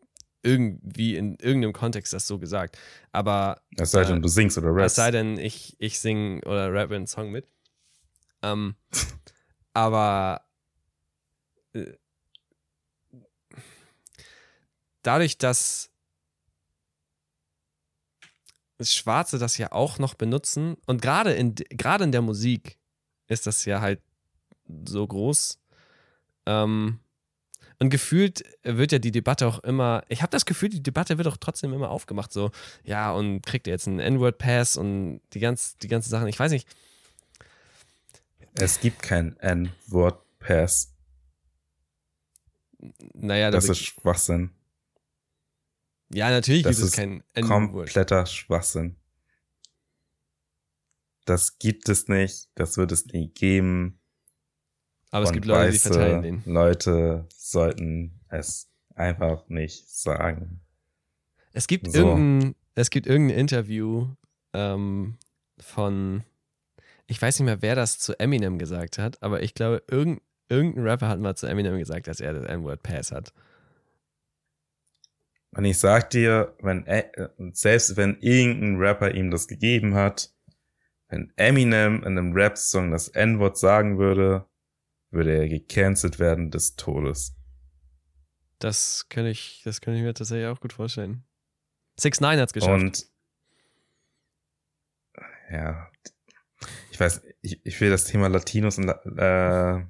irgendwie 0.43 1.17
in 1.17 1.35
irgendeinem 1.39 1.73
Kontext 1.73 2.13
das 2.13 2.25
so 2.25 2.39
gesagt. 2.39 2.77
Aber. 3.11 3.61
Es 3.75 3.91
sei 3.91 4.05
denn, 4.05 4.19
äh, 4.19 4.21
du 4.21 4.29
singst 4.29 4.57
oder 4.57 4.69
rappst. 4.69 4.85
Es 4.85 4.95
sei 4.95 5.11
denn, 5.11 5.37
ich, 5.37 5.75
ich 5.79 5.99
sing 5.99 6.41
oder 6.43 6.73
rappe 6.73 6.95
einen 6.95 7.05
Song 7.05 7.31
mit. 7.31 7.47
Ähm, 8.41 8.75
aber. 9.73 10.41
Äh, 11.73 11.97
dadurch, 15.01 15.37
dass 15.37 15.89
Schwarze 18.79 19.39
das 19.39 19.57
ja 19.57 19.71
auch 19.71 19.99
noch 19.99 20.13
benutzen 20.13 20.77
und 20.85 21.01
gerade 21.01 21.33
in, 21.33 21.55
gerade 21.55 22.03
in 22.03 22.11
der 22.11 22.21
Musik 22.21 22.77
ist 23.27 23.47
das 23.47 23.65
ja 23.65 23.81
halt 23.81 24.01
so 24.85 25.05
groß, 25.05 25.59
ähm, 26.45 26.99
und 27.79 27.91
gefühlt 27.91 28.43
wird 28.63 28.91
ja 28.91 28.97
die 28.97 29.11
Debatte 29.11 29.45
auch 29.45 29.59
immer, 29.59 30.03
ich 30.09 30.23
habe 30.23 30.31
das 30.31 30.45
Gefühl, 30.45 30.69
die 30.69 30.81
Debatte 30.81 31.17
wird 31.17 31.27
auch 31.27 31.37
trotzdem 31.37 31.73
immer 31.73 31.91
aufgemacht, 31.91 32.33
so, 32.33 32.49
ja, 32.83 33.11
und 33.11 33.45
kriegt 33.45 33.67
er 33.67 33.73
jetzt 33.73 33.87
einen 33.87 33.99
N-Word-Pass 33.99 34.77
und 34.77 35.21
die, 35.33 35.39
ganz, 35.39 35.77
die 35.77 35.87
ganzen 35.87 36.09
Sachen, 36.09 36.27
ich 36.27 36.39
weiß 36.39 36.51
nicht. 36.51 36.67
Es 38.55 38.79
gibt 38.79 39.03
keinen 39.03 39.37
N-Word-Pass. 39.37 40.93
Naja, 43.13 43.51
das 43.51 43.69
ist 43.69 43.79
Schwachsinn. 43.79 44.49
Ja, 46.13 46.29
natürlich 46.29 46.63
das 46.63 46.77
gibt 46.77 46.87
es 46.89 46.95
keinen 46.95 47.23
N-Word. 47.33 47.71
Kompletter 47.71 48.25
Schwachsinn. 48.25 48.95
Das 51.25 51.59
gibt 51.59 51.89
es 51.89 52.07
nicht, 52.07 52.49
das 52.55 52.77
wird 52.77 52.91
es 52.93 53.05
nie 53.07 53.29
geben. 53.29 53.99
Aber 55.11 55.25
es 55.25 55.33
gibt 55.33 55.45
Leute, 55.45 55.71
die 55.71 55.77
verteilen 55.77 56.21
den. 56.21 56.43
Leute 56.45 57.27
sollten 57.35 58.21
es 58.29 58.69
einfach 58.95 59.47
nicht 59.49 59.89
sagen. 59.89 60.61
Es 61.51 61.67
gibt, 61.67 61.91
so. 61.91 61.99
irgendein, 61.99 62.55
es 62.75 62.89
gibt 62.89 63.07
irgendein 63.07 63.39
Interview 63.39 64.07
ähm, 64.53 65.17
von, 65.59 66.23
ich 67.07 67.21
weiß 67.21 67.39
nicht 67.39 67.45
mehr, 67.45 67.61
wer 67.61 67.75
das 67.75 67.99
zu 67.99 68.17
Eminem 68.19 68.57
gesagt 68.57 68.97
hat, 68.97 69.21
aber 69.21 69.43
ich 69.43 69.53
glaube, 69.53 69.83
irgendein, 69.89 70.21
irgendein 70.49 70.83
Rapper 70.83 71.09
hat 71.09 71.19
mal 71.19 71.35
zu 71.35 71.47
Eminem 71.47 71.77
gesagt, 71.77 72.07
dass 72.07 72.19
er 72.19 72.33
das 72.33 72.45
N-Word 72.45 72.83
Pass 72.83 73.11
hat. 73.11 73.33
Und 75.57 75.65
ich 75.65 75.79
sag 75.79 76.11
dir, 76.11 76.55
wenn 76.61 76.85
selbst 77.53 77.97
wenn 77.97 78.19
irgendein 78.21 78.77
Rapper 78.77 79.15
ihm 79.15 79.31
das 79.31 79.47
gegeben 79.47 79.95
hat, 79.95 80.31
wenn 81.07 81.33
Eminem 81.35 82.03
in 82.03 82.15
einem 82.15 82.33
Rap-Song 82.33 82.91
das 82.91 83.07
N-Wort 83.07 83.57
sagen 83.57 83.97
würde, 83.97 84.45
würde 85.09 85.35
er 85.35 85.49
gecancelt 85.49 86.19
werden 86.19 86.51
des 86.51 86.75
Todes. 86.75 87.35
Das 88.59 89.07
kann 89.09 89.25
ich, 89.25 89.63
das 89.65 89.81
kann 89.81 89.95
ich 89.95 90.03
mir 90.03 90.13
tatsächlich 90.13 90.45
auch 90.45 90.59
gut 90.59 90.73
vorstellen. 90.73 91.23
6 91.99 92.21
9 92.21 92.39
hat's 92.39 92.53
geschafft. 92.53 92.71
Und 92.71 93.07
ja, 95.51 95.89
ich 96.91 96.99
weiß, 96.99 97.23
ich, 97.41 97.65
ich 97.65 97.81
will 97.81 97.89
das 97.89 98.03
Thema 98.03 98.27
Latinos 98.27 98.77
und, 98.77 98.89
äh, 98.89 99.83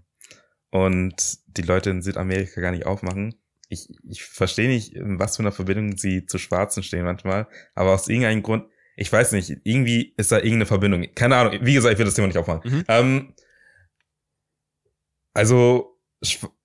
und 0.70 1.40
die 1.58 1.62
Leute 1.62 1.90
in 1.90 2.02
Südamerika 2.02 2.62
gar 2.62 2.72
nicht 2.72 2.86
aufmachen. 2.86 3.36
Ich, 3.70 3.90
ich 4.08 4.24
verstehe 4.24 4.70
nicht, 4.70 4.94
was 4.96 5.36
für 5.36 5.44
eine 5.44 5.52
Verbindung 5.52 5.98
sie 5.98 6.26
zu 6.26 6.38
Schwarzen 6.38 6.84
stehen 6.84 7.04
manchmal, 7.04 7.48
aber 7.76 7.94
aus 7.94 8.08
irgendeinem 8.08 8.44
Grund, 8.44 8.66
ich 8.96 9.12
weiß 9.12 9.34
nicht, 9.34 9.58
irgendwie 9.64 10.14
ist 10.18 10.32
da 10.32 10.38
irgendeine 10.38 10.66
Verbindung. 10.66 11.06
Keine 11.14 11.36
Ahnung, 11.36 11.60
wie 11.62 11.74
gesagt, 11.74 11.94
ich 11.94 12.00
will 12.00 12.06
das 12.06 12.16
Thema 12.16 12.28
nicht 12.28 12.38
aufmachen. 12.38 12.72
Mhm. 12.72 12.84
Ähm, 12.88 13.34
also, 15.34 16.00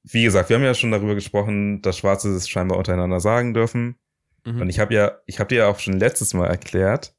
wie 0.03 0.23
gesagt, 0.23 0.49
wir 0.49 0.57
haben 0.57 0.65
ja 0.65 0.75
schon 0.75 0.93
darüber 0.93 1.15
gesprochen, 1.15 1.83
dass 1.83 1.99
Schwarze 1.99 2.35
es 2.35 2.49
scheinbar 2.49 2.79
untereinander 2.79 3.21
sagen 3.21 3.53
dürfen. 3.53 3.99
Mhm. 4.47 4.63
Und 4.63 4.71
ich 4.71 4.81
habe 4.81 4.95
ja, 4.95 5.19
ich 5.27 5.41
habe 5.41 5.49
dir 5.49 5.59
ja 5.59 5.67
auch 5.69 5.79
schon 5.79 5.99
letztes 5.99 6.33
Mal 6.33 6.47
erklärt, 6.47 7.15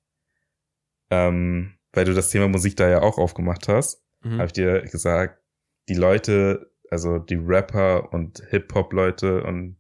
ähm, 1.11 1.75
weil 1.91 2.05
du 2.05 2.13
das 2.13 2.29
Thema 2.31 2.47
Musik 2.47 2.75
da 2.75 2.89
ja 2.89 3.01
auch 3.01 3.19
aufgemacht 3.19 3.67
hast, 3.67 4.03
mhm. 4.23 4.37
habe 4.37 4.47
ich 4.47 4.53
dir 4.53 4.81
gesagt, 4.81 5.39
die 5.89 5.93
Leute, 5.93 6.72
also 6.93 7.17
die 7.17 7.35
Rapper 7.35 8.13
und 8.13 8.43
Hip-Hop-Leute 8.49 9.43
und 9.43 9.77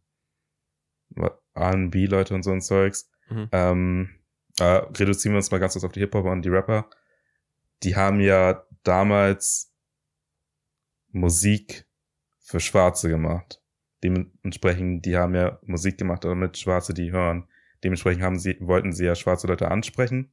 R&B-Leute 1.53 2.33
und 2.33 2.41
so 2.41 2.51
ein 2.51 2.61
Zeugs, 2.61 3.07
mhm. 3.29 3.49
ähm, 3.51 4.09
äh, 4.59 4.63
reduzieren 4.63 5.33
wir 5.33 5.37
uns 5.37 5.51
mal 5.51 5.59
ganz 5.59 5.73
kurz 5.73 5.85
auf 5.85 5.91
die 5.91 5.99
Hip-Hopper 5.99 6.31
und 6.31 6.43
die 6.43 6.49
Rapper. 6.49 6.89
Die 7.83 7.95
haben 7.95 8.19
ja 8.19 8.65
damals 8.81 9.71
Musik 11.11 11.85
für 12.39 12.59
Schwarze 12.59 13.09
gemacht. 13.09 13.61
Dementsprechend, 14.03 15.05
die 15.05 15.15
haben 15.15 15.35
ja 15.35 15.59
Musik 15.61 15.99
gemacht, 15.99 16.23
damit 16.23 16.57
Schwarze 16.57 16.95
die 16.95 17.11
hören. 17.11 17.47
Dementsprechend 17.83 18.23
haben 18.23 18.39
sie, 18.39 18.57
wollten 18.59 18.91
sie 18.91 19.05
ja 19.05 19.13
schwarze 19.13 19.45
Leute 19.45 19.69
ansprechen. 19.69 20.32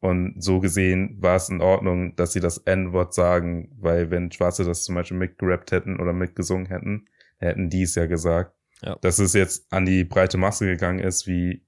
Und 0.00 0.42
so 0.42 0.60
gesehen 0.60 1.16
war 1.20 1.36
es 1.36 1.50
in 1.50 1.60
Ordnung, 1.60 2.16
dass 2.16 2.32
sie 2.32 2.40
das 2.40 2.58
N-Wort 2.58 3.12
sagen, 3.12 3.70
weil 3.78 4.10
wenn 4.10 4.32
Schwarze 4.32 4.64
das 4.64 4.82
zum 4.82 4.94
Beispiel 4.94 5.18
mitgerappt 5.18 5.72
hätten 5.72 6.00
oder 6.00 6.14
mitgesungen 6.14 6.66
hätten, 6.66 7.06
hätten 7.38 7.68
die 7.68 7.82
es 7.82 7.94
ja 7.94 8.06
gesagt. 8.06 8.56
Ja. 8.82 8.96
Dass 9.02 9.18
es 9.18 9.34
jetzt 9.34 9.70
an 9.70 9.84
die 9.84 10.04
breite 10.04 10.38
Masse 10.38 10.64
gegangen 10.66 11.00
ist, 11.00 11.26
wie 11.26 11.66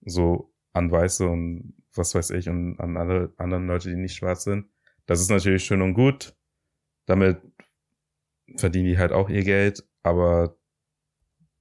so 0.00 0.54
an 0.72 0.90
Weiße 0.90 1.28
und 1.28 1.74
was 1.94 2.14
weiß 2.14 2.30
ich 2.30 2.48
und 2.48 2.80
an 2.80 2.96
alle 2.96 3.34
anderen 3.36 3.66
Leute, 3.66 3.90
die 3.90 3.96
nicht 3.96 4.16
schwarz 4.16 4.44
sind. 4.44 4.66
Das 5.06 5.20
ist 5.20 5.30
natürlich 5.30 5.64
schön 5.64 5.82
und 5.82 5.92
gut. 5.92 6.34
Damit 7.04 7.38
verdienen 8.56 8.86
die 8.86 8.98
halt 8.98 9.12
auch 9.12 9.28
ihr 9.28 9.44
Geld, 9.44 9.86
aber 10.02 10.56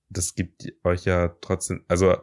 das 0.10 0.36
gibt 0.36 0.74
euch 0.84 1.06
ja 1.06 1.30
trotzdem, 1.42 1.84
also 1.88 2.16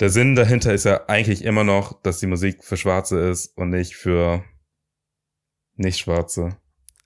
der 0.00 0.10
Sinn 0.10 0.34
dahinter 0.34 0.72
ist 0.74 0.84
ja 0.84 1.06
eigentlich 1.08 1.42
immer 1.44 1.64
noch, 1.64 2.00
dass 2.02 2.18
die 2.20 2.26
Musik 2.26 2.62
für 2.64 2.76
Schwarze 2.76 3.18
ist 3.28 3.56
und 3.56 3.70
nicht 3.70 3.96
für 3.96 4.44
Nicht-Schwarze. 5.76 6.56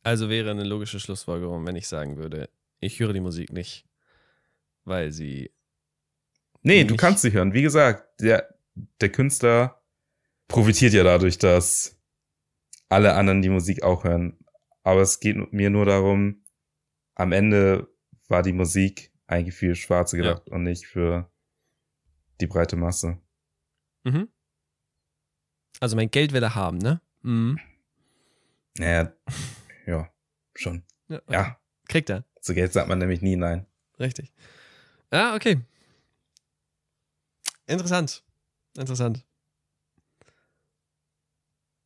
Also 0.02 0.28
wäre 0.28 0.50
eine 0.50 0.64
logische 0.64 0.98
Schlussfolgerung, 1.00 1.66
wenn 1.66 1.76
ich 1.76 1.86
sagen 1.88 2.16
würde, 2.16 2.48
ich 2.78 2.98
höre 3.00 3.12
die 3.12 3.20
Musik 3.20 3.52
nicht, 3.52 3.86
weil 4.84 5.12
sie. 5.12 5.50
Nee, 6.62 6.84
du 6.84 6.96
kannst 6.96 7.22
sie 7.22 7.32
hören. 7.32 7.52
Wie 7.52 7.62
gesagt, 7.62 8.20
der, 8.20 8.54
der 9.00 9.10
Künstler 9.10 9.82
profitiert 10.48 10.92
ja 10.94 11.04
dadurch, 11.04 11.38
dass 11.38 11.98
alle 12.88 13.14
anderen 13.14 13.42
die 13.42 13.48
Musik 13.50 13.82
auch 13.82 14.04
hören. 14.04 14.38
Aber 14.82 15.02
es 15.02 15.20
geht 15.20 15.52
mir 15.52 15.70
nur 15.70 15.84
darum, 15.84 16.44
am 17.14 17.32
Ende 17.32 17.88
war 18.28 18.42
die 18.42 18.52
Musik 18.52 19.12
eigentlich 19.26 19.54
für 19.54 19.74
Schwarze 19.74 20.16
Ja. 20.16 20.22
gedacht 20.22 20.48
und 20.48 20.62
nicht 20.64 20.86
für 20.86 21.30
die 22.40 22.46
breite 22.46 22.76
Masse. 22.76 23.18
Mhm. 24.04 24.28
Also 25.80 25.96
mein 25.96 26.10
Geld 26.10 26.32
will 26.32 26.42
er 26.42 26.54
haben, 26.54 26.78
ne? 26.78 27.00
Mhm. 27.22 27.58
Naja, 28.78 29.12
ja, 29.86 30.10
schon. 30.54 30.84
Ja, 31.08 31.18
okay. 31.18 31.32
Ja, 31.32 31.60
Kriegt 31.88 32.10
er. 32.10 32.24
zu 32.40 32.54
Geld 32.54 32.72
sagt 32.72 32.88
man 32.88 32.98
nämlich 32.98 33.20
nie 33.22 33.36
nein. 33.36 33.66
Richtig. 33.98 34.32
Ja, 35.12 35.34
okay. 35.34 35.60
Interessant. 37.66 38.24
Interessant. 38.76 39.24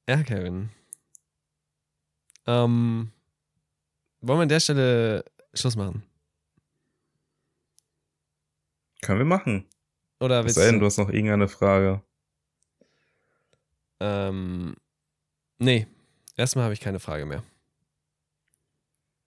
Ja, 0.08 0.22
Kevin. 0.22 0.70
Ähm, 2.46 3.10
wollen 4.20 4.38
wir 4.38 4.42
an 4.42 4.48
der 4.48 4.60
Stelle 4.60 5.24
Schluss 5.54 5.76
machen? 5.76 6.02
Können 9.02 9.18
wir 9.20 9.24
machen. 9.24 9.66
Oder 10.20 10.44
willst 10.44 10.56
denn, 10.56 10.80
du 10.80 10.86
hast 10.86 10.98
noch 10.98 11.10
irgendeine 11.10 11.48
Frage. 11.48 12.02
Ähm, 14.00 14.74
nee. 15.58 15.86
Erstmal 16.36 16.64
habe 16.64 16.74
ich 16.74 16.80
keine 16.80 17.00
Frage 17.00 17.26
mehr. 17.26 17.42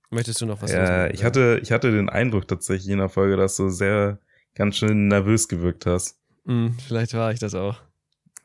Möchtest 0.10 0.42
du 0.42 0.46
noch 0.46 0.62
was 0.62 0.72
ja, 0.72 0.80
loswerden? 0.80 1.16
ich 1.16 1.24
hatte, 1.24 1.60
ich 1.62 1.72
hatte 1.72 1.92
den 1.92 2.10
Eindruck 2.10 2.48
tatsächlich 2.48 2.90
in 2.90 3.00
der 3.00 3.10
Folge, 3.10 3.36
dass 3.36 3.58
du 3.58 3.70
sehr 3.70 4.20
ganz 4.56 4.78
schön 4.78 5.08
nervös 5.08 5.48
gewirkt 5.48 5.86
hast. 5.86 6.20
Hm, 6.46 6.78
vielleicht 6.86 7.14
war 7.14 7.32
ich 7.32 7.40
das 7.40 7.54
auch. 7.54 7.82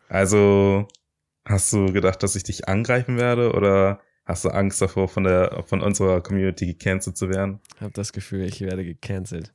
Also, 0.08 0.88
hast 1.44 1.72
du 1.72 1.92
gedacht, 1.92 2.22
dass 2.22 2.34
ich 2.34 2.42
dich 2.42 2.68
angreifen 2.68 3.16
werde 3.16 3.52
oder 3.52 4.00
hast 4.24 4.44
du 4.44 4.50
Angst 4.50 4.82
davor, 4.82 5.08
von 5.08 5.24
der, 5.24 5.64
von 5.66 5.80
unserer 5.80 6.20
Community 6.20 6.66
gecancelt 6.66 7.16
zu 7.16 7.28
werden? 7.28 7.60
habe 7.80 7.92
das 7.92 8.12
Gefühl, 8.12 8.42
ich 8.42 8.60
werde 8.60 8.84
gecancelt. 8.84 9.52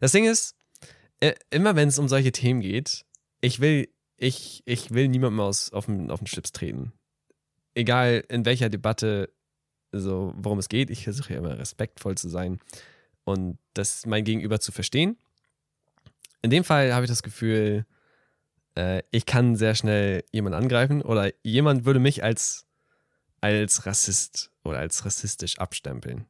Das 0.00 0.12
Ding 0.12 0.24
ist, 0.24 0.56
immer 1.50 1.76
wenn 1.76 1.88
es 1.88 1.98
um 1.98 2.08
solche 2.08 2.32
Themen 2.32 2.60
geht, 2.60 3.04
ich 3.40 3.60
will, 3.60 3.88
ich, 4.16 4.62
ich 4.66 4.90
will 4.92 5.08
niemandem 5.08 5.40
aus, 5.40 5.72
auf, 5.72 5.86
den, 5.86 6.10
auf 6.10 6.20
den 6.20 6.26
Schlips 6.26 6.52
treten. 6.52 6.92
Egal 7.74 8.24
in 8.28 8.44
welcher 8.44 8.68
Debatte, 8.68 9.32
so 9.92 10.32
worum 10.36 10.58
es 10.58 10.68
geht, 10.68 10.90
ich 10.90 11.04
versuche 11.04 11.34
ja 11.34 11.38
immer 11.38 11.58
respektvoll 11.58 12.16
zu 12.16 12.28
sein 12.28 12.60
und 13.24 13.58
das 13.74 14.06
mein 14.06 14.24
Gegenüber 14.24 14.60
zu 14.60 14.72
verstehen. 14.72 15.18
In 16.42 16.50
dem 16.50 16.64
Fall 16.64 16.94
habe 16.94 17.04
ich 17.04 17.10
das 17.10 17.22
Gefühl, 17.22 17.86
äh, 18.76 19.02
ich 19.10 19.26
kann 19.26 19.56
sehr 19.56 19.74
schnell 19.74 20.24
jemanden 20.32 20.58
angreifen 20.58 21.02
oder 21.02 21.32
jemand 21.42 21.84
würde 21.84 22.00
mich 22.00 22.22
als, 22.22 22.66
als 23.40 23.86
Rassist 23.86 24.52
oder 24.64 24.78
als 24.78 25.04
rassistisch 25.04 25.58
abstempeln. 25.58 26.26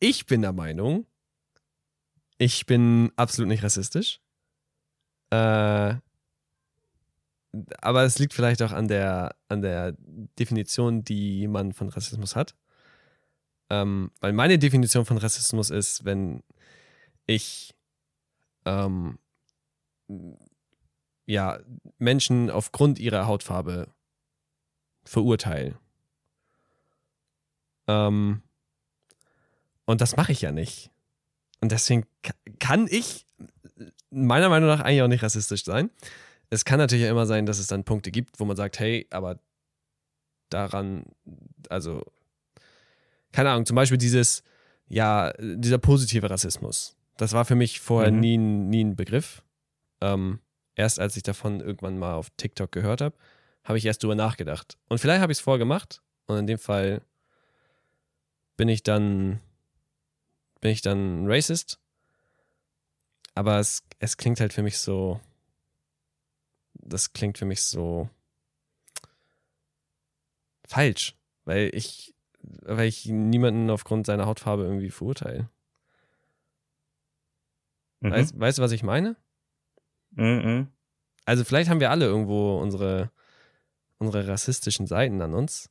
Ich 0.00 0.26
bin 0.26 0.42
der 0.42 0.52
Meinung, 0.52 1.06
ich 2.38 2.66
bin 2.66 3.12
absolut 3.16 3.48
nicht 3.48 3.62
rassistisch. 3.62 4.20
Äh, 5.30 5.94
aber 7.80 8.02
es 8.04 8.18
liegt 8.18 8.34
vielleicht 8.34 8.62
auch 8.62 8.72
an 8.72 8.88
der, 8.88 9.34
an 9.48 9.62
der 9.62 9.94
Definition, 10.38 11.04
die 11.04 11.48
man 11.48 11.72
von 11.72 11.88
Rassismus 11.88 12.36
hat. 12.36 12.54
Ähm, 13.70 14.10
weil 14.20 14.32
meine 14.32 14.58
Definition 14.58 15.04
von 15.04 15.18
Rassismus 15.18 15.70
ist, 15.70 16.04
wenn 16.04 16.42
ich 17.26 17.74
ähm, 18.64 19.18
ja, 21.26 21.58
Menschen 21.98 22.50
aufgrund 22.50 22.98
ihrer 22.98 23.26
Hautfarbe 23.26 23.92
verurteile. 25.04 25.78
Ähm, 27.86 28.42
und 29.84 30.00
das 30.00 30.16
mache 30.16 30.32
ich 30.32 30.42
ja 30.42 30.52
nicht. 30.52 30.90
Und 31.60 31.72
deswegen 31.72 32.04
ka- 32.22 32.34
kann 32.58 32.86
ich 32.88 33.26
meiner 34.10 34.48
Meinung 34.48 34.68
nach 34.68 34.80
eigentlich 34.80 35.02
auch 35.02 35.08
nicht 35.08 35.22
rassistisch 35.22 35.64
sein. 35.64 35.90
Es 36.50 36.64
kann 36.64 36.78
natürlich 36.78 37.06
immer 37.06 37.26
sein, 37.26 37.46
dass 37.46 37.58
es 37.58 37.66
dann 37.66 37.84
Punkte 37.84 38.10
gibt, 38.10 38.40
wo 38.40 38.44
man 38.44 38.56
sagt, 38.56 38.78
hey, 38.78 39.06
aber 39.10 39.38
daran, 40.50 41.04
also, 41.68 42.02
keine 43.32 43.50
Ahnung, 43.50 43.66
zum 43.66 43.74
Beispiel 43.76 43.98
dieses, 43.98 44.42
ja, 44.88 45.32
dieser 45.38 45.78
positive 45.78 46.30
Rassismus. 46.30 46.96
Das 47.18 47.32
war 47.32 47.44
für 47.44 47.54
mich 47.56 47.80
vorher 47.80 48.10
Mhm. 48.12 48.20
nie, 48.20 48.38
ein- 48.38 48.68
nie 48.70 48.84
ein 48.84 48.96
Begriff. 48.96 49.42
Ähm, 50.00 50.38
erst 50.76 51.00
als 51.00 51.16
ich 51.16 51.22
davon 51.24 51.60
irgendwann 51.60 51.98
mal 51.98 52.14
auf 52.14 52.30
TikTok 52.36 52.72
gehört 52.72 53.00
habe, 53.00 53.16
habe 53.64 53.76
ich 53.76 53.84
erst 53.84 54.02
drüber 54.02 54.14
nachgedacht. 54.14 54.78
Und 54.88 54.98
vielleicht 54.98 55.20
habe 55.20 55.32
ich 55.32 55.38
es 55.38 55.42
vorher 55.42 55.58
gemacht 55.58 56.00
und 56.26 56.38
in 56.38 56.46
dem 56.46 56.58
Fall 56.58 57.02
bin 58.56 58.68
ich 58.68 58.82
dann 58.82 59.40
bin 60.60 60.70
ich 60.70 60.82
dann 60.82 61.24
ein 61.24 61.30
Racist. 61.30 61.78
Aber 63.34 63.58
es, 63.58 63.84
es 63.98 64.16
klingt 64.16 64.40
halt 64.40 64.52
für 64.52 64.62
mich 64.62 64.78
so. 64.78 65.20
Das 66.74 67.12
klingt 67.12 67.38
für 67.38 67.44
mich 67.44 67.62
so 67.62 68.08
falsch, 70.66 71.16
weil 71.44 71.70
ich, 71.74 72.14
weil 72.40 72.88
ich 72.88 73.06
niemanden 73.06 73.70
aufgrund 73.70 74.06
seiner 74.06 74.26
Hautfarbe 74.26 74.64
irgendwie 74.64 74.90
verurteile. 74.90 75.48
Mhm. 78.00 78.10
Weißt, 78.10 78.38
weißt 78.38 78.58
du, 78.58 78.62
was 78.62 78.72
ich 78.72 78.82
meine? 78.82 79.16
Mhm. 80.12 80.68
Also 81.24 81.44
vielleicht 81.44 81.68
haben 81.68 81.80
wir 81.80 81.90
alle 81.90 82.06
irgendwo 82.06 82.58
unsere, 82.58 83.10
unsere 83.98 84.28
rassistischen 84.28 84.86
Seiten 84.86 85.20
an 85.20 85.34
uns, 85.34 85.70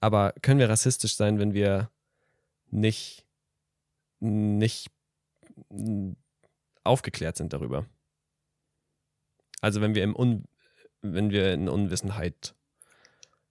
aber 0.00 0.32
können 0.42 0.60
wir 0.60 0.68
rassistisch 0.68 1.16
sein, 1.16 1.38
wenn 1.38 1.52
wir 1.52 1.90
nicht, 2.70 3.23
nicht 4.20 4.90
mm, 5.70 6.12
aufgeklärt 6.84 7.36
sind 7.36 7.52
darüber? 7.52 7.86
Also 9.60 9.80
wenn 9.80 9.94
wir 9.94 10.02
im 10.02 10.16
Un 10.16 10.44
wenn 11.02 11.30
wir 11.30 11.52
in 11.52 11.68
Unwissenheit 11.68 12.54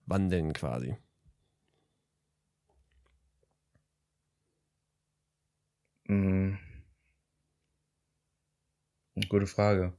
wandeln 0.06 0.52
quasi. 0.52 0.96
Mhm. 6.06 6.58
Gute 9.28 9.46
Frage. 9.46 9.96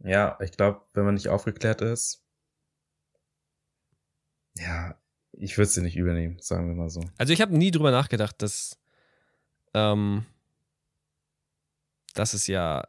Ja, 0.00 0.38
ich 0.40 0.52
glaube, 0.52 0.82
wenn 0.94 1.04
man 1.04 1.14
nicht 1.14 1.28
aufgeklärt 1.28 1.82
ist, 1.82 2.24
ja, 4.56 4.98
ich 5.32 5.56
würde 5.58 5.70
sie 5.70 5.82
nicht 5.82 5.96
übernehmen, 5.96 6.38
sagen 6.40 6.68
wir 6.68 6.74
mal 6.74 6.90
so. 6.90 7.02
Also 7.16 7.32
ich 7.32 7.40
habe 7.40 7.56
nie 7.56 7.70
drüber 7.70 7.90
nachgedacht, 7.90 8.40
dass, 8.42 8.78
ähm, 9.78 10.24
dass 12.14 12.34
es 12.34 12.46
ja, 12.48 12.82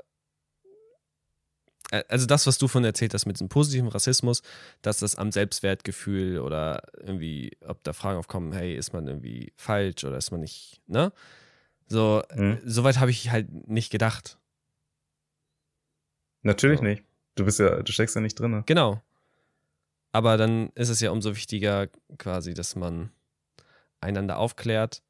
äh, 1.92 2.04
also 2.08 2.26
das, 2.26 2.48
was 2.48 2.58
du 2.58 2.68
von 2.68 2.84
erzählt 2.84 3.14
hast 3.14 3.26
mit 3.26 3.36
diesem 3.38 3.50
positiven 3.50 3.90
Rassismus, 3.90 4.42
dass 4.82 5.00
das 5.00 5.16
am 5.16 5.32
Selbstwertgefühl 5.32 6.40
oder 6.40 6.82
irgendwie, 6.98 7.58
ob 7.66 7.84
da 7.84 7.94
Fragen 7.94 8.18
aufkommen, 8.20 8.54
hey, 8.54 8.76
ist 8.76 8.94
man 8.94 9.08
irgendwie 9.08 9.54
falsch 9.56 10.04
oder 10.04 10.18
ist 10.18 10.32
man 10.32 10.42
nicht, 10.42 10.82
ne? 10.88 11.12
So, 11.88 12.22
Mhm. 12.36 12.60
soweit 12.66 13.00
habe 13.00 13.12
ich 13.12 13.32
halt 13.32 13.68
nicht 13.68 13.92
gedacht. 13.92 14.38
Natürlich 16.44 16.80
So. 16.80 16.86
nicht. 16.86 17.04
Du 17.36 17.46
bist 17.46 17.60
ja, 17.60 17.82
du 17.82 17.92
steckst 17.92 18.16
ja 18.16 18.22
nicht 18.22 18.40
drin. 18.40 18.64
Genau. 18.66 19.02
Aber 20.12 20.38
dann 20.38 20.70
ist 20.76 20.90
es 20.90 21.00
ja 21.02 21.12
umso 21.12 21.36
wichtiger 21.36 21.88
quasi, 22.18 22.54
dass 22.54 22.76
man 22.76 23.12
einander 24.02 24.38
aufklärt 24.38 25.02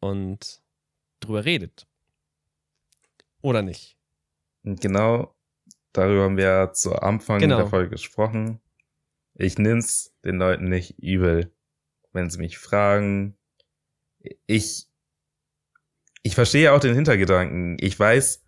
und 0.00 0.61
drüber 1.24 1.44
redet. 1.44 1.86
Oder 3.40 3.62
nicht? 3.62 3.96
Genau 4.64 5.34
darüber 5.92 6.24
haben 6.24 6.36
wir 6.36 6.44
ja 6.44 6.72
zu 6.72 6.94
Anfang 6.96 7.38
Genau. 7.38 7.58
der 7.58 7.66
Folge 7.66 7.90
gesprochen. 7.90 8.60
Ich 9.34 9.58
nimm's 9.58 10.14
den 10.24 10.36
Leuten 10.38 10.68
nicht 10.68 10.98
übel, 10.98 11.54
wenn 12.12 12.30
sie 12.30 12.38
mich 12.38 12.58
fragen. 12.58 13.36
Ich, 14.46 14.86
ich 16.22 16.34
verstehe 16.34 16.72
auch 16.72 16.80
den 16.80 16.94
Hintergedanken. 16.94 17.76
Ich 17.80 17.98
weiß, 17.98 18.44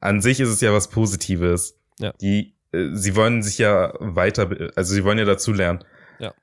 an 0.00 0.20
sich 0.20 0.40
ist 0.40 0.48
es 0.48 0.60
ja 0.60 0.72
was 0.72 0.88
Positives. 0.88 1.78
Ja. 1.98 2.12
Die, 2.14 2.56
äh, 2.72 2.90
sie 2.94 3.14
wollen 3.14 3.42
sich 3.42 3.58
ja 3.58 3.92
weiter, 4.00 4.70
also 4.74 4.94
sie 4.94 5.04
wollen 5.04 5.18
ja 5.18 5.24
dazulernen. 5.24 5.84
Ja. 6.18 6.34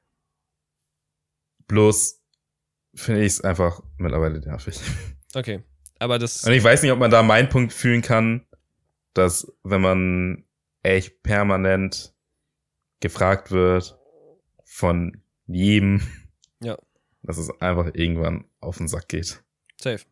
Bloß 1.67 2.21
finde 2.95 3.21
ich 3.21 3.33
es 3.33 3.41
einfach 3.41 3.81
mittlerweile 3.97 4.39
nervig. 4.39 4.79
Okay. 5.35 5.63
Aber 5.99 6.17
das. 6.19 6.43
Und 6.45 6.53
ich 6.53 6.63
weiß 6.63 6.81
nicht, 6.81 6.91
ob 6.91 6.99
man 6.99 7.11
da 7.11 7.21
meinen 7.23 7.49
Punkt 7.49 7.73
fühlen 7.73 8.01
kann, 8.01 8.45
dass 9.13 9.51
wenn 9.63 9.81
man 9.81 10.45
echt 10.81 11.21
permanent 11.23 12.13
gefragt 13.01 13.51
wird 13.51 13.97
von 14.63 15.21
jedem, 15.45 16.01
Ja. 16.61 16.77
dass 17.23 17.37
es 17.37 17.49
einfach 17.61 17.91
irgendwann 17.93 18.45
auf 18.59 18.77
den 18.77 18.87
Sack 18.87 19.09
geht. 19.09 19.43
Safe. 19.79 20.03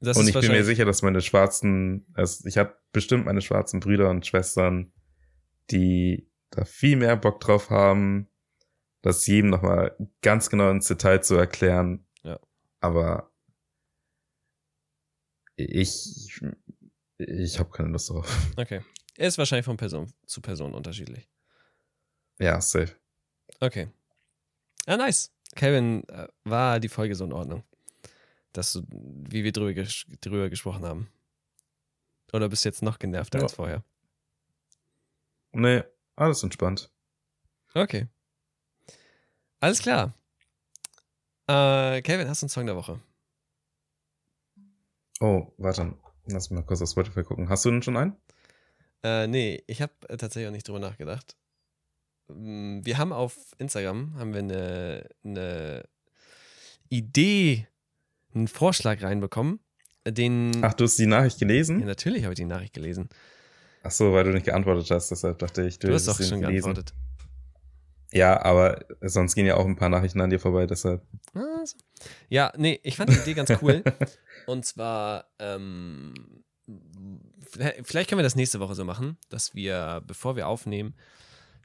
Das 0.00 0.16
und 0.16 0.28
ich 0.28 0.34
bin 0.34 0.52
mir 0.52 0.64
sicher, 0.64 0.84
dass 0.84 1.02
meine 1.02 1.20
schwarzen, 1.20 2.06
also 2.14 2.46
ich 2.46 2.56
habe 2.56 2.76
bestimmt 2.92 3.26
meine 3.26 3.40
schwarzen 3.40 3.80
Brüder 3.80 4.10
und 4.10 4.26
Schwestern, 4.26 4.92
die 5.70 6.28
da 6.50 6.64
viel 6.64 6.96
mehr 6.96 7.16
Bock 7.16 7.40
drauf 7.40 7.70
haben, 7.70 8.28
das 9.02 9.26
jedem 9.26 9.50
nochmal 9.50 9.96
ganz 10.22 10.50
genau 10.50 10.70
ins 10.70 10.86
Detail 10.86 11.20
zu 11.22 11.34
erklären. 11.34 12.06
Ja. 12.22 12.38
Aber 12.80 13.27
ich, 15.58 16.40
ich 17.18 17.58
habe 17.58 17.70
keine 17.70 17.88
Lust 17.90 18.10
drauf. 18.10 18.46
Okay. 18.56 18.82
Ist 19.16 19.38
wahrscheinlich 19.38 19.64
von 19.64 19.76
Person 19.76 20.12
zu 20.26 20.40
Person 20.40 20.74
unterschiedlich. 20.74 21.28
Ja, 22.38 22.60
safe. 22.60 22.94
Okay. 23.60 23.88
Ah, 24.86 24.96
nice. 24.96 25.32
Kevin, 25.56 26.08
äh, 26.08 26.28
war 26.44 26.78
die 26.78 26.88
Folge 26.88 27.14
so 27.16 27.24
in 27.24 27.32
Ordnung? 27.32 27.64
Dass 28.52 28.72
du, 28.72 28.82
wie 28.90 29.42
wir 29.42 29.52
drüber, 29.52 29.72
ges 29.74 30.06
drüber 30.20 30.48
gesprochen 30.48 30.84
haben. 30.84 31.10
Oder 32.32 32.48
bist 32.48 32.64
du 32.64 32.68
jetzt 32.68 32.82
noch 32.82 32.98
genervter 32.98 33.38
Ja. 33.38 33.44
als 33.44 33.54
vorher? 33.54 33.82
Nee, 35.52 35.82
alles 36.14 36.42
entspannt. 36.42 36.90
Okay. 37.74 38.06
Alles 39.60 39.80
klar. 39.80 40.14
Äh, 41.48 42.02
Kevin, 42.02 42.28
hast 42.28 42.42
du 42.42 42.44
einen 42.44 42.50
Song 42.50 42.66
der 42.66 42.76
Woche? 42.76 43.00
Oh, 45.20 45.52
warte. 45.58 45.94
Lass 46.26 46.50
mal 46.50 46.62
kurz 46.62 46.82
auf 46.82 46.90
Spotify 46.90 47.22
gucken. 47.22 47.48
Hast 47.48 47.64
du 47.64 47.70
denn 47.70 47.82
schon 47.82 47.96
einen? 47.96 48.16
Äh, 49.02 49.26
nee, 49.26 49.62
ich 49.66 49.80
habe 49.80 49.92
tatsächlich 50.18 50.46
auch 50.48 50.52
nicht 50.52 50.68
drüber 50.68 50.78
nachgedacht. 50.80 51.36
Mm, 52.28 52.80
Wir 52.84 52.98
haben 52.98 53.12
auf 53.12 53.36
Instagram 53.58 54.14
haben 54.18 54.32
wir 54.32 54.40
eine, 54.40 55.08
eine 55.24 55.84
Idee, 56.90 57.66
einen 58.34 58.48
Vorschlag 58.48 59.02
reinbekommen. 59.02 59.60
Den. 60.06 60.52
Ach, 60.62 60.74
du 60.74 60.84
hast 60.84 60.98
die 60.98 61.06
Nachricht 61.06 61.40
ja, 61.40 61.46
gelesen? 61.46 61.84
natürlich 61.84 62.24
habe 62.24 62.32
ich 62.32 62.38
die 62.38 62.44
Nachricht 62.44 62.72
gelesen. 62.74 63.08
Ach 63.82 63.90
so, 63.90 64.12
weil 64.12 64.24
du 64.24 64.30
nicht 64.32 64.46
geantwortet 64.46 64.90
hast, 64.90 65.10
deshalb 65.10 65.38
dachte 65.38 65.66
ich, 65.66 65.78
Du 65.78 65.88
hast 65.92 66.06
hättest 66.06 66.20
doch 66.20 66.26
schon 66.26 66.40
gelesen. 66.40 66.64
geantwortet. 66.74 66.94
Ja, 68.10 68.42
aber 68.42 68.84
sonst 69.02 69.34
gehen 69.34 69.44
ja 69.44 69.56
auch 69.56 69.66
ein 69.66 69.76
paar 69.76 69.90
Nachrichten 69.90 70.20
an 70.22 70.30
dir 70.30 70.40
vorbei, 70.40 70.66
deshalb. 70.66 71.02
Ah, 71.34 71.64
so. 71.64 71.76
Ja, 72.30 72.52
nee, 72.56 72.80
ich 72.82 72.96
fand 72.96 73.10
die 73.10 73.16
Idee 73.16 73.34
ganz 73.34 73.50
cool. 73.60 73.82
Und 74.48 74.64
zwar, 74.64 75.26
ähm, 75.40 76.14
vielleicht 77.82 78.08
können 78.08 78.18
wir 78.18 78.22
das 78.22 78.34
nächste 78.34 78.60
Woche 78.60 78.74
so 78.74 78.82
machen, 78.82 79.18
dass 79.28 79.54
wir, 79.54 80.02
bevor 80.06 80.36
wir 80.36 80.48
aufnehmen, 80.48 80.94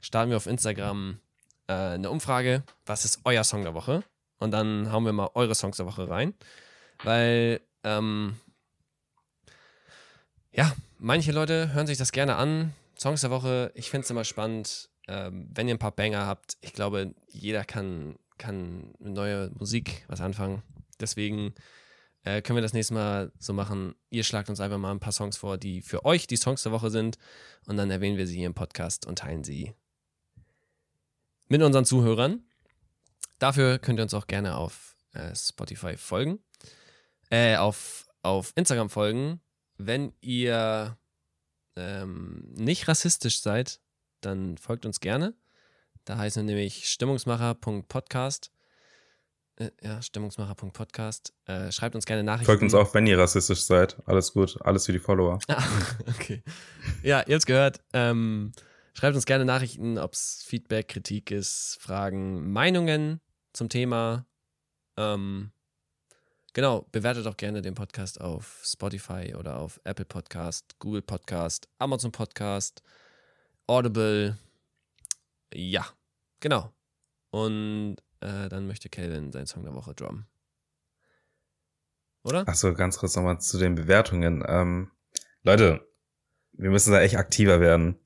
starten 0.02 0.28
wir 0.28 0.36
auf 0.36 0.46
Instagram 0.46 1.18
äh, 1.66 1.72
eine 1.72 2.10
Umfrage, 2.10 2.62
was 2.84 3.06
ist 3.06 3.20
euer 3.24 3.42
Song 3.42 3.62
der 3.62 3.72
Woche? 3.72 4.04
Und 4.38 4.50
dann 4.50 4.92
hauen 4.92 5.06
wir 5.06 5.14
mal 5.14 5.30
eure 5.32 5.54
Songs 5.54 5.78
der 5.78 5.86
Woche 5.86 6.10
rein. 6.10 6.34
Weil, 7.02 7.62
ähm, 7.84 8.36
ja, 10.52 10.70
manche 10.98 11.32
Leute 11.32 11.72
hören 11.72 11.86
sich 11.86 11.96
das 11.96 12.12
gerne 12.12 12.36
an. 12.36 12.74
Songs 12.98 13.22
der 13.22 13.30
Woche, 13.30 13.72
ich 13.74 13.88
finde 13.88 14.04
es 14.04 14.10
immer 14.10 14.24
spannend. 14.24 14.90
Ähm, 15.08 15.48
wenn 15.54 15.68
ihr 15.68 15.74
ein 15.74 15.78
paar 15.78 15.96
Banger 15.96 16.26
habt, 16.26 16.58
ich 16.60 16.74
glaube, 16.74 17.14
jeder 17.28 17.64
kann, 17.64 18.16
kann 18.36 18.92
mit 18.98 19.14
neuer 19.14 19.48
Musik 19.58 20.04
was 20.06 20.20
anfangen. 20.20 20.62
Deswegen 21.00 21.54
äh, 22.24 22.40
können 22.42 22.56
wir 22.56 22.62
das 22.62 22.72
nächste 22.72 22.94
Mal 22.94 23.32
so 23.38 23.52
machen. 23.52 23.94
Ihr 24.10 24.24
schlagt 24.24 24.48
uns 24.48 24.60
einfach 24.60 24.78
mal 24.78 24.90
ein 24.90 25.00
paar 25.00 25.12
Songs 25.12 25.36
vor, 25.36 25.58
die 25.58 25.82
für 25.82 26.04
euch 26.04 26.26
die 26.26 26.36
Songs 26.36 26.62
der 26.62 26.72
Woche 26.72 26.90
sind. 26.90 27.18
Und 27.66 27.76
dann 27.76 27.90
erwähnen 27.90 28.16
wir 28.16 28.26
sie 28.26 28.36
hier 28.36 28.46
im 28.46 28.54
Podcast 28.54 29.06
und 29.06 29.18
teilen 29.18 29.44
sie 29.44 29.74
mit 31.48 31.62
unseren 31.62 31.84
Zuhörern. 31.84 32.42
Dafür 33.38 33.78
könnt 33.78 34.00
ihr 34.00 34.04
uns 34.04 34.14
auch 34.14 34.26
gerne 34.26 34.56
auf 34.56 34.96
äh, 35.12 35.34
Spotify 35.34 35.96
folgen. 35.96 36.38
Äh, 37.30 37.56
auf, 37.56 38.08
auf 38.22 38.52
Instagram 38.56 38.88
folgen. 38.88 39.40
Wenn 39.76 40.14
ihr 40.20 40.96
ähm, 41.76 42.44
nicht 42.54 42.88
rassistisch 42.88 43.40
seid, 43.42 43.80
dann 44.20 44.56
folgt 44.56 44.86
uns 44.86 45.00
gerne. 45.00 45.34
Da 46.04 46.16
heißen 46.16 46.46
wir 46.46 46.54
nämlich 46.54 46.88
stimmungsmacher.podcast. 46.88 48.53
Äh, 49.56 49.70
ja, 49.82 50.02
stimmungsmacher.podcast. 50.02 51.32
Äh, 51.46 51.70
schreibt 51.70 51.94
uns 51.94 52.06
gerne 52.06 52.24
Nachrichten. 52.24 52.46
Folgt 52.46 52.62
uns 52.62 52.74
auch, 52.74 52.92
wenn 52.94 53.06
ihr 53.06 53.18
rassistisch 53.18 53.62
seid. 53.62 53.96
Alles 54.06 54.32
gut, 54.32 54.58
alles 54.62 54.86
für 54.86 54.92
die 54.92 54.98
Follower. 54.98 55.38
Ah, 55.46 55.62
okay. 56.08 56.42
Ja, 57.02 57.22
ihr 57.26 57.34
habt's 57.34 57.46
gehört. 57.46 57.80
Ähm, 57.92 58.52
schreibt 58.94 59.14
uns 59.14 59.26
gerne 59.26 59.44
Nachrichten, 59.44 59.96
ob 59.98 60.14
es 60.14 60.42
Feedback, 60.44 60.88
Kritik 60.88 61.30
ist, 61.30 61.78
Fragen, 61.80 62.50
Meinungen 62.50 63.20
zum 63.52 63.68
Thema. 63.68 64.26
Ähm, 64.96 65.52
genau, 66.52 66.86
bewertet 66.90 67.26
auch 67.28 67.36
gerne 67.36 67.62
den 67.62 67.74
Podcast 67.74 68.20
auf 68.20 68.60
Spotify 68.64 69.36
oder 69.38 69.58
auf 69.60 69.80
Apple 69.84 70.04
Podcast, 70.04 70.80
Google 70.80 71.02
Podcast, 71.02 71.68
Amazon 71.78 72.10
Podcast, 72.10 72.82
Audible. 73.68 74.36
Ja, 75.52 75.86
genau. 76.40 76.72
Und 77.30 77.96
äh, 78.24 78.48
dann 78.48 78.66
möchte 78.66 78.88
Calvin 78.88 79.32
seinen 79.32 79.46
Song 79.46 79.64
der 79.64 79.74
Woche 79.74 79.94
droppen. 79.94 80.26
Oder? 82.24 82.44
Ach 82.46 82.54
so, 82.54 82.72
ganz 82.72 82.98
kurz 82.98 83.14
nochmal 83.16 83.40
zu 83.40 83.58
den 83.58 83.74
Bewertungen. 83.74 84.42
Ähm, 84.46 84.90
Leute, 85.42 85.86
wir 86.52 86.70
müssen 86.70 86.92
da 86.92 87.02
echt 87.02 87.16
aktiver 87.16 87.60
werden. 87.60 87.96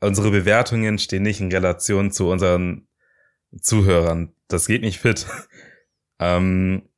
Unsere 0.00 0.30
Bewertungen 0.30 0.98
stehen 0.98 1.22
nicht 1.22 1.40
in 1.40 1.50
Relation 1.50 2.10
zu 2.12 2.28
unseren 2.28 2.86
Zuhörern. 3.60 4.34
Das 4.48 4.66
geht 4.66 4.82
nicht 4.82 5.00
fit. 5.00 5.26
ähm, 6.18 6.88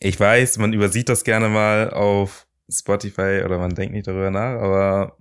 ich 0.00 0.20
weiß, 0.20 0.58
man 0.58 0.74
übersieht 0.74 1.08
das 1.08 1.24
gerne 1.24 1.48
mal 1.48 1.90
auf 1.90 2.46
Spotify 2.68 3.42
oder 3.44 3.58
man 3.58 3.74
denkt 3.74 3.94
nicht 3.94 4.06
darüber 4.06 4.30
nach, 4.30 4.60
aber 4.60 5.16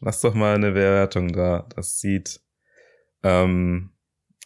lasst 0.00 0.24
doch 0.24 0.34
mal 0.34 0.54
eine 0.54 0.70
Bewertung 0.70 1.32
da. 1.32 1.68
Das 1.76 2.00
sieht 2.00 2.40
ähm, 3.22 3.92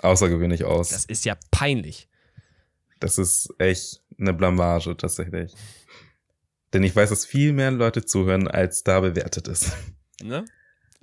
außergewöhnlich 0.03 0.65
aus. 0.65 0.91
Das 0.91 1.05
ist 1.05 1.25
ja 1.25 1.37
peinlich. 1.51 2.09
Das 3.01 3.19
ist 3.19 3.53
echt 3.59 4.03
eine 4.19 4.33
Blamage 4.33 4.97
tatsächlich. 4.97 5.55
Denn 6.73 6.83
ich 6.83 6.95
weiß, 6.95 7.11
dass 7.11 7.27
viel 7.27 7.53
mehr 7.53 7.71
Leute 7.71 8.05
zuhören, 8.05 8.49
als 8.49 8.83
da 8.85 9.01
bewertet 9.01 9.49
ist. 9.49 9.77
Ne? 10.23 10.45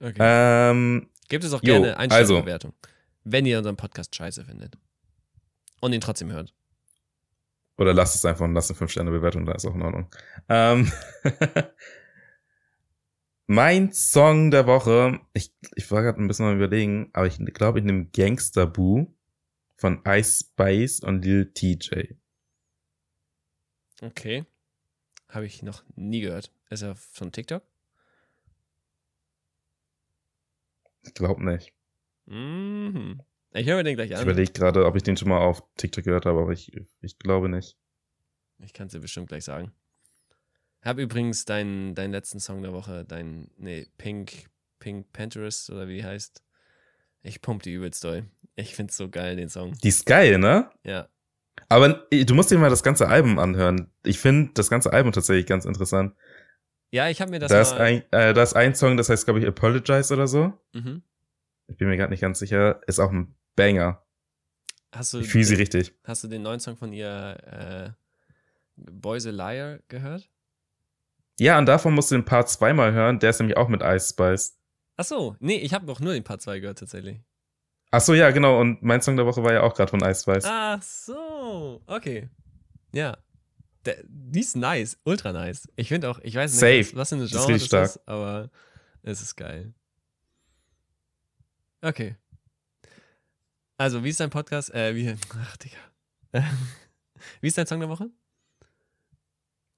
Okay. 0.01 0.15
Ähm, 0.19 1.09
Gebt 1.27 1.43
es 1.43 1.53
auch 1.53 1.61
jo, 1.61 1.73
gerne 1.73 1.97
eine 1.97 2.13
also. 2.13 2.41
Bewertung, 2.41 2.73
wenn 3.23 3.45
ihr 3.45 3.57
unseren 3.57 3.75
Podcast 3.75 4.15
scheiße 4.15 4.45
findet. 4.45 4.77
Und 5.81 5.93
ihn 5.93 6.01
trotzdem 6.01 6.31
hört. 6.31 6.53
oder 7.77 7.93
lasst 7.93 8.15
es 8.15 8.25
einfach 8.25 8.45
und 8.45 8.53
lasst 8.53 8.71
eine 8.71 8.79
5-Sterne-Bewertung, 8.79 9.45
da 9.45 9.53
ist 9.53 9.65
auch 9.65 9.75
in 9.75 9.81
Ordnung. 9.81 10.07
Ähm, 10.49 10.91
mein 13.49 13.91
Song 13.91 14.51
der 14.51 14.67
Woche, 14.67 15.19
ich, 15.33 15.51
ich 15.73 15.89
war 15.89 16.03
gerade 16.03 16.21
ein 16.21 16.27
bisschen 16.27 16.45
am 16.45 16.55
überlegen, 16.57 17.09
aber 17.13 17.25
ich 17.25 17.39
glaube, 17.53 17.79
ich 17.79 17.85
nehme 17.85 18.05
Gangster 18.05 18.67
Boo 18.67 19.11
von 19.75 20.03
Ice 20.05 20.45
Spice 20.45 20.99
und 20.99 21.25
Lil 21.25 21.51
TJ. 21.51 22.13
Okay. 24.03 24.45
Habe 25.29 25.47
ich 25.47 25.63
noch 25.63 25.83
nie 25.95 26.21
gehört. 26.21 26.51
Ist 26.69 26.83
er 26.83 26.95
von 26.95 27.31
TikTok? 27.31 27.63
Ich 31.01 31.15
glaube 31.15 31.43
nicht. 31.43 31.73
Mhm. 32.27 33.19
Ich 33.53 33.65
höre 33.65 33.77
mir 33.77 33.83
den 33.83 33.95
gleich 33.95 34.11
Ich 34.11 34.17
an. 34.17 34.23
überlege 34.23 34.51
gerade, 34.51 34.85
ob 34.85 34.95
ich 34.95 35.01
den 35.01 35.17
schon 35.17 35.29
mal 35.29 35.39
auf 35.39 35.63
TikTok 35.75 36.03
gehört 36.03 36.27
habe, 36.27 36.39
aber 36.39 36.51
ich, 36.51 36.71
ich 37.01 37.17
glaube 37.17 37.49
nicht. 37.49 37.77
Ich 38.59 38.73
kann 38.73 38.87
es 38.87 38.93
dir 38.93 38.99
bestimmt 38.99 39.29
gleich 39.29 39.43
sagen. 39.43 39.71
Hab 40.81 40.97
übrigens 40.97 41.45
deinen, 41.45 41.93
deinen 41.95 42.11
letzten 42.11 42.39
Song 42.39 42.61
der 42.61 42.73
Woche, 42.73 43.05
dein, 43.05 43.51
nee, 43.57 43.87
Pink, 43.97 44.49
Pink 44.79 45.11
Panthers 45.11 45.69
oder 45.69 45.87
wie 45.87 46.03
heißt. 46.03 46.43
Ich 47.21 47.41
pump 47.41 47.63
die 47.63 47.73
übelst 47.73 48.03
doll. 48.03 48.25
Ich 48.55 48.75
find's 48.75 48.95
so 48.95 49.09
geil, 49.09 49.35
den 49.35 49.49
Song. 49.49 49.73
Die 49.83 49.89
ist 49.89 50.05
geil, 50.05 50.37
ne? 50.37 50.69
Ja. 50.83 51.09
Aber 51.67 52.07
äh, 52.11 52.23
du 52.23 52.33
musst 52.33 52.49
dir 52.49 52.57
mal 52.57 52.69
das 52.69 52.83
ganze 52.83 53.09
Album 53.09 53.39
anhören. 53.39 53.91
Ich 54.03 54.19
finde 54.19 54.51
das 54.53 54.69
ganze 54.69 54.93
Album 54.93 55.11
tatsächlich 55.11 55.45
ganz 55.45 55.65
interessant. 55.65 56.15
Ja, 56.91 57.09
ich 57.09 57.21
habe 57.21 57.31
mir 57.31 57.39
das 57.39 57.51
Da 57.51 57.61
ist, 57.61 57.73
ein, 57.73 58.03
äh, 58.11 58.33
da 58.33 58.41
ist 58.41 58.55
ein 58.55 58.73
Song, 58.73 58.95
das 58.97 59.09
heißt, 59.09 59.25
glaube 59.25 59.39
ich, 59.39 59.47
Apologize 59.47 60.13
oder 60.13 60.27
so. 60.27 60.53
mhm. 60.73 61.03
Ich 61.67 61.77
bin 61.77 61.87
mir 61.87 61.97
gerade 61.97 62.09
nicht 62.11 62.21
ganz 62.21 62.39
sicher. 62.39 62.81
Ist 62.87 62.99
auch 62.99 63.11
ein 63.11 63.35
Banger. 63.55 64.03
Hast 64.91 65.13
du 65.13 65.19
Ich 65.19 65.29
fühle 65.29 65.43
sie 65.43 65.53
richtig. 65.53 65.93
Hast 66.03 66.23
du 66.23 66.27
den 66.27 66.41
neuen 66.41 66.59
Song 66.59 66.77
von 66.77 66.91
ihr 66.91 67.37
äh, 67.45 67.91
Boys 68.75 69.27
a 69.27 69.29
Liar 69.29 69.79
gehört? 69.87 70.27
Ja, 71.39 71.57
und 71.57 71.65
davon 71.65 71.93
musst 71.93 72.11
du 72.11 72.15
den 72.15 72.25
Part 72.25 72.49
zweimal 72.49 72.91
hören. 72.93 73.19
Der 73.19 73.29
ist 73.29 73.39
nämlich 73.39 73.57
auch 73.57 73.67
mit 73.69 73.81
Ice 73.81 74.09
Spice. 74.09 74.57
Ach 74.97 75.05
so, 75.05 75.35
nee, 75.39 75.57
ich 75.57 75.73
habe 75.73 75.85
noch 75.85 75.99
nur 75.99 76.13
den 76.13 76.23
Part 76.23 76.41
2 76.41 76.59
gehört 76.59 76.79
tatsächlich. 76.79 77.21
Ach 77.91 78.01
so, 78.01 78.13
ja, 78.13 78.29
genau. 78.31 78.59
Und 78.59 78.83
mein 78.83 79.01
Song 79.01 79.15
der 79.15 79.25
Woche 79.25 79.41
war 79.43 79.53
ja 79.53 79.61
auch 79.61 79.73
gerade 79.73 79.89
von 79.89 80.01
Ice 80.01 80.21
Spice. 80.23 80.43
Ach 80.45 80.81
so, 80.81 81.81
okay. 81.87 82.29
Ja. 82.93 83.17
Der, 83.85 83.97
die 84.05 84.41
ist 84.41 84.57
nice, 84.57 84.97
ultra 85.05 85.31
nice. 85.31 85.67
Ich 85.77 85.87
finde 85.87 86.09
auch, 86.09 86.19
ich 86.19 86.35
weiß 86.35 86.51
nicht, 86.51 86.59
Safe. 86.59 86.97
was, 86.97 87.11
was 87.13 87.19
Das 87.19 87.21
ist 87.21 87.31
Genre 87.31 87.41
das 87.43 87.49
richtig 87.49 87.67
stark. 87.67 87.85
ist, 87.85 88.07
aber 88.07 88.49
es 89.03 89.21
ist 89.21 89.35
geil. 89.37 89.73
Okay. 91.81 92.17
Also, 93.77 94.03
wie 94.03 94.09
ist 94.09 94.19
dein 94.19 94.29
Podcast? 94.29 94.73
Äh, 94.73 94.93
wie, 94.95 95.15
ach, 95.41 95.57
Digga. 95.57 95.77
wie 97.41 97.47
ist 97.47 97.57
dein 97.57 97.65
Song 97.67 97.79
der 97.79 97.87
Woche? 97.87 98.09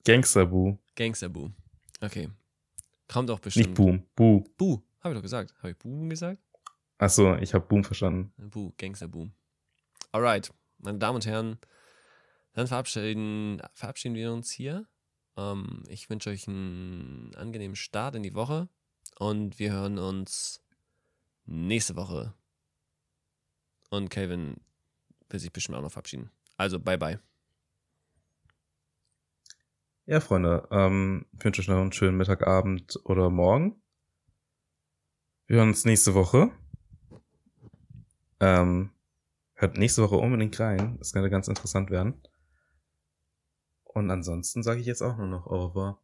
Gangster 0.03 0.45
Boo. 0.45 0.77
Gangster 0.95 1.29
Boo. 1.29 1.49
Okay. 2.01 2.29
Kommt 3.07 3.29
auch 3.29 3.39
bestimmt. 3.39 3.67
Nicht 3.67 3.75
Boom. 3.75 4.03
Boo. 4.15 4.43
Boo. 4.57 4.81
Habe 5.01 5.13
ich 5.13 5.17
doch 5.17 5.23
gesagt. 5.23 5.53
Habe 5.59 5.71
ich 5.71 5.77
Boom 5.77 6.09
gesagt? 6.09 6.41
Ach 6.97 7.09
so, 7.09 7.35
ich 7.35 7.53
habe 7.53 7.65
Boom 7.65 7.83
verstanden. 7.83 8.31
Boo, 8.37 8.73
Gangster 8.77 9.07
Boom. 9.07 9.33
Alright, 10.11 10.53
meine 10.77 10.99
Damen 10.99 11.15
und 11.15 11.25
Herren, 11.25 11.57
dann 12.53 12.67
verabschieden, 12.67 13.61
verabschieden 13.73 14.15
wir 14.15 14.31
uns 14.31 14.51
hier. 14.51 14.85
Ähm, 15.37 15.83
ich 15.87 16.09
wünsche 16.09 16.29
euch 16.29 16.47
einen 16.47 17.33
angenehmen 17.35 17.75
Start 17.75 18.15
in 18.15 18.23
die 18.23 18.35
Woche 18.35 18.69
und 19.17 19.57
wir 19.57 19.71
hören 19.71 19.97
uns 19.97 20.61
nächste 21.45 21.95
Woche. 21.95 22.33
Und 23.89 24.09
Calvin 24.09 24.57
will 25.29 25.39
sich 25.39 25.51
bestimmt 25.51 25.77
auch 25.77 25.81
noch 25.81 25.91
verabschieden. 25.91 26.29
Also, 26.57 26.79
bye 26.79 26.97
bye. 26.97 27.19
Ja, 30.11 30.19
Freunde, 30.19 30.67
ähm, 30.71 31.25
ich 31.31 31.45
wünsche 31.45 31.61
euch 31.61 31.69
noch 31.69 31.77
einen 31.77 31.93
schönen 31.93 32.17
Mittag, 32.17 32.45
Abend 32.45 32.99
oder 33.05 33.29
Morgen. 33.29 33.81
Wir 35.47 35.59
hören 35.59 35.69
uns 35.69 35.85
nächste 35.85 36.13
Woche. 36.13 36.51
Ähm, 38.41 38.91
hört 39.53 39.77
nächste 39.77 40.03
Woche 40.03 40.17
unbedingt 40.17 40.59
rein. 40.59 40.97
Das 40.97 41.13
könnte 41.13 41.29
ganz 41.29 41.47
interessant 41.47 41.91
werden. 41.91 42.21
Und 43.85 44.11
ansonsten 44.11 44.63
sage 44.63 44.81
ich 44.81 44.85
jetzt 44.85 45.01
auch 45.01 45.15
nur 45.15 45.27
noch 45.27 45.47
au 45.47 45.67
revoir. 45.67 46.03